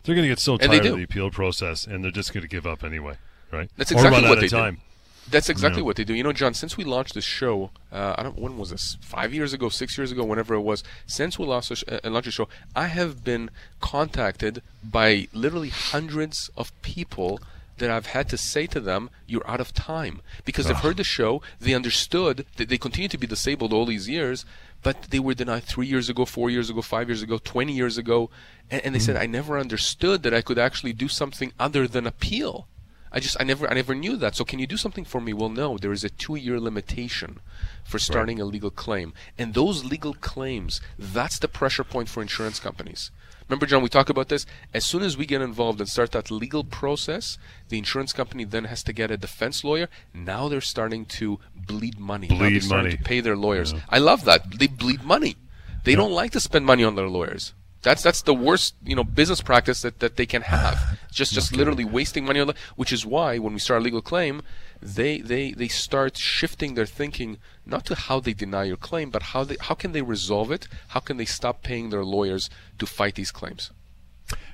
They're 0.04 0.16
going 0.16 0.24
to 0.24 0.30
get 0.30 0.40
so 0.40 0.58
tired 0.58 0.86
of 0.86 0.98
the 0.98 1.04
appeal 1.04 1.30
process, 1.30 1.86
and 1.86 2.04
they're 2.04 2.12
just 2.12 2.34
going 2.34 2.42
to 2.42 2.48
give 2.48 2.66
up 2.66 2.84
anyway, 2.84 3.18
right? 3.52 3.70
That's 3.78 3.92
exactly 3.92 4.28
what 4.28 4.40
they 4.40 4.48
time. 4.48 4.76
do. 4.76 4.82
That's 5.30 5.50
exactly 5.50 5.82
what 5.82 5.98
they 5.98 6.06
do. 6.06 6.14
You 6.14 6.24
know, 6.24 6.32
John, 6.32 6.54
since 6.54 6.78
we 6.78 6.84
launched 6.86 7.14
this 7.14 7.26
show, 7.26 7.72
uh, 7.92 8.16
I 8.18 8.24
don't 8.24 8.40
when 8.40 8.58
was 8.58 8.70
this? 8.70 8.98
Five 9.02 9.34
years 9.34 9.52
ago, 9.54 9.68
six 9.70 9.98
years 9.98 10.12
ago, 10.12 10.24
whenever 10.24 10.54
it 10.56 10.62
was. 10.62 10.84
Since 11.06 11.38
we 11.38 11.46
launched, 11.46 11.84
uh, 11.88 12.00
launched 12.06 12.26
the 12.28 12.32
show, 12.32 12.48
I 12.76 12.88
have 12.88 13.24
been 13.24 13.50
contacted 13.82 14.62
by 14.84 15.28
literally 15.34 15.70
hundreds 15.70 16.50
of 16.56 16.72
people 16.82 17.42
that 17.78 17.92
I've 17.92 18.08
had 18.08 18.30
to 18.30 18.38
say 18.38 18.68
to 18.68 18.80
them, 18.80 19.10
"You're 19.28 19.48
out 19.48 19.60
of 19.60 19.74
time," 19.74 20.22
because 20.46 20.66
Ugh. 20.66 20.74
they've 20.74 20.84
heard 20.84 20.98
the 20.98 21.04
show, 21.04 21.42
they 21.60 21.74
understood 21.74 22.46
that 22.56 22.70
they 22.70 22.78
continue 22.78 23.10
to 23.10 23.18
be 23.18 23.28
disabled 23.28 23.74
all 23.74 23.86
these 23.86 24.08
years, 24.08 24.46
but 24.82 25.04
they 25.10 25.20
were 25.20 25.34
denied 25.34 25.66
three 25.66 25.88
years 25.88 26.08
ago, 26.08 26.24
four 26.24 26.50
years 26.50 26.70
ago, 26.70 26.82
five 26.82 27.10
years 27.10 27.22
ago, 27.22 27.38
twenty 27.38 27.74
years 27.74 27.98
ago, 27.98 28.30
and, 28.72 28.82
and 28.86 28.96
they 28.96 29.00
mm. 29.00 29.06
said, 29.06 29.18
"I 29.18 29.26
never 29.26 29.60
understood 29.60 30.24
that 30.24 30.34
I 30.34 30.42
could 30.42 30.58
actually 30.58 30.94
do 30.94 31.10
something 31.10 31.52
other 31.60 31.86
than 31.86 32.08
appeal." 32.08 32.68
I 33.12 33.20
just 33.20 33.38
I 33.40 33.44
never 33.44 33.70
I 33.70 33.74
never 33.74 33.96
knew 33.96 34.16
that. 34.18 34.36
So 34.36 34.44
can 34.44 34.60
you 34.60 34.68
do 34.68 34.78
something 34.78 35.06
for 35.06 35.22
me? 35.22 35.34
Well, 35.34 35.50
no. 35.50 35.78
There 35.78 35.92
is 35.92 36.04
a 36.04 36.10
two-year 36.10 36.60
limitation 36.60 37.40
for 37.84 38.00
starting 38.00 38.38
right. 38.38 38.44
a 38.44 38.46
legal 38.46 38.70
claim, 38.70 39.14
and 39.38 39.54
those 39.54 39.86
legal 39.86 40.14
claims 40.14 40.82
that's 40.98 41.40
the 41.40 41.48
pressure 41.48 41.84
point 41.84 42.10
for 42.10 42.22
insurance 42.22 42.60
companies. 42.60 43.12
Remember, 43.48 43.66
John, 43.66 43.82
we 43.82 43.88
talk 43.88 44.10
about 44.10 44.28
this. 44.28 44.46
As 44.74 44.86
soon 44.86 45.04
as 45.04 45.16
we 45.16 45.26
get 45.26 45.42
involved 45.42 45.80
and 45.80 45.88
start 45.88 46.12
that 46.12 46.30
legal 46.30 46.66
process, 46.66 47.38
the 47.70 47.78
insurance 47.78 48.12
company 48.12 48.44
then 48.44 48.66
has 48.66 48.84
to 48.84 48.92
get 48.92 49.10
a 49.10 49.16
defense 49.16 49.64
lawyer. 49.64 49.88
Now 50.14 50.50
they're 50.50 50.60
starting 50.60 51.06
to 51.06 51.40
bleed 51.56 51.98
money. 51.98 52.28
Bleed 52.28 52.68
money. 52.68 52.92
to 52.92 52.98
pay 52.98 53.22
their 53.22 53.38
lawyers. 53.38 53.72
Yeah. 53.72 53.80
I 53.90 54.00
love 54.00 54.26
that. 54.26 54.60
They 54.60 54.68
bleed 54.68 55.04
money. 55.04 55.38
They 55.86 55.92
yeah. 55.92 55.98
don't 55.98 56.12
like 56.12 56.32
to 56.32 56.42
spend 56.42 56.66
money 56.66 56.84
on 56.84 56.96
their 56.96 57.08
lawyers. 57.08 57.54
That's 57.82 58.02
that's 58.02 58.22
the 58.22 58.34
worst 58.34 58.76
you 58.84 58.96
know 58.96 59.04
business 59.04 59.42
practice 59.42 59.82
that, 59.82 60.00
that 60.00 60.16
they 60.18 60.26
can 60.26 60.42
have. 60.58 61.00
Just 61.12 61.34
just 61.34 61.52
okay. 61.52 61.58
literally 61.58 61.86
wasting 61.86 62.26
money 62.26 62.40
on 62.40 62.48
that. 62.48 62.58
Which 62.76 62.92
is 62.92 63.06
why 63.06 63.38
when 63.38 63.54
we 63.54 63.60
start 63.60 63.82
a 63.82 63.84
legal 63.84 64.02
claim, 64.02 64.42
they 64.82 65.20
they 65.20 65.52
they 65.52 65.68
start 65.68 66.18
shifting 66.18 66.74
their 66.74 66.86
thinking 66.86 67.38
not 67.66 67.86
to 67.86 67.96
how 67.96 68.20
they 68.20 68.34
deny 68.34 68.64
your 68.64 68.78
claim, 68.78 69.10
but 69.10 69.24
how 69.34 69.44
they 69.44 69.58
how 69.60 69.76
can 69.76 69.92
they 69.92 70.02
resolve 70.02 70.52
it? 70.52 70.68
How 70.90 71.00
can 71.00 71.18
they 71.18 71.26
stop 71.26 71.64
paying 71.64 71.90
their 71.90 72.04
lawyers 72.04 72.50
to 72.80 72.86
fight 72.86 73.16
these 73.16 73.32
claims? 73.32 73.72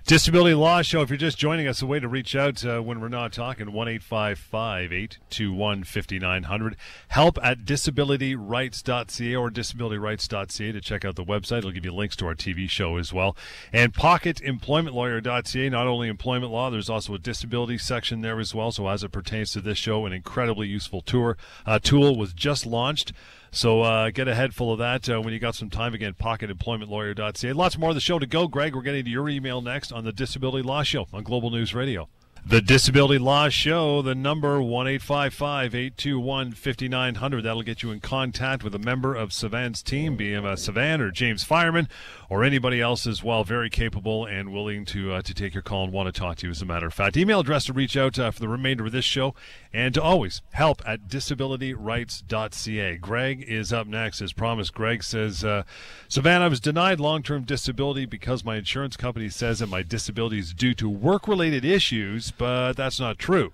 Disability 0.06 0.54
Law 0.54 0.82
Show. 0.82 1.02
If 1.02 1.10
you're 1.10 1.16
just 1.16 1.38
joining 1.38 1.66
us, 1.66 1.82
a 1.82 1.86
way 1.86 1.98
to 1.98 2.10
reach 2.10 2.36
out 2.36 2.66
uh, 2.66 2.82
when 2.82 3.00
we're 3.00 3.08
not 3.08 3.32
talking, 3.32 3.72
1 3.72 3.88
821 3.88 5.84
5900. 5.86 6.76
Help 7.08 7.40
at 7.42 7.60
disabilityrights.ca 7.60 9.36
or 9.36 9.50
disabilityrights.ca 9.50 10.72
to 10.74 10.82
check 10.82 11.06
out 11.06 11.16
the 11.16 11.24
website. 11.24 11.60
It'll 11.60 11.72
give 11.72 11.86
you 11.86 11.94
links 11.94 12.18
to 12.18 12.26
our 12.26 12.36
TV 12.36 12.70
show 12.70 12.98
as 12.98 13.14
well. 13.14 13.38
And 13.72 13.94
pocketemploymentlawyer.ca, 13.94 15.70
not 15.70 15.88
only 15.88 16.10
employment 16.10 16.52
law, 16.52 16.70
there's 16.70 16.90
also 16.90 17.14
a 17.14 17.20
disability 17.20 17.78
section 17.78 18.20
there 18.20 18.42
as 18.42 18.54
well. 18.54 18.74
So, 18.74 18.90
as 18.90 19.06
it 19.06 19.14
pertains 19.14 19.54
to 19.54 19.62
this 19.62 19.78
show, 19.78 20.06
an 20.06 20.12
incredibly 20.12 20.68
useful 20.68 21.00
tour, 21.00 21.38
uh, 21.66 21.80
tool 21.80 22.18
was 22.18 22.34
just 22.34 22.66
launched. 22.66 23.14
So 23.54 23.84
uh, 23.84 24.10
get 24.10 24.28
a 24.28 24.34
head 24.34 24.56
full 24.56 24.74
of 24.74 24.80
that 24.80 25.08
uh, 25.08 25.22
when 25.22 25.32
you 25.32 25.40
got 25.40 25.54
some 25.54 25.70
time. 25.70 25.94
Again, 25.94 26.16
pocketemploymentlawyer.ca. 26.20 27.54
Lots 27.54 27.78
more 27.78 27.90
of 27.90 27.96
the 27.96 28.02
show 28.02 28.18
to 28.18 28.26
go, 28.26 28.48
Greg. 28.48 28.76
We're 28.76 28.82
getting 28.82 29.06
to 29.06 29.12
your 29.12 29.30
email 29.30 29.62
next 29.62 29.92
on 29.92 30.04
the 30.06 30.12
Disability 30.12 30.64
Law 30.64 30.82
Show 30.82 31.06
on 31.14 31.24
Global 31.24 31.52
News 31.52 31.76
Radio. 31.76 32.10
The 32.46 32.62
Disability 32.62 33.20
Law 33.20 33.48
Show, 33.48 34.02
the 34.02 34.14
number 34.14 34.62
1 34.62 34.86
821 34.86 36.52
5900. 36.52 37.42
That'll 37.42 37.64
get 37.64 37.82
you 37.82 37.92
in 37.92 38.02
contact 38.02 38.66
with 38.66 38.76
a 38.76 38.80
member 38.80 39.16
of 39.16 39.30
Sivan's 39.30 39.82
team, 39.82 40.18
be 40.18 40.34
him 40.34 40.44
a 40.46 40.58
Savan 40.58 41.00
or 41.00 41.10
James 41.10 41.46
Fireman 41.46 41.88
or 42.30 42.44
anybody 42.44 42.82
else 42.82 43.08
as 43.08 43.24
well. 43.24 43.46
Very 43.46 43.70
capable 43.70 44.26
and 44.26 44.52
willing 44.52 44.84
to 44.86 45.14
uh, 45.14 45.22
to 45.22 45.34
take 45.34 45.54
your 45.54 45.64
call 45.64 45.86
and 45.86 45.94
want 45.94 46.14
to 46.14 46.20
talk 46.20 46.36
to 46.38 46.48
you, 46.48 46.52
as 46.52 46.62
a 46.62 46.66
matter 46.66 46.88
of 46.88 46.94
fact. 46.94 47.16
Email 47.16 47.40
address 47.40 47.64
to 47.66 47.74
reach 47.74 47.96
out 47.96 48.20
uh, 48.20 48.30
for 48.30 48.42
the 48.42 48.50
remainder 48.50 48.86
of 48.86 48.92
this 48.92 49.06
show 49.06 49.34
and 49.72 49.94
to 49.94 50.02
always 50.02 50.42
help 50.52 50.82
at 50.86 51.08
disabilityrights.ca. 51.08 52.98
Greg 52.98 53.44
is 53.48 53.72
up 53.72 53.88
next. 53.88 54.22
As 54.22 54.34
promised, 54.34 54.74
Greg 54.74 55.02
says, 55.02 55.46
uh, 55.46 55.64
Savannah, 56.10 56.46
I 56.46 56.50
was 56.50 56.60
denied 56.60 57.00
long 57.00 57.24
term 57.24 57.44
disability 57.44 58.06
because 58.06 58.44
my 58.44 58.58
insurance 58.58 58.98
company 58.98 59.30
says 59.30 59.60
that 59.60 59.70
my 59.70 59.82
disability 59.82 60.40
is 60.40 60.54
due 60.54 60.74
to 60.74 60.90
work 60.90 61.26
related 61.26 61.64
issues 61.64 62.33
but 62.38 62.74
that's 62.74 63.00
not 63.00 63.18
true. 63.18 63.54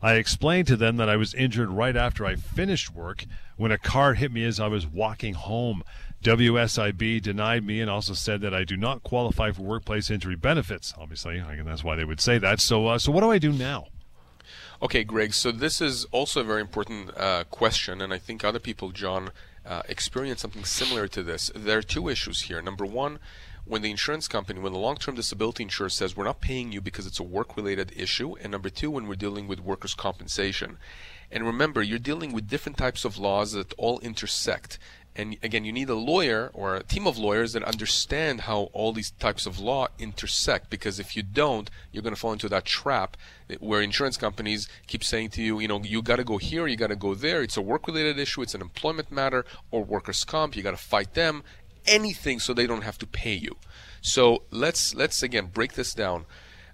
I 0.00 0.14
explained 0.14 0.68
to 0.68 0.76
them 0.76 0.96
that 0.96 1.08
I 1.08 1.16
was 1.16 1.34
injured 1.34 1.70
right 1.70 1.96
after 1.96 2.24
I 2.24 2.36
finished 2.36 2.94
work 2.94 3.24
when 3.56 3.72
a 3.72 3.78
car 3.78 4.14
hit 4.14 4.30
me 4.30 4.44
as 4.44 4.60
I 4.60 4.68
was 4.68 4.86
walking 4.86 5.34
home. 5.34 5.82
WSIB 6.22 7.20
denied 7.22 7.64
me 7.64 7.80
and 7.80 7.90
also 7.90 8.12
said 8.12 8.40
that 8.40 8.54
I 8.54 8.64
do 8.64 8.76
not 8.76 9.02
qualify 9.02 9.50
for 9.52 9.62
workplace 9.62 10.10
injury 10.10 10.36
benefits. 10.36 10.94
Obviously, 10.98 11.40
I 11.40 11.60
that's 11.62 11.84
why 11.84 11.96
they 11.96 12.04
would 12.04 12.20
say 12.20 12.38
that. 12.38 12.60
So, 12.60 12.86
uh, 12.86 12.98
so 12.98 13.12
what 13.12 13.20
do 13.20 13.30
I 13.30 13.38
do 13.38 13.52
now? 13.52 13.86
Okay, 14.80 15.02
Greg. 15.02 15.34
So 15.34 15.50
this 15.50 15.80
is 15.80 16.04
also 16.06 16.40
a 16.40 16.44
very 16.44 16.60
important 16.60 17.16
uh, 17.16 17.44
question, 17.50 18.00
and 18.00 18.12
I 18.12 18.18
think 18.18 18.44
other 18.44 18.60
people, 18.60 18.90
John, 18.90 19.30
uh, 19.66 19.82
experience 19.88 20.40
something 20.40 20.64
similar 20.64 21.08
to 21.08 21.22
this. 21.22 21.50
There 21.54 21.78
are 21.78 21.82
two 21.82 22.08
issues 22.08 22.42
here. 22.42 22.62
Number 22.62 22.86
one 22.86 23.18
when 23.68 23.82
the 23.82 23.90
insurance 23.90 24.28
company, 24.28 24.60
when 24.60 24.72
the 24.72 24.78
long-term 24.78 25.14
disability 25.14 25.62
insurer 25.62 25.88
says 25.90 26.16
we're 26.16 26.24
not 26.24 26.40
paying 26.40 26.72
you 26.72 26.80
because 26.80 27.06
it's 27.06 27.20
a 27.20 27.24
work-related 27.24 27.92
issue, 27.94 28.34
and 28.40 28.50
number 28.50 28.70
two, 28.70 28.90
when 28.90 29.06
we're 29.06 29.14
dealing 29.14 29.46
with 29.46 29.60
workers' 29.60 29.94
compensation. 29.94 30.78
And 31.30 31.44
remember, 31.44 31.82
you're 31.82 31.98
dealing 31.98 32.32
with 32.32 32.48
different 32.48 32.78
types 32.78 33.04
of 33.04 33.18
laws 33.18 33.52
that 33.52 33.74
all 33.76 34.00
intersect. 34.00 34.78
And 35.14 35.36
again, 35.42 35.64
you 35.64 35.72
need 35.72 35.90
a 35.90 35.94
lawyer 35.94 36.50
or 36.54 36.76
a 36.76 36.82
team 36.82 37.06
of 37.06 37.18
lawyers 37.18 37.52
that 37.52 37.64
understand 37.64 38.42
how 38.42 38.70
all 38.72 38.92
these 38.92 39.10
types 39.10 39.46
of 39.46 39.58
law 39.58 39.88
intersect. 39.98 40.70
Because 40.70 41.00
if 41.00 41.16
you 41.16 41.22
don't, 41.22 41.68
you're 41.92 42.04
going 42.04 42.14
to 42.14 42.20
fall 42.20 42.32
into 42.32 42.48
that 42.48 42.64
trap 42.64 43.16
where 43.58 43.82
insurance 43.82 44.16
companies 44.16 44.68
keep 44.86 45.02
saying 45.02 45.30
to 45.30 45.42
you, 45.42 45.58
you 45.58 45.66
know, 45.66 45.82
you 45.82 46.02
got 46.02 46.16
to 46.16 46.24
go 46.24 46.38
here, 46.38 46.66
you 46.68 46.76
got 46.76 46.86
to 46.86 46.96
go 46.96 47.14
there. 47.14 47.42
It's 47.42 47.56
a 47.56 47.62
work-related 47.62 48.18
issue, 48.18 48.42
it's 48.42 48.54
an 48.54 48.60
employment 48.60 49.10
matter, 49.10 49.44
or 49.70 49.82
workers' 49.82 50.24
comp. 50.24 50.56
You 50.56 50.62
got 50.62 50.70
to 50.70 50.76
fight 50.76 51.14
them 51.14 51.42
anything 51.86 52.38
so 52.38 52.52
they 52.52 52.66
don't 52.66 52.82
have 52.82 52.98
to 52.98 53.06
pay 53.06 53.34
you. 53.34 53.56
So 54.00 54.42
let's 54.50 54.94
let's 54.94 55.22
again 55.22 55.46
break 55.46 55.74
this 55.74 55.94
down. 55.94 56.26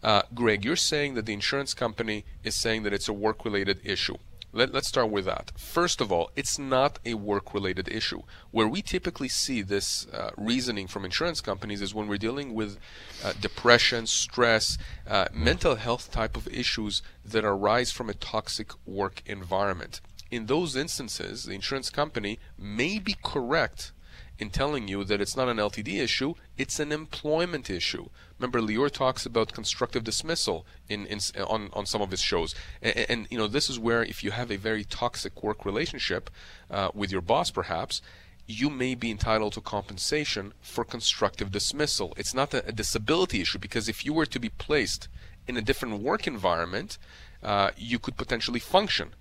Uh, 0.03 0.23
Greg, 0.35 0.65
you're 0.65 0.77
saying 0.77 1.15
that 1.15 1.25
the 1.25 1.33
insurance 1.33 1.73
company 1.73 2.27
is 2.43 2.55
saying 2.55 2.83
that 2.83 2.93
it's 2.93 3.09
a 3.09 3.13
work-related 3.13 3.81
issue. 3.85 4.19
Let, 4.53 4.73
us 4.77 4.87
start 4.87 5.11
with 5.11 5.25
that. 5.25 5.51
First 5.57 6.01
of 6.01 6.13
all, 6.13 6.31
it's 6.37 6.61
not 6.61 7.01
a 7.05 7.15
work-related 7.15 7.89
issue. 7.89 8.23
Where 8.53 8.69
we 8.69 8.83
typically 8.83 9.29
see 9.29 9.63
this 9.63 10.07
uh, 10.13 10.31
reasoning 10.37 10.87
from 10.87 11.05
insurance 11.05 11.41
companies 11.41 11.83
is 11.83 11.93
when 11.93 12.07
we're 12.07 12.19
dealing 12.19 12.55
with 12.55 12.79
uh, 13.25 13.33
depression, 13.41 14.07
stress, 14.07 14.79
uh, 15.09 15.27
mental 15.33 15.75
health 15.75 16.13
type 16.13 16.37
of 16.37 16.47
issues 16.47 17.03
that 17.25 17.45
arise 17.45 17.91
from 17.91 18.09
a 18.09 18.15
toxic 18.15 18.71
work 18.87 19.23
environment. 19.27 20.01
In 20.31 20.47
those 20.47 20.77
instances, 20.77 21.45
the 21.45 21.55
insurance 21.55 21.91
company 21.91 22.39
may 22.57 23.01
be 23.01 23.17
correct 23.25 23.91
in 24.39 24.51
telling 24.51 24.89
you 24.89 25.05
that 25.05 25.21
it's 25.21 25.37
not 25.37 25.49
an 25.49 25.59
LTD 25.59 26.01
issue, 26.01 26.35
it's 26.57 26.81
an 26.81 26.91
employment 26.91 27.71
issue. 27.71 28.09
Remember, 28.39 28.61
Lior 28.61 28.91
talks 28.91 29.25
about 29.25 29.53
constructive 29.53 30.03
dismissal 30.03 30.67
in, 30.89 31.07
in 31.07 31.21
on, 31.47 31.71
on 31.73 31.87
some 31.87 32.03
of 32.03 32.11
his 32.11 32.21
shows. 32.21 32.55
And, 32.83 33.07
and, 33.09 33.27
you 33.31 33.39
know, 33.39 33.47
this 33.47 33.71
is 33.71 33.79
where 33.79 34.03
if 34.03 34.25
you 34.25 34.33
have 34.33 34.51
a 34.51 34.57
very 34.57 34.85
toxic 34.85 35.43
work 35.43 35.65
relationship 35.65 36.31
uh, 36.71 36.91
with 36.95 37.13
your 37.13 37.21
boss, 37.21 37.51
perhaps, 37.51 38.03
you 38.47 38.69
may 38.69 38.95
be 38.95 39.11
entitled 39.11 39.53
to 39.55 39.61
compensation 39.61 40.53
for 40.61 40.85
constructive 40.85 41.51
dismissal. 41.51 42.13
It's 42.17 42.35
not 42.35 42.53
a, 42.53 42.67
a 42.67 42.73
disability 42.73 43.41
issue 43.41 43.59
because 43.59 43.89
if 43.89 44.05
you 44.05 44.13
were 44.13 44.27
to 44.27 44.39
be 44.39 44.49
placed 44.49 45.09
in 45.47 45.57
a 45.57 45.63
different 45.63 46.03
work 46.03 46.27
environment, 46.27 46.99
uh, 47.43 47.71
you 47.77 47.99
could 47.99 48.17
potentially 48.17 48.61
function. 48.61 49.15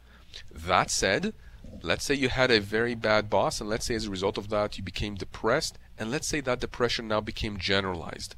That 0.52 0.90
said, 0.90 1.34
let's 1.82 2.06
say 2.06 2.14
you 2.14 2.30
had 2.30 2.52
a 2.52 2.60
very 2.60 2.96
bad 2.96 3.30
boss, 3.30 3.60
and 3.60 3.70
let's 3.70 3.86
say 3.86 3.96
as 3.96 4.06
a 4.06 4.12
result 4.12 4.38
of 4.38 4.50
that 4.50 4.78
you 4.78 4.84
became 4.84 5.16
depressed, 5.16 5.78
and 5.98 6.12
let's 6.12 6.28
say 6.28 6.42
that 6.42 6.60
depression 6.60 7.08
now 7.08 7.22
became 7.22 7.58
generalized, 7.58 8.36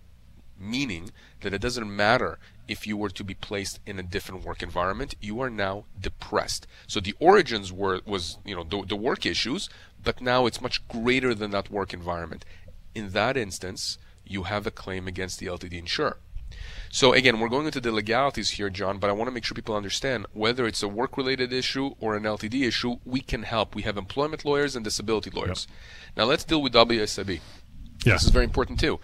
meaning 0.59 1.11
that 1.41 1.53
it 1.53 1.61
doesn't 1.61 1.95
matter 1.95 2.39
if 2.67 2.87
you 2.87 2.97
were 2.97 3.09
to 3.09 3.23
be 3.23 3.33
placed 3.33 3.79
in 3.85 3.99
a 3.99 4.03
different 4.03 4.43
work 4.43 4.63
environment, 4.63 5.15
you 5.21 5.39
are 5.39 5.49
now 5.49 5.85
depressed. 5.99 6.65
So 6.87 6.99
the 6.99 7.13
origins 7.19 7.71
were 7.71 8.01
was 8.05 8.37
you 8.45 8.55
know 8.55 8.63
the, 8.63 8.83
the 8.87 8.95
work 8.95 9.25
issues, 9.25 9.69
but 10.03 10.21
now 10.21 10.45
it's 10.45 10.61
much 10.61 10.87
greater 10.87 11.35
than 11.35 11.51
that 11.51 11.69
work 11.69 11.93
environment. 11.93 12.45
In 12.93 13.09
that 13.09 13.37
instance, 13.37 13.97
you 14.25 14.43
have 14.43 14.65
a 14.65 14.71
claim 14.71 15.07
against 15.07 15.39
the 15.39 15.47
LTD 15.47 15.73
insurer. 15.73 16.17
So 16.89 17.13
again, 17.13 17.39
we're 17.39 17.49
going 17.49 17.65
into 17.65 17.81
the 17.81 17.91
legalities 17.91 18.51
here, 18.51 18.69
John, 18.69 18.99
but 18.99 19.09
I 19.09 19.13
want 19.13 19.27
to 19.27 19.33
make 19.33 19.43
sure 19.43 19.55
people 19.55 19.75
understand 19.75 20.25
whether 20.33 20.65
it's 20.65 20.81
a 20.81 20.87
work-related 20.87 21.51
issue 21.51 21.95
or 21.99 22.15
an 22.15 22.23
LTD 22.23 22.65
issue, 22.65 22.97
we 23.03 23.19
can 23.19 23.43
help. 23.43 23.75
We 23.75 23.81
have 23.81 23.97
employment 23.97 24.45
lawyers 24.45 24.75
and 24.75 24.85
disability 24.85 25.29
lawyers. 25.29 25.67
Yep. 25.69 26.17
Now 26.17 26.23
let's 26.25 26.43
deal 26.43 26.61
with 26.61 26.73
WSIB. 26.73 27.41
Yeah. 28.05 28.13
This 28.13 28.23
is 28.23 28.29
very 28.29 28.45
important 28.45 28.79
too. 28.79 28.99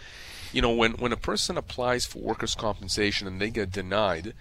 You 0.54 0.62
know, 0.62 0.72
when, 0.74 0.94
when 0.94 1.12
a 1.12 1.18
person 1.18 1.58
applies 1.58 2.06
for 2.06 2.20
workers' 2.20 2.56
compensation 2.56 3.28
and 3.28 3.42
they 3.42 3.50
get 3.50 3.72
denied, 3.72 4.34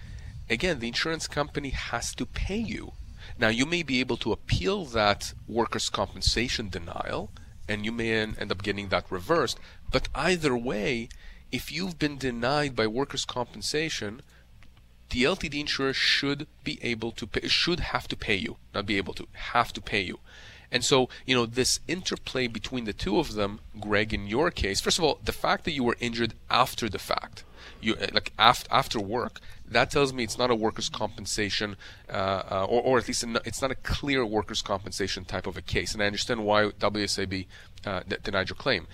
again, 0.49 0.79
the 0.79 0.87
insurance 0.87 1.27
company 1.27 1.69
has 1.69 2.13
to 2.15 2.25
pay 2.25 2.57
you. 2.57 2.93
Now, 3.37 3.47
you 3.47 3.65
may 3.65 3.83
be 3.83 3.99
able 3.99 4.17
to 4.17 4.31
appeal 4.31 4.85
that 4.85 5.33
workers' 5.47 5.89
compensation 5.89 6.69
denial, 6.69 7.31
and 7.67 7.85
you 7.85 7.91
may 7.91 8.11
end 8.11 8.51
up 8.51 8.61
getting 8.61 8.89
that 8.89 9.11
reversed. 9.11 9.57
But 9.91 10.09
either 10.13 10.55
way, 10.57 11.09
if 11.51 11.71
you've 11.71 11.99
been 11.99 12.17
denied 12.17 12.75
by 12.75 12.87
workers' 12.87 13.25
compensation, 13.25 14.21
the 15.09 15.23
LTD 15.23 15.59
insurer 15.59 15.93
should 15.93 16.47
be 16.63 16.79
able 16.81 17.11
to 17.11 17.27
pay, 17.27 17.47
should 17.47 17.79
have 17.79 18.07
to 18.07 18.15
pay 18.15 18.35
you, 18.35 18.57
not 18.73 18.85
be 18.85 18.97
able 18.97 19.13
to, 19.13 19.27
have 19.33 19.73
to 19.73 19.81
pay 19.81 20.01
you. 20.01 20.19
And 20.71 20.85
so, 20.85 21.09
you 21.25 21.35
know, 21.35 21.45
this 21.45 21.81
interplay 21.87 22.47
between 22.47 22.85
the 22.85 22.93
two 22.93 23.19
of 23.19 23.33
them, 23.33 23.59
Greg, 23.79 24.13
in 24.13 24.27
your 24.27 24.49
case, 24.51 24.79
first 24.79 24.97
of 24.97 25.03
all, 25.03 25.19
the 25.23 25.33
fact 25.33 25.65
that 25.65 25.71
you 25.71 25.83
were 25.83 25.97
injured 25.99 26.33
after 26.49 26.87
the 26.87 26.97
fact, 26.99 27.43
you 27.81 27.95
like 28.13 28.31
after 28.39 28.67
after 28.71 28.99
work, 28.99 29.41
that 29.67 29.91
tells 29.91 30.13
me 30.13 30.23
it's 30.23 30.37
not 30.37 30.49
a 30.49 30.55
workers' 30.55 30.87
compensation, 30.87 31.75
uh, 32.09 32.43
uh, 32.49 32.65
or, 32.69 32.81
or 32.81 32.97
at 32.99 33.07
least 33.07 33.25
it's 33.45 33.61
not 33.61 33.71
a 33.71 33.75
clear 33.75 34.25
workers' 34.25 34.61
compensation 34.61 35.25
type 35.25 35.45
of 35.45 35.57
a 35.57 35.61
case. 35.61 35.93
And 35.93 36.01
I 36.01 36.05
understand 36.05 36.45
why 36.45 36.65
WSIB 36.65 37.47
uh, 37.85 38.01
denied 38.23 38.49
your 38.49 38.55
claim. 38.55 38.87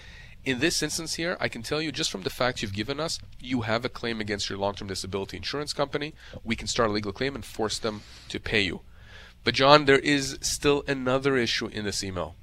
In 0.45 0.60
this 0.60 0.82
instance 0.82 1.15
here, 1.15 1.36
I 1.39 1.50
can 1.50 1.62
tell 1.62 1.82
you 1.82 1.91
just 1.91 2.10
from 2.10 2.23
the 2.23 2.30
facts 2.30 2.62
you've 2.62 2.73
given 2.73 3.00
us, 3.00 3.19
you 3.39 3.62
have 3.62 3.84
a 3.84 3.89
claim 3.89 4.21
against 4.21 4.50
your 4.50 4.58
long-term 4.58 4.88
disability 4.88 5.38
insurance 5.38 5.73
company. 5.73 6.13
We 6.43 6.56
can 6.56 6.67
start 6.67 6.89
a 6.89 6.93
legal 6.93 7.12
claim 7.12 7.36
and 7.36 7.43
force 7.43 7.78
them 7.78 8.02
to 8.30 8.39
pay 8.39 8.62
you. 8.62 8.82
But 9.43 9.56
John, 9.56 9.86
there 9.86 10.00
is 10.00 10.38
still 10.41 10.84
another 10.88 11.38
issue 11.38 11.67
in 11.67 11.86
this 11.86 12.04
email. 12.04 12.36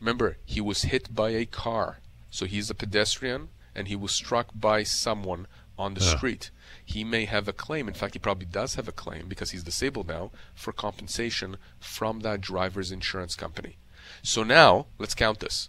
Remember, 0.00 0.38
he 0.44 0.60
was 0.60 0.82
hit 0.82 1.14
by 1.14 1.30
a 1.30 1.46
car. 1.46 2.00
So 2.30 2.44
he's 2.44 2.68
a 2.68 2.74
pedestrian 2.74 3.48
and 3.74 3.88
he 3.88 3.96
was 3.96 4.12
struck 4.12 4.48
by 4.54 4.82
someone 4.82 5.46
on 5.78 5.94
the 5.94 6.02
yeah. 6.02 6.16
street. 6.16 6.50
He 6.84 7.04
may 7.04 7.24
have 7.26 7.48
a 7.48 7.52
claim. 7.52 7.88
In 7.88 7.94
fact, 7.94 8.14
he 8.14 8.18
probably 8.18 8.46
does 8.46 8.74
have 8.74 8.88
a 8.88 8.92
claim 8.92 9.28
because 9.28 9.50
he's 9.50 9.62
disabled 9.62 10.08
now 10.08 10.30
for 10.54 10.72
compensation 10.72 11.56
from 11.78 12.20
that 12.20 12.40
driver's 12.40 12.92
insurance 12.92 13.34
company. 13.34 13.76
So 14.22 14.42
now, 14.42 14.86
let's 14.98 15.14
count 15.14 15.40
this. 15.40 15.68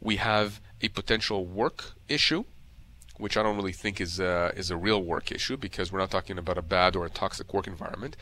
We 0.00 0.16
have 0.16 0.60
a 0.80 0.88
potential 0.88 1.44
work 1.44 1.92
issue, 2.08 2.44
which 3.16 3.36
I 3.36 3.42
don't 3.42 3.56
really 3.56 3.72
think 3.72 4.00
is 4.00 4.20
a, 4.20 4.52
is 4.56 4.70
a 4.70 4.76
real 4.76 5.02
work 5.02 5.32
issue 5.32 5.56
because 5.56 5.90
we're 5.92 5.98
not 5.98 6.10
talking 6.10 6.38
about 6.38 6.58
a 6.58 6.62
bad 6.62 6.96
or 6.96 7.04
a 7.04 7.10
toxic 7.10 7.52
work 7.52 7.66
environment. 7.66 8.16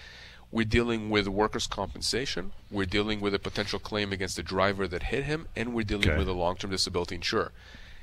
We're 0.50 0.64
dealing 0.64 1.10
with 1.10 1.26
workers' 1.28 1.66
compensation. 1.66 2.52
We're 2.70 2.86
dealing 2.86 3.20
with 3.20 3.34
a 3.34 3.38
potential 3.38 3.78
claim 3.78 4.12
against 4.12 4.36
the 4.36 4.42
driver 4.42 4.86
that 4.88 5.04
hit 5.04 5.24
him, 5.24 5.48
and 5.56 5.74
we're 5.74 5.82
dealing 5.82 6.08
okay. 6.08 6.18
with 6.18 6.28
a 6.28 6.32
long-term 6.32 6.70
disability 6.70 7.16
insurer. 7.16 7.52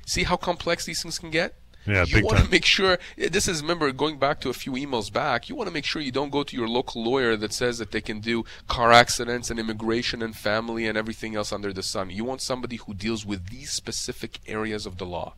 See 0.06 0.24
how 0.24 0.36
complex 0.36 0.84
these 0.84 1.02
things 1.02 1.18
can 1.18 1.30
get? 1.30 1.54
Yeah, 1.86 2.04
you 2.04 2.24
want 2.24 2.38
to 2.38 2.50
make 2.50 2.64
sure 2.64 2.98
eh, 3.18 3.28
this 3.30 3.46
is 3.46 3.60
remember 3.60 3.92
going 3.92 4.18
back 4.18 4.40
to 4.40 4.48
a 4.48 4.54
few 4.54 4.72
emails 4.72 5.12
back. 5.12 5.48
You 5.48 5.54
want 5.54 5.68
to 5.68 5.74
make 5.74 5.84
sure 5.84 6.00
you 6.00 6.12
don't 6.12 6.30
go 6.30 6.42
to 6.42 6.56
your 6.56 6.68
local 6.68 7.04
lawyer 7.04 7.36
that 7.36 7.52
says 7.52 7.78
that 7.78 7.90
they 7.90 8.00
can 8.00 8.20
do 8.20 8.44
car 8.68 8.92
accidents 8.92 9.50
and 9.50 9.60
immigration 9.60 10.22
and 10.22 10.34
family 10.34 10.86
and 10.86 10.96
everything 10.96 11.36
else 11.36 11.52
under 11.52 11.72
the 11.72 11.82
sun. 11.82 12.10
You 12.10 12.24
want 12.24 12.40
somebody 12.40 12.76
who 12.76 12.94
deals 12.94 13.26
with 13.26 13.50
these 13.50 13.70
specific 13.70 14.40
areas 14.46 14.86
of 14.86 14.98
the 14.98 15.06
law. 15.06 15.34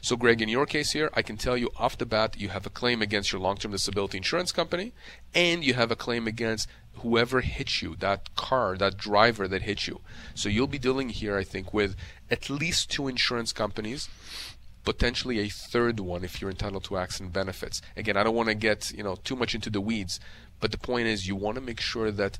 So, 0.00 0.16
Greg, 0.16 0.42
in 0.42 0.48
your 0.48 0.66
case 0.66 0.92
here, 0.92 1.10
I 1.14 1.22
can 1.22 1.36
tell 1.36 1.56
you 1.56 1.70
off 1.76 1.96
the 1.96 2.04
bat 2.04 2.38
you 2.38 2.50
have 2.50 2.66
a 2.66 2.70
claim 2.70 3.00
against 3.00 3.32
your 3.32 3.40
long 3.40 3.56
term 3.56 3.72
disability 3.72 4.18
insurance 4.18 4.52
company, 4.52 4.92
and 5.34 5.64
you 5.64 5.74
have 5.74 5.90
a 5.90 5.96
claim 5.96 6.26
against 6.26 6.68
whoever 6.98 7.40
hit 7.40 7.80
you, 7.80 7.96
that 7.96 8.34
car, 8.36 8.76
that 8.76 8.98
driver 8.98 9.48
that 9.48 9.62
hit 9.62 9.86
you. 9.86 10.00
So, 10.34 10.48
you'll 10.48 10.66
be 10.66 10.78
dealing 10.78 11.08
here, 11.08 11.38
I 11.38 11.44
think, 11.44 11.72
with 11.72 11.96
at 12.30 12.50
least 12.50 12.90
two 12.90 13.08
insurance 13.08 13.52
companies 13.52 14.08
potentially 14.84 15.38
a 15.40 15.48
third 15.48 16.00
one 16.00 16.24
if 16.24 16.40
you're 16.40 16.50
entitled 16.50 16.84
to 16.84 16.96
accident 16.96 17.32
benefits. 17.32 17.80
Again, 17.96 18.16
I 18.16 18.22
don't 18.22 18.34
want 18.34 18.48
to 18.48 18.54
get 18.54 18.92
you 18.92 19.02
know 19.02 19.16
too 19.16 19.36
much 19.36 19.54
into 19.54 19.70
the 19.70 19.80
weeds, 19.80 20.20
but 20.60 20.70
the 20.70 20.78
point 20.78 21.06
is 21.06 21.26
you 21.26 21.36
want 21.36 21.56
to 21.56 21.60
make 21.60 21.80
sure 21.80 22.10
that 22.10 22.38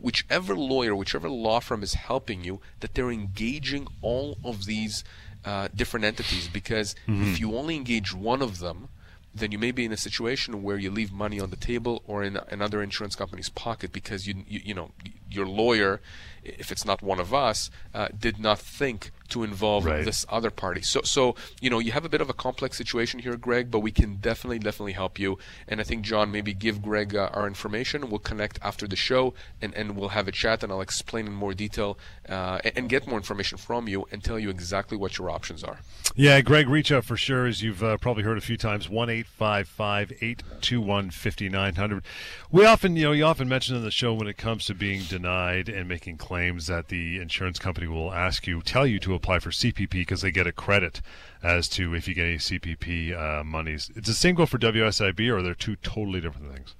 whichever 0.00 0.54
lawyer, 0.54 0.94
whichever 0.94 1.28
law 1.28 1.60
firm 1.60 1.82
is 1.82 1.94
helping 1.94 2.44
you, 2.44 2.60
that 2.80 2.94
they're 2.94 3.10
engaging 3.10 3.86
all 4.02 4.38
of 4.44 4.66
these 4.66 5.04
uh, 5.44 5.68
different 5.74 6.04
entities. 6.04 6.48
Because 6.48 6.94
mm-hmm. 7.06 7.24
if 7.24 7.40
you 7.40 7.56
only 7.56 7.76
engage 7.76 8.14
one 8.14 8.40
of 8.40 8.60
them, 8.60 8.88
then 9.34 9.50
you 9.50 9.58
may 9.58 9.72
be 9.72 9.84
in 9.84 9.92
a 9.92 9.96
situation 9.96 10.62
where 10.62 10.78
you 10.78 10.90
leave 10.90 11.12
money 11.12 11.40
on 11.40 11.50
the 11.50 11.56
table 11.56 12.02
or 12.06 12.22
in 12.22 12.38
another 12.50 12.82
insurance 12.82 13.16
company's 13.16 13.48
pocket 13.48 13.92
because 13.92 14.26
you 14.26 14.44
you, 14.46 14.60
you 14.64 14.74
know 14.74 14.92
your 15.28 15.46
lawyer 15.46 16.00
if 16.44 16.70
it's 16.70 16.84
not 16.84 17.02
one 17.02 17.18
of 17.18 17.32
us, 17.32 17.70
uh, 17.94 18.08
did 18.18 18.38
not 18.38 18.58
think 18.58 19.10
to 19.28 19.42
involve 19.42 19.84
right. 19.84 20.04
this 20.04 20.24
other 20.28 20.50
party. 20.50 20.82
So, 20.82 21.02
so 21.02 21.34
you 21.60 21.70
know, 21.70 21.78
you 21.78 21.92
have 21.92 22.04
a 22.04 22.08
bit 22.08 22.20
of 22.20 22.30
a 22.30 22.32
complex 22.32 22.76
situation 22.76 23.20
here, 23.20 23.36
Greg, 23.36 23.70
but 23.70 23.80
we 23.80 23.90
can 23.90 24.16
definitely, 24.16 24.58
definitely 24.58 24.92
help 24.92 25.18
you. 25.18 25.38
And 25.68 25.80
I 25.80 25.84
think 25.84 26.04
John, 26.04 26.30
maybe 26.30 26.54
give 26.54 26.82
Greg 26.82 27.14
uh, 27.14 27.30
our 27.32 27.46
information. 27.46 28.08
We'll 28.10 28.18
connect 28.18 28.58
after 28.62 28.86
the 28.86 28.96
show, 28.96 29.34
and, 29.60 29.74
and 29.74 29.96
we'll 29.96 30.10
have 30.10 30.28
a 30.28 30.32
chat, 30.32 30.62
and 30.62 30.72
I'll 30.72 30.80
explain 30.80 31.26
in 31.26 31.32
more 31.32 31.54
detail 31.54 31.98
uh, 32.28 32.60
and, 32.64 32.78
and, 32.78 32.88
get 32.88 33.06
more 33.06 33.18
information 33.18 33.58
from 33.58 33.88
you 33.88 34.06
and 34.12 34.22
tell 34.22 34.38
you 34.38 34.50
exactly 34.50 34.96
what 34.96 35.18
your 35.18 35.30
options 35.30 35.64
are. 35.64 35.78
Yeah, 36.14 36.40
Greg, 36.42 36.68
reach 36.68 36.92
out 36.92 37.04
for 37.04 37.16
sure, 37.16 37.46
as 37.46 37.62
you've 37.62 37.82
uh, 37.82 37.96
probably 37.96 38.22
heard 38.22 38.38
a 38.38 38.42
few 38.42 38.56
times. 38.56 38.88
One 38.88 39.10
eight 39.10 39.26
five 39.26 39.68
five 39.68 40.12
eight 40.20 40.42
two 40.60 40.80
one 40.80 41.10
fifty 41.10 41.48
nine 41.48 41.74
hundred. 41.74 42.04
We 42.50 42.66
often, 42.66 42.96
you 42.96 43.04
know, 43.04 43.12
you 43.12 43.24
often 43.24 43.48
mention 43.48 43.74
in 43.76 43.82
the 43.82 43.90
show 43.90 44.14
when 44.14 44.28
it 44.28 44.36
comes 44.36 44.66
to 44.66 44.74
being 44.74 45.02
denied 45.02 45.68
and 45.68 45.88
making 45.88 46.18
claims 46.18 46.34
claims 46.34 46.66
that 46.66 46.88
the 46.88 47.20
insurance 47.20 47.58
company 47.58 47.86
will 47.86 48.12
ask 48.12 48.46
you, 48.46 48.60
tell 48.60 48.86
you 48.86 48.98
to 48.98 49.13
apply 49.14 49.38
for 49.38 49.50
CPP 49.50 49.90
because 49.90 50.20
they 50.20 50.30
get 50.30 50.46
a 50.46 50.52
credit 50.52 51.00
as 51.42 51.68
to 51.70 51.94
if 51.94 52.08
you 52.08 52.14
get 52.14 52.26
any 52.26 52.38
CPP 52.38 53.16
uh, 53.16 53.44
monies. 53.44 53.88
Does 53.88 54.04
the 54.04 54.14
same 54.14 54.34
go 54.34 54.46
for 54.46 54.58
WSIB, 54.58 55.30
or 55.30 55.42
they're 55.42 55.54
they 55.54 55.58
two 55.58 55.76
totally 55.76 56.20
different 56.20 56.52
things? 56.52 56.74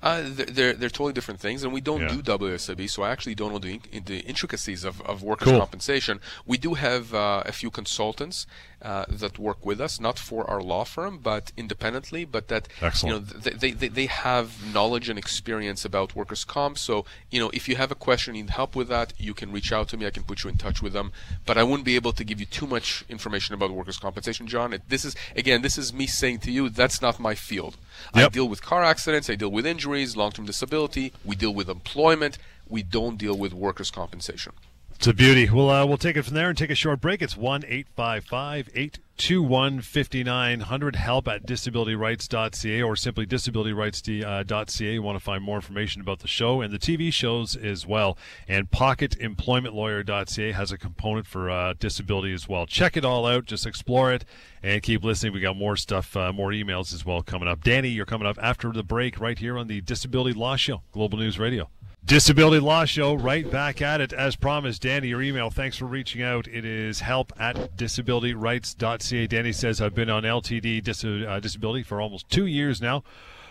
Uh, 0.00 0.22
they're, 0.24 0.74
they're 0.74 0.88
totally 0.88 1.12
different 1.12 1.40
things, 1.40 1.64
and 1.64 1.72
we 1.72 1.80
don't 1.80 2.02
yeah. 2.02 2.08
do 2.08 2.22
WSIB, 2.22 2.88
so 2.88 3.02
I 3.02 3.10
actually 3.10 3.34
don't 3.34 3.50
know 3.50 3.58
the, 3.58 3.80
the 4.04 4.20
intricacies 4.20 4.84
of, 4.84 5.00
of 5.02 5.24
workers' 5.24 5.48
cool. 5.48 5.58
compensation. 5.58 6.20
We 6.46 6.56
do 6.56 6.74
have 6.74 7.12
uh, 7.12 7.42
a 7.44 7.50
few 7.50 7.70
consultants 7.70 8.46
uh, 8.80 9.04
that 9.08 9.38
work 9.38 9.64
with 9.66 9.80
us, 9.80 9.98
not 9.98 10.18
for 10.18 10.48
our 10.48 10.62
law 10.62 10.84
firm, 10.84 11.18
but 11.18 11.52
independently, 11.56 12.24
but 12.24 12.48
that 12.48 12.68
Excellent. 12.80 13.02
you 13.02 13.34
know 13.34 13.40
they, 13.40 13.72
they, 13.72 13.88
they 13.88 14.06
have 14.06 14.72
knowledge 14.72 15.08
and 15.08 15.18
experience 15.18 15.84
about 15.84 16.14
workers' 16.14 16.44
comp. 16.44 16.78
So 16.78 17.04
you 17.30 17.40
know 17.40 17.50
if 17.52 17.68
you 17.68 17.76
have 17.76 17.90
a 17.90 17.96
question, 17.96 18.34
need 18.34 18.50
help 18.50 18.76
with 18.76 18.88
that, 18.88 19.12
you 19.18 19.34
can 19.34 19.50
reach 19.50 19.72
out 19.72 19.88
to 19.88 19.96
me. 19.96 20.06
I 20.06 20.10
can 20.10 20.22
put 20.22 20.44
you 20.44 20.50
in 20.50 20.56
touch 20.56 20.80
with 20.80 20.92
them. 20.92 21.12
But 21.44 21.58
I 21.58 21.64
wouldn't 21.64 21.84
be 21.84 21.96
able 21.96 22.12
to 22.12 22.24
give 22.24 22.38
you 22.40 22.46
too 22.46 22.66
much 22.66 23.04
information 23.08 23.54
about 23.54 23.70
workers' 23.72 23.98
compensation, 23.98 24.46
John. 24.46 24.72
It, 24.72 24.82
this 24.88 25.04
is 25.04 25.16
again, 25.34 25.62
this 25.62 25.76
is 25.76 25.92
me 25.92 26.06
saying 26.06 26.38
to 26.40 26.50
you, 26.52 26.68
that's 26.68 27.02
not 27.02 27.18
my 27.18 27.34
field. 27.34 27.76
Yep. 28.14 28.26
I 28.26 28.28
deal 28.28 28.48
with 28.48 28.62
car 28.62 28.84
accidents, 28.84 29.28
I 29.28 29.34
deal 29.34 29.50
with 29.50 29.66
injuries, 29.66 30.16
long-term 30.16 30.46
disability. 30.46 31.12
We 31.24 31.34
deal 31.34 31.52
with 31.52 31.68
employment. 31.68 32.38
We 32.68 32.82
don't 32.82 33.16
deal 33.16 33.36
with 33.36 33.52
workers' 33.52 33.90
compensation. 33.90 34.52
It's 34.98 35.06
a 35.06 35.14
beauty. 35.14 35.48
We'll 35.48 35.70
uh, 35.70 35.86
we'll 35.86 35.96
take 35.96 36.16
it 36.16 36.24
from 36.24 36.34
there 36.34 36.48
and 36.48 36.58
take 36.58 36.70
a 36.70 36.74
short 36.74 37.00
break. 37.00 37.22
It's 37.22 37.36
one 37.36 37.62
eight 37.68 37.86
five 37.94 38.24
five 38.24 38.68
eight 38.74 38.98
two 39.16 39.44
one 39.44 39.80
fifty 39.80 40.24
nine 40.24 40.58
hundred. 40.58 40.96
Help 40.96 41.28
at 41.28 41.46
disabilityrights.ca 41.46 42.82
or 42.82 42.96
simply 42.96 43.24
disabilityrights.ca. 43.24 44.92
You 44.92 45.00
want 45.00 45.16
to 45.16 45.24
find 45.24 45.44
more 45.44 45.54
information 45.54 46.00
about 46.00 46.18
the 46.18 46.26
show 46.26 46.60
and 46.60 46.74
the 46.74 46.80
TV 46.80 47.12
shows 47.12 47.54
as 47.54 47.86
well. 47.86 48.18
And 48.48 48.72
pocketemploymentlawyer.ca 48.72 50.50
has 50.50 50.72
a 50.72 50.78
component 50.78 51.28
for 51.28 51.48
uh, 51.48 51.74
disability 51.78 52.34
as 52.34 52.48
well. 52.48 52.66
Check 52.66 52.96
it 52.96 53.04
all 53.04 53.24
out. 53.24 53.44
Just 53.44 53.66
explore 53.66 54.12
it 54.12 54.24
and 54.64 54.82
keep 54.82 55.04
listening. 55.04 55.32
We 55.32 55.38
got 55.38 55.56
more 55.56 55.76
stuff, 55.76 56.16
uh, 56.16 56.32
more 56.32 56.50
emails 56.50 56.92
as 56.92 57.06
well 57.06 57.22
coming 57.22 57.46
up. 57.46 57.62
Danny, 57.62 57.90
you're 57.90 58.04
coming 58.04 58.26
up 58.26 58.36
after 58.42 58.72
the 58.72 58.82
break 58.82 59.20
right 59.20 59.38
here 59.38 59.58
on 59.58 59.68
the 59.68 59.80
Disability 59.80 60.36
Law 60.36 60.56
Show, 60.56 60.82
Global 60.90 61.18
News 61.18 61.38
Radio. 61.38 61.70
Disability 62.08 62.58
Law 62.60 62.86
Show, 62.86 63.12
right 63.12 63.50
back 63.50 63.82
at 63.82 64.00
it. 64.00 64.14
As 64.14 64.34
promised, 64.34 64.80
Danny, 64.80 65.08
your 65.08 65.20
email. 65.20 65.50
Thanks 65.50 65.76
for 65.76 65.84
reaching 65.84 66.22
out. 66.22 66.48
It 66.48 66.64
is 66.64 67.00
help 67.00 67.34
at 67.38 67.76
disabilityrights.ca. 67.76 69.26
Danny 69.26 69.52
says, 69.52 69.82
I've 69.82 69.94
been 69.94 70.08
on 70.08 70.22
LTD 70.22 70.82
dis- 70.82 71.04
uh, 71.04 71.38
disability 71.42 71.82
for 71.82 72.00
almost 72.00 72.30
two 72.30 72.46
years 72.46 72.80
now. 72.80 73.04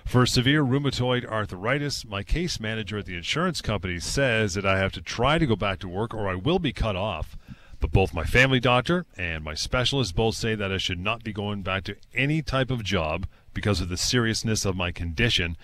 For 0.07 0.25
severe 0.25 0.63
rheumatoid 0.63 1.23
arthritis, 1.23 2.03
my 2.03 2.23
case 2.23 2.59
manager 2.59 2.97
at 2.97 3.05
the 3.05 3.15
insurance 3.15 3.61
company 3.61 3.99
says 3.99 4.55
that 4.55 4.65
I 4.65 4.79
have 4.79 4.93
to 4.93 5.01
try 5.03 5.37
to 5.37 5.45
go 5.45 5.55
back 5.55 5.77
to 5.81 5.87
work 5.87 6.15
or 6.15 6.27
I 6.27 6.33
will 6.33 6.57
be 6.57 6.73
cut 6.73 6.95
off. 6.95 7.37
But 7.79 7.91
both 7.91 8.11
my 8.11 8.23
family 8.23 8.59
doctor 8.59 9.05
and 9.15 9.43
my 9.43 9.53
specialist 9.53 10.15
both 10.15 10.33
say 10.33 10.55
that 10.55 10.71
I 10.71 10.77
should 10.77 10.99
not 10.99 11.23
be 11.23 11.31
going 11.31 11.61
back 11.61 11.83
to 11.83 11.95
any 12.15 12.41
type 12.41 12.71
of 12.71 12.83
job 12.83 13.27
because 13.53 13.81
of 13.81 13.89
the 13.89 13.97
seriousness 13.97 14.65
of 14.65 14.75
my 14.75 14.91
condition. 14.91 15.57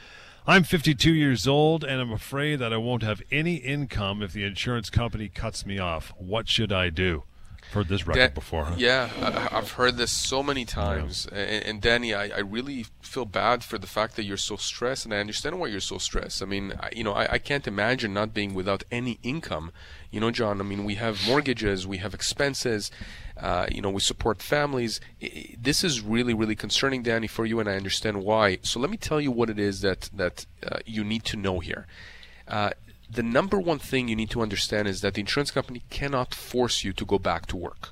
I'm 0.46 0.64
52 0.64 1.14
years 1.14 1.48
old 1.48 1.86
and 1.86 2.02
I'm 2.02 2.12
afraid 2.12 2.58
that 2.58 2.74
I 2.74 2.78
won't 2.78 3.02
have 3.02 3.22
any 3.32 3.56
income 3.56 4.22
if 4.22 4.34
the 4.34 4.44
insurance 4.44 4.89
company 4.89 5.30
cuts 5.30 5.66
me 5.66 5.80
off. 5.80 6.12
What 6.18 6.50
should 6.50 6.74
I 6.74 6.89
do? 6.89 7.24
Heard 7.72 7.88
this 7.88 8.05
record 8.05 8.20
da- 8.20 8.34
before, 8.34 8.66
huh? 8.66 8.76
Yeah, 8.78 9.09
I, 9.22 9.55
have 9.55 9.72
heard 9.72 9.97
this 9.97 10.11
so 10.11 10.43
many 10.43 10.66
times. 10.66 11.28
Yeah. 11.32 11.39
And, 11.39 11.66
and, 11.66 11.82
Danny, 11.82 12.14
I, 12.14 12.30
I, 12.30 12.39
really 12.39 12.86
feel 13.01 13.26
bad 13.26 13.64
for 13.64 13.78
the 13.78 13.88
fact 13.88 14.16
that 14.16 14.24
you're 14.24 14.38
so 14.38 14.55
stressed, 14.57 15.05
and 15.05 15.14
I 15.14 15.18
understand 15.18 15.59
why 15.59 15.68
you're 15.68 15.80
so 15.80 15.97
stressed. 15.97 16.43
I 16.43 16.45
mean, 16.45 16.74
I, 16.80 16.89
you 16.95 17.03
know, 17.03 17.14
I, 17.14 17.34
I 17.34 17.38
can't 17.39 17.68
imagine 17.68 18.14
not 18.14 18.34
being 18.34 18.53
without 18.53 18.84
any 18.91 19.20
income. 19.24 19.72
You 20.11 20.20
know, 20.20 20.30
John. 20.30 20.59
I 20.59 20.64
mean, 20.64 20.86
we 20.86 20.95
have 20.95 21.26
mortgages, 21.26 21.88
we 21.88 21.97
have 21.97 22.14
expenses, 22.14 22.91
uh, 23.38 23.66
you 23.72 23.82
know, 23.82 23.89
we 23.89 24.01
support 24.01 24.41
families. 24.41 25.01
This 25.57 25.84
is 25.84 26.01
really, 26.01 26.34
really 26.34 26.55
concerning, 26.55 27.01
Danny, 27.01 27.28
for 27.28 27.45
you, 27.45 27.59
and 27.59 27.68
I 27.68 27.76
understand 27.76 28.24
why. 28.24 28.59
So 28.61 28.80
let 28.80 28.91
me 28.91 28.97
tell 28.97 29.20
you 29.20 29.32
what 29.32 29.49
it 29.49 29.57
is 29.57 29.82
that 29.82 30.09
that 30.14 30.45
uh, 30.66 30.80
you 30.86 31.03
need 31.03 31.24
to 31.26 31.38
know 31.38 31.59
here. 31.59 31.88
Uh, 32.47 32.72
the 33.14 33.24
number 33.24 33.59
one 33.59 33.80
thing 33.80 34.07
you 34.07 34.16
need 34.16 34.30
to 34.32 34.41
understand 34.41 34.88
is 34.88 35.01
that 35.01 35.14
the 35.14 35.22
insurance 35.22 35.51
company 35.51 35.84
cannot 35.89 36.34
force 36.34 36.84
you 36.84 36.93
to 36.93 37.05
go 37.05 37.20
back 37.20 37.45
to 37.47 37.57
work. 37.57 37.89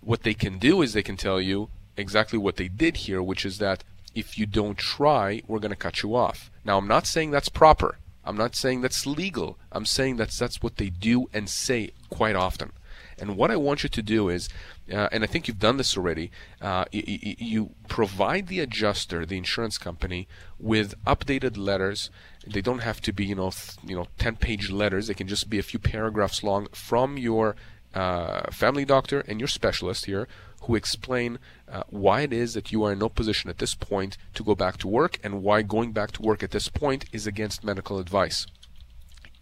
What 0.00 0.22
they 0.22 0.34
can 0.34 0.58
do 0.58 0.82
is 0.82 0.92
they 0.92 1.02
can 1.02 1.16
tell 1.16 1.40
you 1.40 1.68
exactly 1.96 2.38
what 2.38 2.56
they 2.56 2.68
did 2.68 2.98
here, 2.98 3.22
which 3.22 3.44
is 3.44 3.58
that 3.58 3.84
if 4.14 4.38
you 4.38 4.46
don't 4.46 4.78
try, 4.78 5.42
we're 5.46 5.58
going 5.58 5.70
to 5.70 5.76
cut 5.76 6.02
you 6.02 6.14
off. 6.14 6.50
Now, 6.64 6.78
I'm 6.78 6.88
not 6.88 7.06
saying 7.06 7.30
that's 7.30 7.48
proper. 7.48 7.98
I'm 8.24 8.36
not 8.36 8.54
saying 8.54 8.80
that's 8.80 9.06
legal. 9.06 9.58
I'm 9.72 9.86
saying 9.86 10.16
that's 10.16 10.38
that's 10.38 10.62
what 10.62 10.76
they 10.76 10.90
do 10.90 11.28
and 11.32 11.48
say 11.48 11.92
quite 12.10 12.36
often. 12.36 12.72
And 13.18 13.36
what 13.36 13.50
I 13.50 13.56
want 13.56 13.82
you 13.82 13.88
to 13.90 14.02
do 14.02 14.28
is, 14.30 14.48
uh, 14.90 15.08
and 15.12 15.22
I 15.22 15.26
think 15.26 15.46
you've 15.46 15.58
done 15.58 15.76
this 15.76 15.96
already, 15.96 16.30
uh, 16.60 16.86
y- 16.92 17.04
you 17.06 17.70
provide 17.86 18.46
the 18.46 18.60
adjuster, 18.60 19.26
the 19.26 19.36
insurance 19.36 19.76
company, 19.76 20.26
with 20.58 20.94
updated 21.04 21.58
letters. 21.58 22.10
They 22.46 22.60
don't 22.60 22.80
have 22.80 23.00
to 23.02 23.12
be, 23.12 23.26
you 23.26 23.34
know, 23.34 23.50
th- 23.50 23.76
you 23.84 23.96
know, 23.96 24.06
ten-page 24.18 24.70
letters. 24.70 25.06
They 25.06 25.14
can 25.14 25.28
just 25.28 25.50
be 25.50 25.58
a 25.58 25.62
few 25.62 25.78
paragraphs 25.78 26.42
long 26.42 26.68
from 26.72 27.18
your 27.18 27.56
uh, 27.94 28.50
family 28.50 28.84
doctor 28.84 29.20
and 29.20 29.40
your 29.40 29.48
specialist 29.48 30.06
here, 30.06 30.26
who 30.62 30.74
explain 30.74 31.38
uh, 31.70 31.82
why 31.90 32.22
it 32.22 32.32
is 32.32 32.54
that 32.54 32.72
you 32.72 32.84
are 32.84 32.92
in 32.92 32.98
no 32.98 33.08
position 33.08 33.50
at 33.50 33.58
this 33.58 33.74
point 33.74 34.16
to 34.34 34.44
go 34.44 34.54
back 34.54 34.76
to 34.78 34.88
work, 34.88 35.18
and 35.22 35.42
why 35.42 35.62
going 35.62 35.92
back 35.92 36.12
to 36.12 36.22
work 36.22 36.42
at 36.42 36.50
this 36.52 36.68
point 36.68 37.04
is 37.12 37.26
against 37.26 37.64
medical 37.64 37.98
advice 37.98 38.46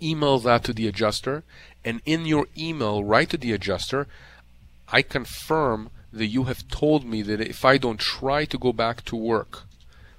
email 0.01 0.39
that 0.39 0.65
to 0.65 0.73
the 0.73 0.87
adjuster, 0.87 1.45
and 1.85 2.01
in 2.05 2.27
your 2.27 2.47
email, 2.57 3.05
write 3.05 3.31
to 3.31 3.37
the 3.37 3.53
adjuster, 3.53 4.07
I 4.89 5.03
confirm 5.03 5.91
that 6.13 6.27
you 6.27 6.45
have 6.45 6.69
told 6.69 7.05
me 7.05 7.23
that 7.23 7.41
if 7.41 7.65
I 7.65 7.79
don't 7.79 8.01
try 8.01 8.45
to 8.47 8.59
go 8.59 8.73
back 8.73 9.05
to 9.07 9.17
work, 9.17 9.65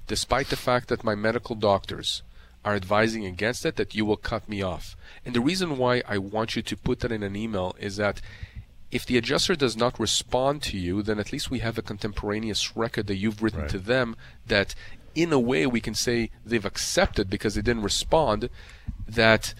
despite 0.07 0.49
the 0.49 0.55
fact 0.55 0.87
that 0.89 1.03
my 1.03 1.15
medical 1.15 1.55
doctors 1.55 2.23
are 2.65 2.75
advising 2.75 3.25
against 3.25 3.65
it, 3.65 3.75
that 3.77 3.95
you 3.95 4.05
will 4.05 4.17
cut 4.17 4.47
me 4.49 4.61
off. 4.61 4.95
And 5.25 5.33
the 5.33 5.41
reason 5.41 5.77
why 5.77 6.03
I 6.07 6.17
want 6.17 6.55
you 6.55 6.61
to 6.61 6.77
put 6.77 6.99
that 6.99 7.11
in 7.11 7.23
an 7.23 7.35
email 7.35 7.75
is 7.79 7.97
that 7.97 8.21
if 8.91 9.05
the 9.05 9.17
adjuster 9.17 9.55
does 9.55 9.77
not 9.77 9.99
respond 9.99 10.61
to 10.63 10.77
you, 10.77 11.01
then 11.01 11.19
at 11.19 11.31
least 11.31 11.51
we 11.51 11.59
have 11.59 11.77
a 11.77 11.83
contemporaneous 11.83 12.75
record 12.75 13.07
that 13.07 13.17
you've 13.17 13.41
written 13.41 13.61
right. 13.61 13.69
to 13.69 13.79
them 13.79 14.15
that 14.47 14.73
in 15.15 15.31
a 15.31 15.39
way 15.39 15.65
we 15.65 15.81
can 15.81 15.93
say 15.93 16.31
they've 16.45 16.65
accepted 16.65 17.29
because 17.29 17.55
they 17.55 17.61
didn't 17.61 17.83
respond 17.83 18.49
that 19.07 19.53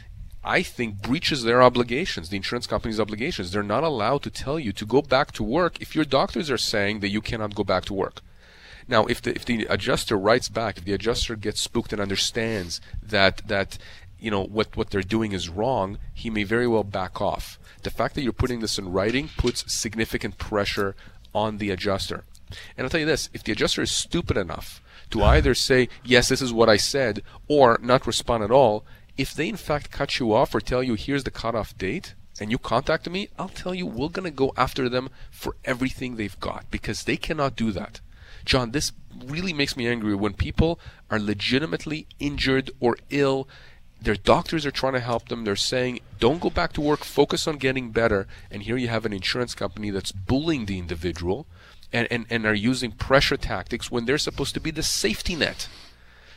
I 0.44 0.64
think 0.64 1.02
breaches 1.02 1.44
their 1.44 1.62
obligations, 1.62 2.30
the 2.30 2.38
insurance 2.38 2.66
company's 2.66 3.00
obligations. 3.00 3.52
They're 3.52 3.62
not 3.62 3.84
allowed 3.84 4.24
to 4.24 4.32
tell 4.32 4.58
you 4.58 4.72
to 4.74 4.86
go 4.86 5.02
back 5.02 5.32
to 5.34 5.44
work 5.44 5.82
if 5.82 5.96
your 5.96 6.06
doctors 6.06 6.50
are 6.50 6.58
saying 6.58 7.02
that 7.02 7.10
you 7.10 7.22
cannot 7.22 7.56
go 7.56 7.64
back 7.64 7.86
to 7.86 7.94
work. 7.94 8.22
Now, 8.90 9.06
if 9.06 9.22
the 9.22 9.36
if 9.36 9.46
the 9.46 9.68
adjuster 9.70 10.18
writes 10.18 10.50
back, 10.50 10.80
if 10.80 10.84
the 10.84 10.94
adjuster 10.94 11.36
gets 11.36 11.62
spooked 11.62 11.94
and 11.94 12.02
understands 12.02 12.82
that 13.04 13.48
that 13.48 13.78
you 14.20 14.32
know 14.32 14.44
what 14.44 14.76
what 14.76 14.90
they're 14.90 15.04
doing 15.04 15.32
is 15.32 15.48
wrong, 15.48 16.00
he 16.12 16.32
may 16.32 16.44
very 16.44 16.68
well 16.68 16.84
back 16.84 17.22
off. 17.22 17.60
The 17.84 17.92
fact 17.92 18.16
that 18.16 18.24
you're 18.24 18.34
putting 18.34 18.62
this 18.62 18.80
in 18.80 18.92
writing 18.92 19.30
puts 19.38 19.72
significant 19.72 20.40
pressure 20.40 20.96
on 21.36 21.60
the 21.60 21.70
adjuster. 21.70 22.24
And 22.76 22.84
I'll 22.84 22.90
tell 22.90 23.00
you 23.00 23.06
this: 23.06 23.30
if 23.32 23.44
the 23.44 23.52
adjuster 23.52 23.84
is 23.84 23.92
stupid 23.92 24.38
enough 24.38 24.82
to 25.12 25.24
either 25.24 25.54
say 25.54 25.88
yes, 26.04 26.28
this 26.28 26.42
is 26.42 26.52
what 26.52 26.68
I 26.68 26.78
said, 26.78 27.22
or 27.48 27.80
not 27.84 28.08
respond 28.08 28.44
at 28.44 28.52
all, 28.52 28.86
if 29.18 29.36
they 29.36 29.48
in 29.48 29.56
fact 29.56 29.92
cut 29.92 30.18
you 30.18 30.34
off 30.34 30.56
or 30.56 30.62
tell 30.62 30.82
you 30.82 30.96
here's 30.96 31.26
the 31.26 31.32
cutoff 31.32 31.78
date, 31.78 32.16
and 32.42 32.50
you 32.50 32.58
contact 32.58 33.08
me, 33.08 33.30
I'll 33.38 33.50
tell 33.50 33.76
you 33.76 33.86
we're 33.86 34.10
going 34.10 34.32
to 34.32 34.32
go 34.32 34.52
after 34.58 34.90
them 34.90 35.12
for 35.30 35.58
everything 35.64 36.16
they've 36.16 36.40
got 36.40 36.72
because 36.72 37.04
they 37.04 37.18
cannot 37.18 37.56
do 37.56 37.72
that. 37.74 38.02
John, 38.46 38.72
this 38.72 38.92
really 39.26 39.54
makes 39.54 39.76
me 39.76 39.88
angry 39.88 40.16
when 40.16 40.34
people 40.34 40.80
are 41.10 41.20
legitimately 41.20 42.08
injured 42.20 42.72
or 42.80 42.98
ill. 43.10 43.48
Their 44.02 44.16
doctors 44.16 44.66
are 44.66 44.72
trying 44.72 44.94
to 44.94 45.00
help 45.00 45.28
them. 45.28 45.44
They're 45.44 45.56
saying, 45.56 46.00
don't 46.20 46.42
go 46.42 46.50
back 46.50 46.74
to 46.74 46.82
work, 46.82 47.04
focus 47.04 47.48
on 47.48 47.58
getting 47.58 47.92
better. 47.92 48.28
And 48.50 48.64
here 48.64 48.78
you 48.78 48.88
have 48.88 49.06
an 49.06 49.14
insurance 49.14 49.54
company 49.54 49.90
that's 49.90 50.12
bullying 50.12 50.66
the 50.66 50.80
individual 50.80 51.48
and, 51.92 52.08
and, 52.10 52.26
and 52.30 52.46
are 52.46 52.54
using 52.54 52.92
pressure 52.92 53.38
tactics 53.38 53.92
when 53.92 54.06
they're 54.06 54.18
supposed 54.18 54.54
to 54.54 54.62
be 54.62 54.72
the 54.72 54.84
safety 54.84 55.36
net. 55.36 55.68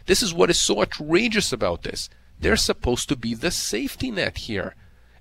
This 0.07 0.23
is 0.23 0.35
what 0.35 0.51
is 0.51 0.61
so 0.61 0.81
outrageous 0.81 1.53
about 1.53 1.83
this. 1.83 2.09
They're 2.41 2.57
supposed 2.57 3.09
to 3.09 3.17
be 3.17 3.35
the 3.35 3.53
safety 3.53 4.11
net 4.11 4.39
here. 4.39 4.75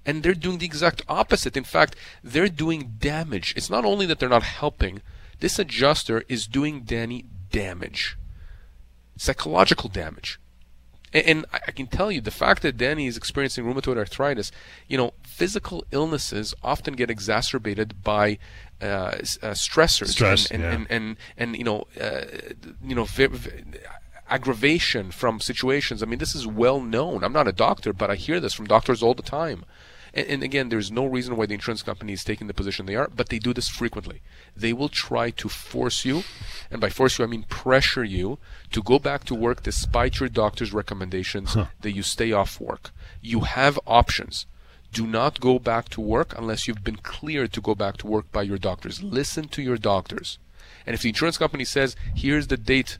And 0.03 0.23
they're 0.23 0.33
doing 0.33 0.57
the 0.57 0.65
exact 0.65 1.03
opposite. 1.07 1.55
In 1.55 1.63
fact, 1.63 1.95
they're 2.23 2.49
doing 2.49 2.95
damage. 2.97 3.53
It's 3.55 3.69
not 3.69 3.85
only 3.85 4.07
that 4.07 4.17
they're 4.17 4.27
not 4.27 4.41
helping, 4.41 5.03
this 5.41 5.59
adjuster 5.59 6.23
is 6.29 6.47
doing 6.47 6.81
Danny 6.83 7.25
damage, 7.51 8.17
psychological 9.17 9.89
damage. 9.89 10.39
And, 11.13 11.25
and 11.25 11.45
I 11.51 11.71
can 11.71 11.87
tell 11.87 12.11
you 12.11 12.21
the 12.21 12.31
fact 12.31 12.61
that 12.61 12.77
Danny 12.77 13.07
is 13.07 13.17
experiencing 13.17 13.65
rheumatoid 13.65 13.97
arthritis, 13.97 14.51
you 14.87 14.97
know, 14.97 15.13
physical 15.23 15.83
illnesses 15.91 16.53
often 16.63 16.93
get 16.93 17.09
exacerbated 17.09 18.03
by 18.03 18.37
uh, 18.81 18.85
uh, 18.85 19.17
stressors 19.53 20.07
Stress, 20.07 20.49
and, 20.49 20.63
and, 20.63 20.63
yeah. 20.63 20.77
and, 20.77 20.87
and, 20.89 21.17
and, 21.37 21.57
you 21.57 21.63
know, 21.63 21.85
uh, 21.99 22.21
you 22.83 22.95
know, 22.95 23.03
vi- 23.03 23.27
vi- 23.27 23.63
aggravation 24.29 25.11
from 25.11 25.39
situations. 25.41 26.01
I 26.01 26.05
mean, 26.05 26.19
this 26.19 26.33
is 26.33 26.47
well 26.47 26.79
known. 26.79 27.23
I'm 27.23 27.33
not 27.33 27.47
a 27.47 27.51
doctor, 27.51 27.91
but 27.91 28.09
I 28.09 28.15
hear 28.15 28.39
this 28.39 28.53
from 28.53 28.65
doctors 28.65 29.03
all 29.03 29.13
the 29.13 29.21
time. 29.21 29.65
And, 30.13 30.27
and 30.27 30.43
again, 30.43 30.69
there's 30.69 30.91
no 30.91 31.05
reason 31.05 31.35
why 31.35 31.45
the 31.45 31.53
insurance 31.53 31.83
company 31.83 32.13
is 32.13 32.23
taking 32.23 32.47
the 32.47 32.53
position 32.53 32.85
they 32.85 32.95
are, 32.95 33.09
but 33.15 33.29
they 33.29 33.39
do 33.39 33.53
this 33.53 33.67
frequently. 33.67 34.21
They 34.55 34.73
will 34.73 34.89
try 34.89 35.29
to 35.31 35.49
force 35.49 36.05
you, 36.05 36.23
and 36.69 36.81
by 36.81 36.89
force 36.89 37.17
you, 37.17 37.25
I 37.25 37.27
mean 37.27 37.43
pressure 37.43 38.03
you 38.03 38.37
to 38.71 38.81
go 38.81 38.99
back 38.99 39.23
to 39.25 39.35
work 39.35 39.63
despite 39.63 40.19
your 40.19 40.29
doctor's 40.29 40.73
recommendations 40.73 41.55
that 41.81 41.91
you 41.91 42.03
stay 42.03 42.31
off 42.31 42.59
work. 42.59 42.91
You 43.21 43.41
have 43.41 43.79
options. 43.87 44.45
Do 44.93 45.07
not 45.07 45.39
go 45.39 45.57
back 45.57 45.87
to 45.89 46.01
work 46.01 46.37
unless 46.37 46.67
you've 46.67 46.83
been 46.83 46.97
cleared 46.97 47.53
to 47.53 47.61
go 47.61 47.75
back 47.75 47.97
to 47.97 48.07
work 48.07 48.29
by 48.31 48.41
your 48.41 48.57
doctors. 48.57 49.01
Listen 49.01 49.47
to 49.49 49.61
your 49.61 49.77
doctors. 49.77 50.37
And 50.85 50.93
if 50.93 51.01
the 51.01 51.09
insurance 51.09 51.37
company 51.37 51.63
says, 51.63 51.95
here's 52.13 52.47
the 52.47 52.57
date 52.57 52.97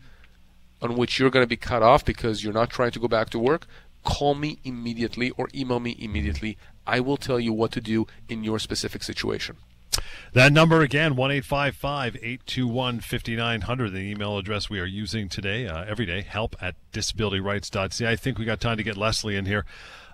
on 0.82 0.96
which 0.96 1.20
you're 1.20 1.30
going 1.30 1.44
to 1.44 1.48
be 1.48 1.58
cut 1.58 1.84
off 1.84 2.04
because 2.04 2.44
you're 2.44 2.54
not 2.54 2.70
trying 2.70 2.92
to 2.92 3.00
go 3.00 3.08
back 3.08 3.30
to 3.32 3.40
work, 3.40 3.68
call 4.04 4.36
me 4.36 4.60
immediately 4.64 5.32
or 5.32 5.50
email 5.54 5.80
me 5.80 5.96
immediately. 6.00 6.58
I 6.86 7.00
will 7.00 7.18
tell 7.18 7.40
you 7.40 7.54
what 7.54 7.72
to 7.74 7.82
do 7.82 8.08
in 8.28 8.44
your 8.44 8.60
specific 8.60 9.04
situation. 9.04 9.58
That 10.34 10.54
number 10.54 10.82
again, 10.82 11.18
1 11.18 11.32
821 11.32 13.02
5900, 13.02 13.92
the 13.92 14.00
email 14.00 14.38
address 14.38 14.70
we 14.70 14.80
are 14.80 14.86
using 14.86 15.28
today, 15.28 15.68
uh, 15.68 15.84
every 15.84 16.06
day, 16.06 16.22
help 16.22 16.56
at 16.62 16.76
disabilityrights.ca. 16.94 18.10
I 18.10 18.16
think 18.16 18.38
we 18.38 18.46
got 18.46 18.62
time 18.62 18.78
to 18.78 18.84
get 18.84 18.96
Leslie 18.96 19.36
in 19.36 19.46
here. 19.46 19.66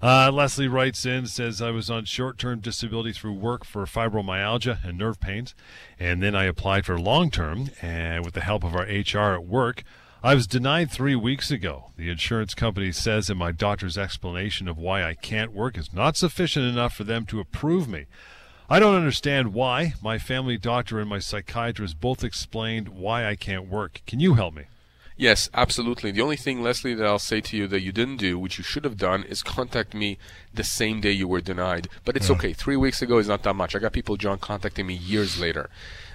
Uh, 0.01 0.31
Leslie 0.31 0.67
writes 0.67 1.05
in, 1.05 1.27
says, 1.27 1.61
I 1.61 1.69
was 1.69 1.89
on 1.91 2.05
short 2.05 2.39
term 2.39 2.59
disability 2.59 3.13
through 3.13 3.33
work 3.33 3.63
for 3.63 3.85
fibromyalgia 3.85 4.83
and 4.83 4.97
nerve 4.97 5.19
pains, 5.19 5.53
and 5.99 6.23
then 6.23 6.35
I 6.35 6.45
applied 6.45 6.85
for 6.85 6.99
long 6.99 7.29
term, 7.29 7.69
and 7.81 8.25
with 8.25 8.33
the 8.33 8.41
help 8.41 8.63
of 8.63 8.75
our 8.75 8.83
HR 8.83 9.35
at 9.35 9.45
work, 9.45 9.83
I 10.23 10.33
was 10.33 10.47
denied 10.47 10.89
three 10.89 11.15
weeks 11.15 11.51
ago. 11.51 11.91
The 11.95 12.09
insurance 12.09 12.55
company 12.55 12.91
says 12.91 13.27
that 13.27 13.35
my 13.35 13.51
doctor's 13.51 13.99
explanation 13.99 14.67
of 14.67 14.75
why 14.75 15.03
I 15.03 15.13
can't 15.13 15.53
work 15.53 15.77
is 15.77 15.93
not 15.93 16.17
sufficient 16.17 16.65
enough 16.65 16.95
for 16.95 17.03
them 17.03 17.27
to 17.27 17.39
approve 17.39 17.87
me. 17.87 18.05
I 18.67 18.79
don't 18.79 18.95
understand 18.95 19.53
why. 19.53 19.93
My 20.01 20.17
family 20.17 20.57
doctor 20.57 20.99
and 20.99 21.07
my 21.07 21.19
psychiatrist 21.19 22.01
both 22.01 22.23
explained 22.23 22.89
why 22.89 23.27
I 23.27 23.35
can't 23.35 23.69
work. 23.69 24.01
Can 24.07 24.19
you 24.19 24.33
help 24.33 24.55
me? 24.55 24.63
Yes, 25.15 25.49
absolutely. 25.53 26.11
The 26.11 26.21
only 26.21 26.35
thing, 26.35 26.61
Leslie, 26.63 26.95
that 26.95 27.05
I'll 27.05 27.19
say 27.19 27.39
to 27.41 27.57
you 27.57 27.67
that 27.67 27.81
you 27.81 27.91
didn't 27.91 28.17
do, 28.17 28.39
which 28.39 28.57
you 28.57 28.63
should 28.63 28.83
have 28.85 28.97
done, 28.97 29.23
is 29.23 29.43
contact 29.43 29.93
me 29.93 30.17
the 30.53 30.63
same 30.63 30.99
day 30.99 31.11
you 31.11 31.27
were 31.27 31.41
denied. 31.41 31.89
But 32.05 32.17
it's 32.17 32.29
okay. 32.31 32.53
Three 32.53 32.75
weeks 32.75 33.01
ago 33.03 33.19
is 33.19 33.27
not 33.27 33.43
that 33.43 33.55
much. 33.55 33.75
I 33.75 33.79
got 33.79 33.93
people, 33.93 34.17
John, 34.17 34.39
contacting 34.39 34.87
me 34.87 34.95
years 34.95 35.39
later 35.39 35.69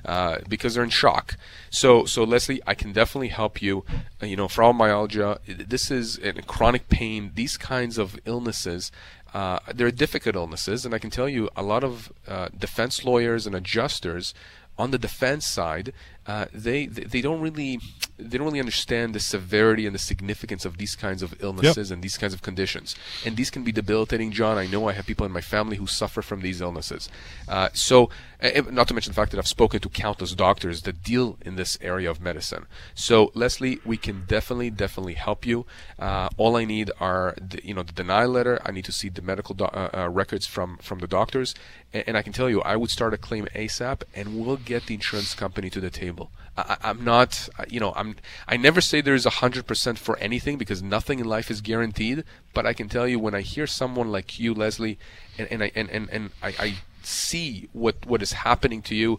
uh, 0.04 0.38
because 0.48 0.74
they're 0.74 0.84
in 0.84 0.90
shock. 0.90 1.36
So, 1.70 2.04
so 2.04 2.24
Leslie, 2.24 2.60
I 2.66 2.74
can 2.74 2.92
definitely 2.92 3.28
help 3.28 3.62
you. 3.62 3.84
Uh, 4.22 4.26
you 4.26 4.36
know, 4.36 4.48
fibromyalgia, 4.48 5.68
this 5.68 5.90
is 5.90 6.20
chronic 6.46 6.88
pain. 6.88 7.32
These 7.34 7.56
kinds 7.56 7.98
of 7.98 8.18
illnesses. 8.24 8.90
Uh, 9.34 9.58
they're 9.74 9.90
difficult 9.90 10.36
illnesses, 10.36 10.84
and 10.84 10.94
I 10.94 10.98
can 10.98 11.08
tell 11.08 11.28
you 11.28 11.48
a 11.56 11.62
lot 11.62 11.82
of 11.82 12.12
uh, 12.28 12.48
defense 12.48 13.02
lawyers 13.02 13.46
and 13.46 13.56
adjusters 13.56 14.34
on 14.78 14.90
the 14.90 14.98
defense 14.98 15.46
side, 15.46 15.92
uh, 16.26 16.46
they, 16.52 16.86
they 16.86 17.04
they 17.04 17.20
don't 17.20 17.40
really 17.40 17.80
they 18.16 18.38
don't 18.38 18.46
really 18.46 18.60
understand 18.60 19.14
the 19.14 19.20
severity 19.20 19.86
and 19.86 19.94
the 19.94 19.98
significance 19.98 20.64
of 20.64 20.78
these 20.78 20.94
kinds 20.94 21.22
of 21.22 21.34
illnesses 21.42 21.90
and 21.90 22.02
these 22.02 22.16
kinds 22.16 22.34
of 22.34 22.42
conditions. 22.42 22.94
And 23.24 23.36
these 23.36 23.50
can 23.50 23.64
be 23.64 23.72
debilitating, 23.72 24.30
John. 24.30 24.58
I 24.58 24.66
know 24.66 24.88
I 24.88 24.92
have 24.92 25.06
people 25.06 25.26
in 25.26 25.32
my 25.32 25.40
family 25.40 25.76
who 25.76 25.86
suffer 25.86 26.22
from 26.22 26.40
these 26.40 26.60
illnesses. 26.60 27.08
Uh, 27.48 27.70
so, 27.72 28.10
uh, 28.40 28.62
not 28.70 28.88
to 28.88 28.94
mention 28.94 29.10
the 29.10 29.14
fact 29.14 29.32
that 29.32 29.38
I've 29.38 29.48
spoken 29.48 29.80
to 29.80 29.88
countless 29.88 30.34
doctors 30.34 30.82
that 30.82 31.02
deal 31.02 31.38
in 31.44 31.56
this 31.56 31.76
area 31.80 32.10
of 32.10 32.20
medicine. 32.20 32.66
So, 32.94 33.32
Leslie, 33.34 33.80
we 33.84 33.96
can 33.96 34.24
definitely 34.26 34.70
definitely 34.70 35.14
help 35.14 35.44
you. 35.44 35.66
Uh, 35.98 36.28
all 36.36 36.56
I 36.56 36.64
need 36.64 36.90
are 37.00 37.34
the, 37.40 37.60
you 37.64 37.74
know 37.74 37.82
the 37.82 37.92
denial 37.92 38.30
letter. 38.30 38.60
I 38.64 38.70
need 38.70 38.84
to 38.84 38.92
see 38.92 39.08
the 39.08 39.22
medical 39.22 39.54
do- 39.54 39.64
uh, 39.64 39.90
uh, 39.92 40.08
records 40.08 40.46
from 40.46 40.76
from 40.78 41.00
the 41.00 41.08
doctors, 41.08 41.54
and, 41.92 42.04
and 42.06 42.16
I 42.16 42.22
can 42.22 42.32
tell 42.32 42.48
you 42.48 42.62
I 42.62 42.76
would 42.76 42.90
start 42.90 43.14
a 43.14 43.18
claim 43.18 43.46
ASAP, 43.54 44.02
and 44.14 44.38
we'll 44.38 44.56
get 44.56 44.86
the 44.86 44.94
insurance 44.94 45.34
company 45.34 45.68
to 45.70 45.80
the 45.80 45.90
table. 45.90 46.11
I, 46.56 46.76
I'm 46.82 47.04
not, 47.04 47.48
you 47.68 47.80
know, 47.80 47.92
I'm. 47.96 48.16
I 48.46 48.56
never 48.56 48.80
say 48.80 49.00
there's 49.00 49.26
a 49.26 49.30
hundred 49.30 49.66
percent 49.66 49.98
for 49.98 50.18
anything 50.18 50.58
because 50.58 50.82
nothing 50.82 51.18
in 51.18 51.26
life 51.26 51.50
is 51.50 51.60
guaranteed. 51.60 52.24
But 52.54 52.66
I 52.66 52.72
can 52.72 52.88
tell 52.88 53.08
you 53.08 53.18
when 53.18 53.34
I 53.34 53.40
hear 53.40 53.66
someone 53.66 54.10
like 54.10 54.38
you, 54.38 54.54
Leslie, 54.54 54.98
and, 55.38 55.48
and 55.50 55.62
I 55.62 55.72
and, 55.74 55.90
and, 55.90 56.10
and 56.10 56.30
I, 56.42 56.48
I 56.58 56.74
see 57.02 57.68
what 57.72 58.04
what 58.06 58.22
is 58.22 58.32
happening 58.32 58.82
to 58.82 58.94
you. 58.94 59.18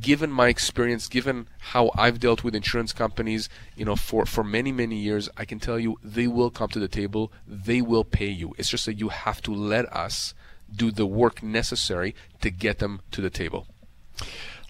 Given 0.00 0.30
my 0.30 0.48
experience, 0.48 1.08
given 1.08 1.46
how 1.58 1.90
I've 1.94 2.20
dealt 2.20 2.42
with 2.42 2.54
insurance 2.54 2.94
companies, 2.94 3.50
you 3.76 3.84
know, 3.84 3.96
for, 3.96 4.24
for 4.24 4.42
many, 4.42 4.72
many 4.72 4.96
years, 4.96 5.28
I 5.36 5.44
can 5.44 5.60
tell 5.60 5.78
you 5.78 5.98
they 6.02 6.26
will 6.26 6.48
come 6.50 6.68
to 6.70 6.78
the 6.78 6.88
table. 6.88 7.30
They 7.46 7.82
will 7.82 8.04
pay 8.04 8.28
you. 8.28 8.54
It's 8.56 8.70
just 8.70 8.86
that 8.86 8.98
you 8.98 9.10
have 9.10 9.42
to 9.42 9.52
let 9.52 9.84
us 9.92 10.32
do 10.74 10.90
the 10.90 11.04
work 11.04 11.42
necessary 11.42 12.14
to 12.40 12.50
get 12.50 12.78
them 12.78 13.02
to 13.10 13.20
the 13.20 13.28
table. 13.28 13.66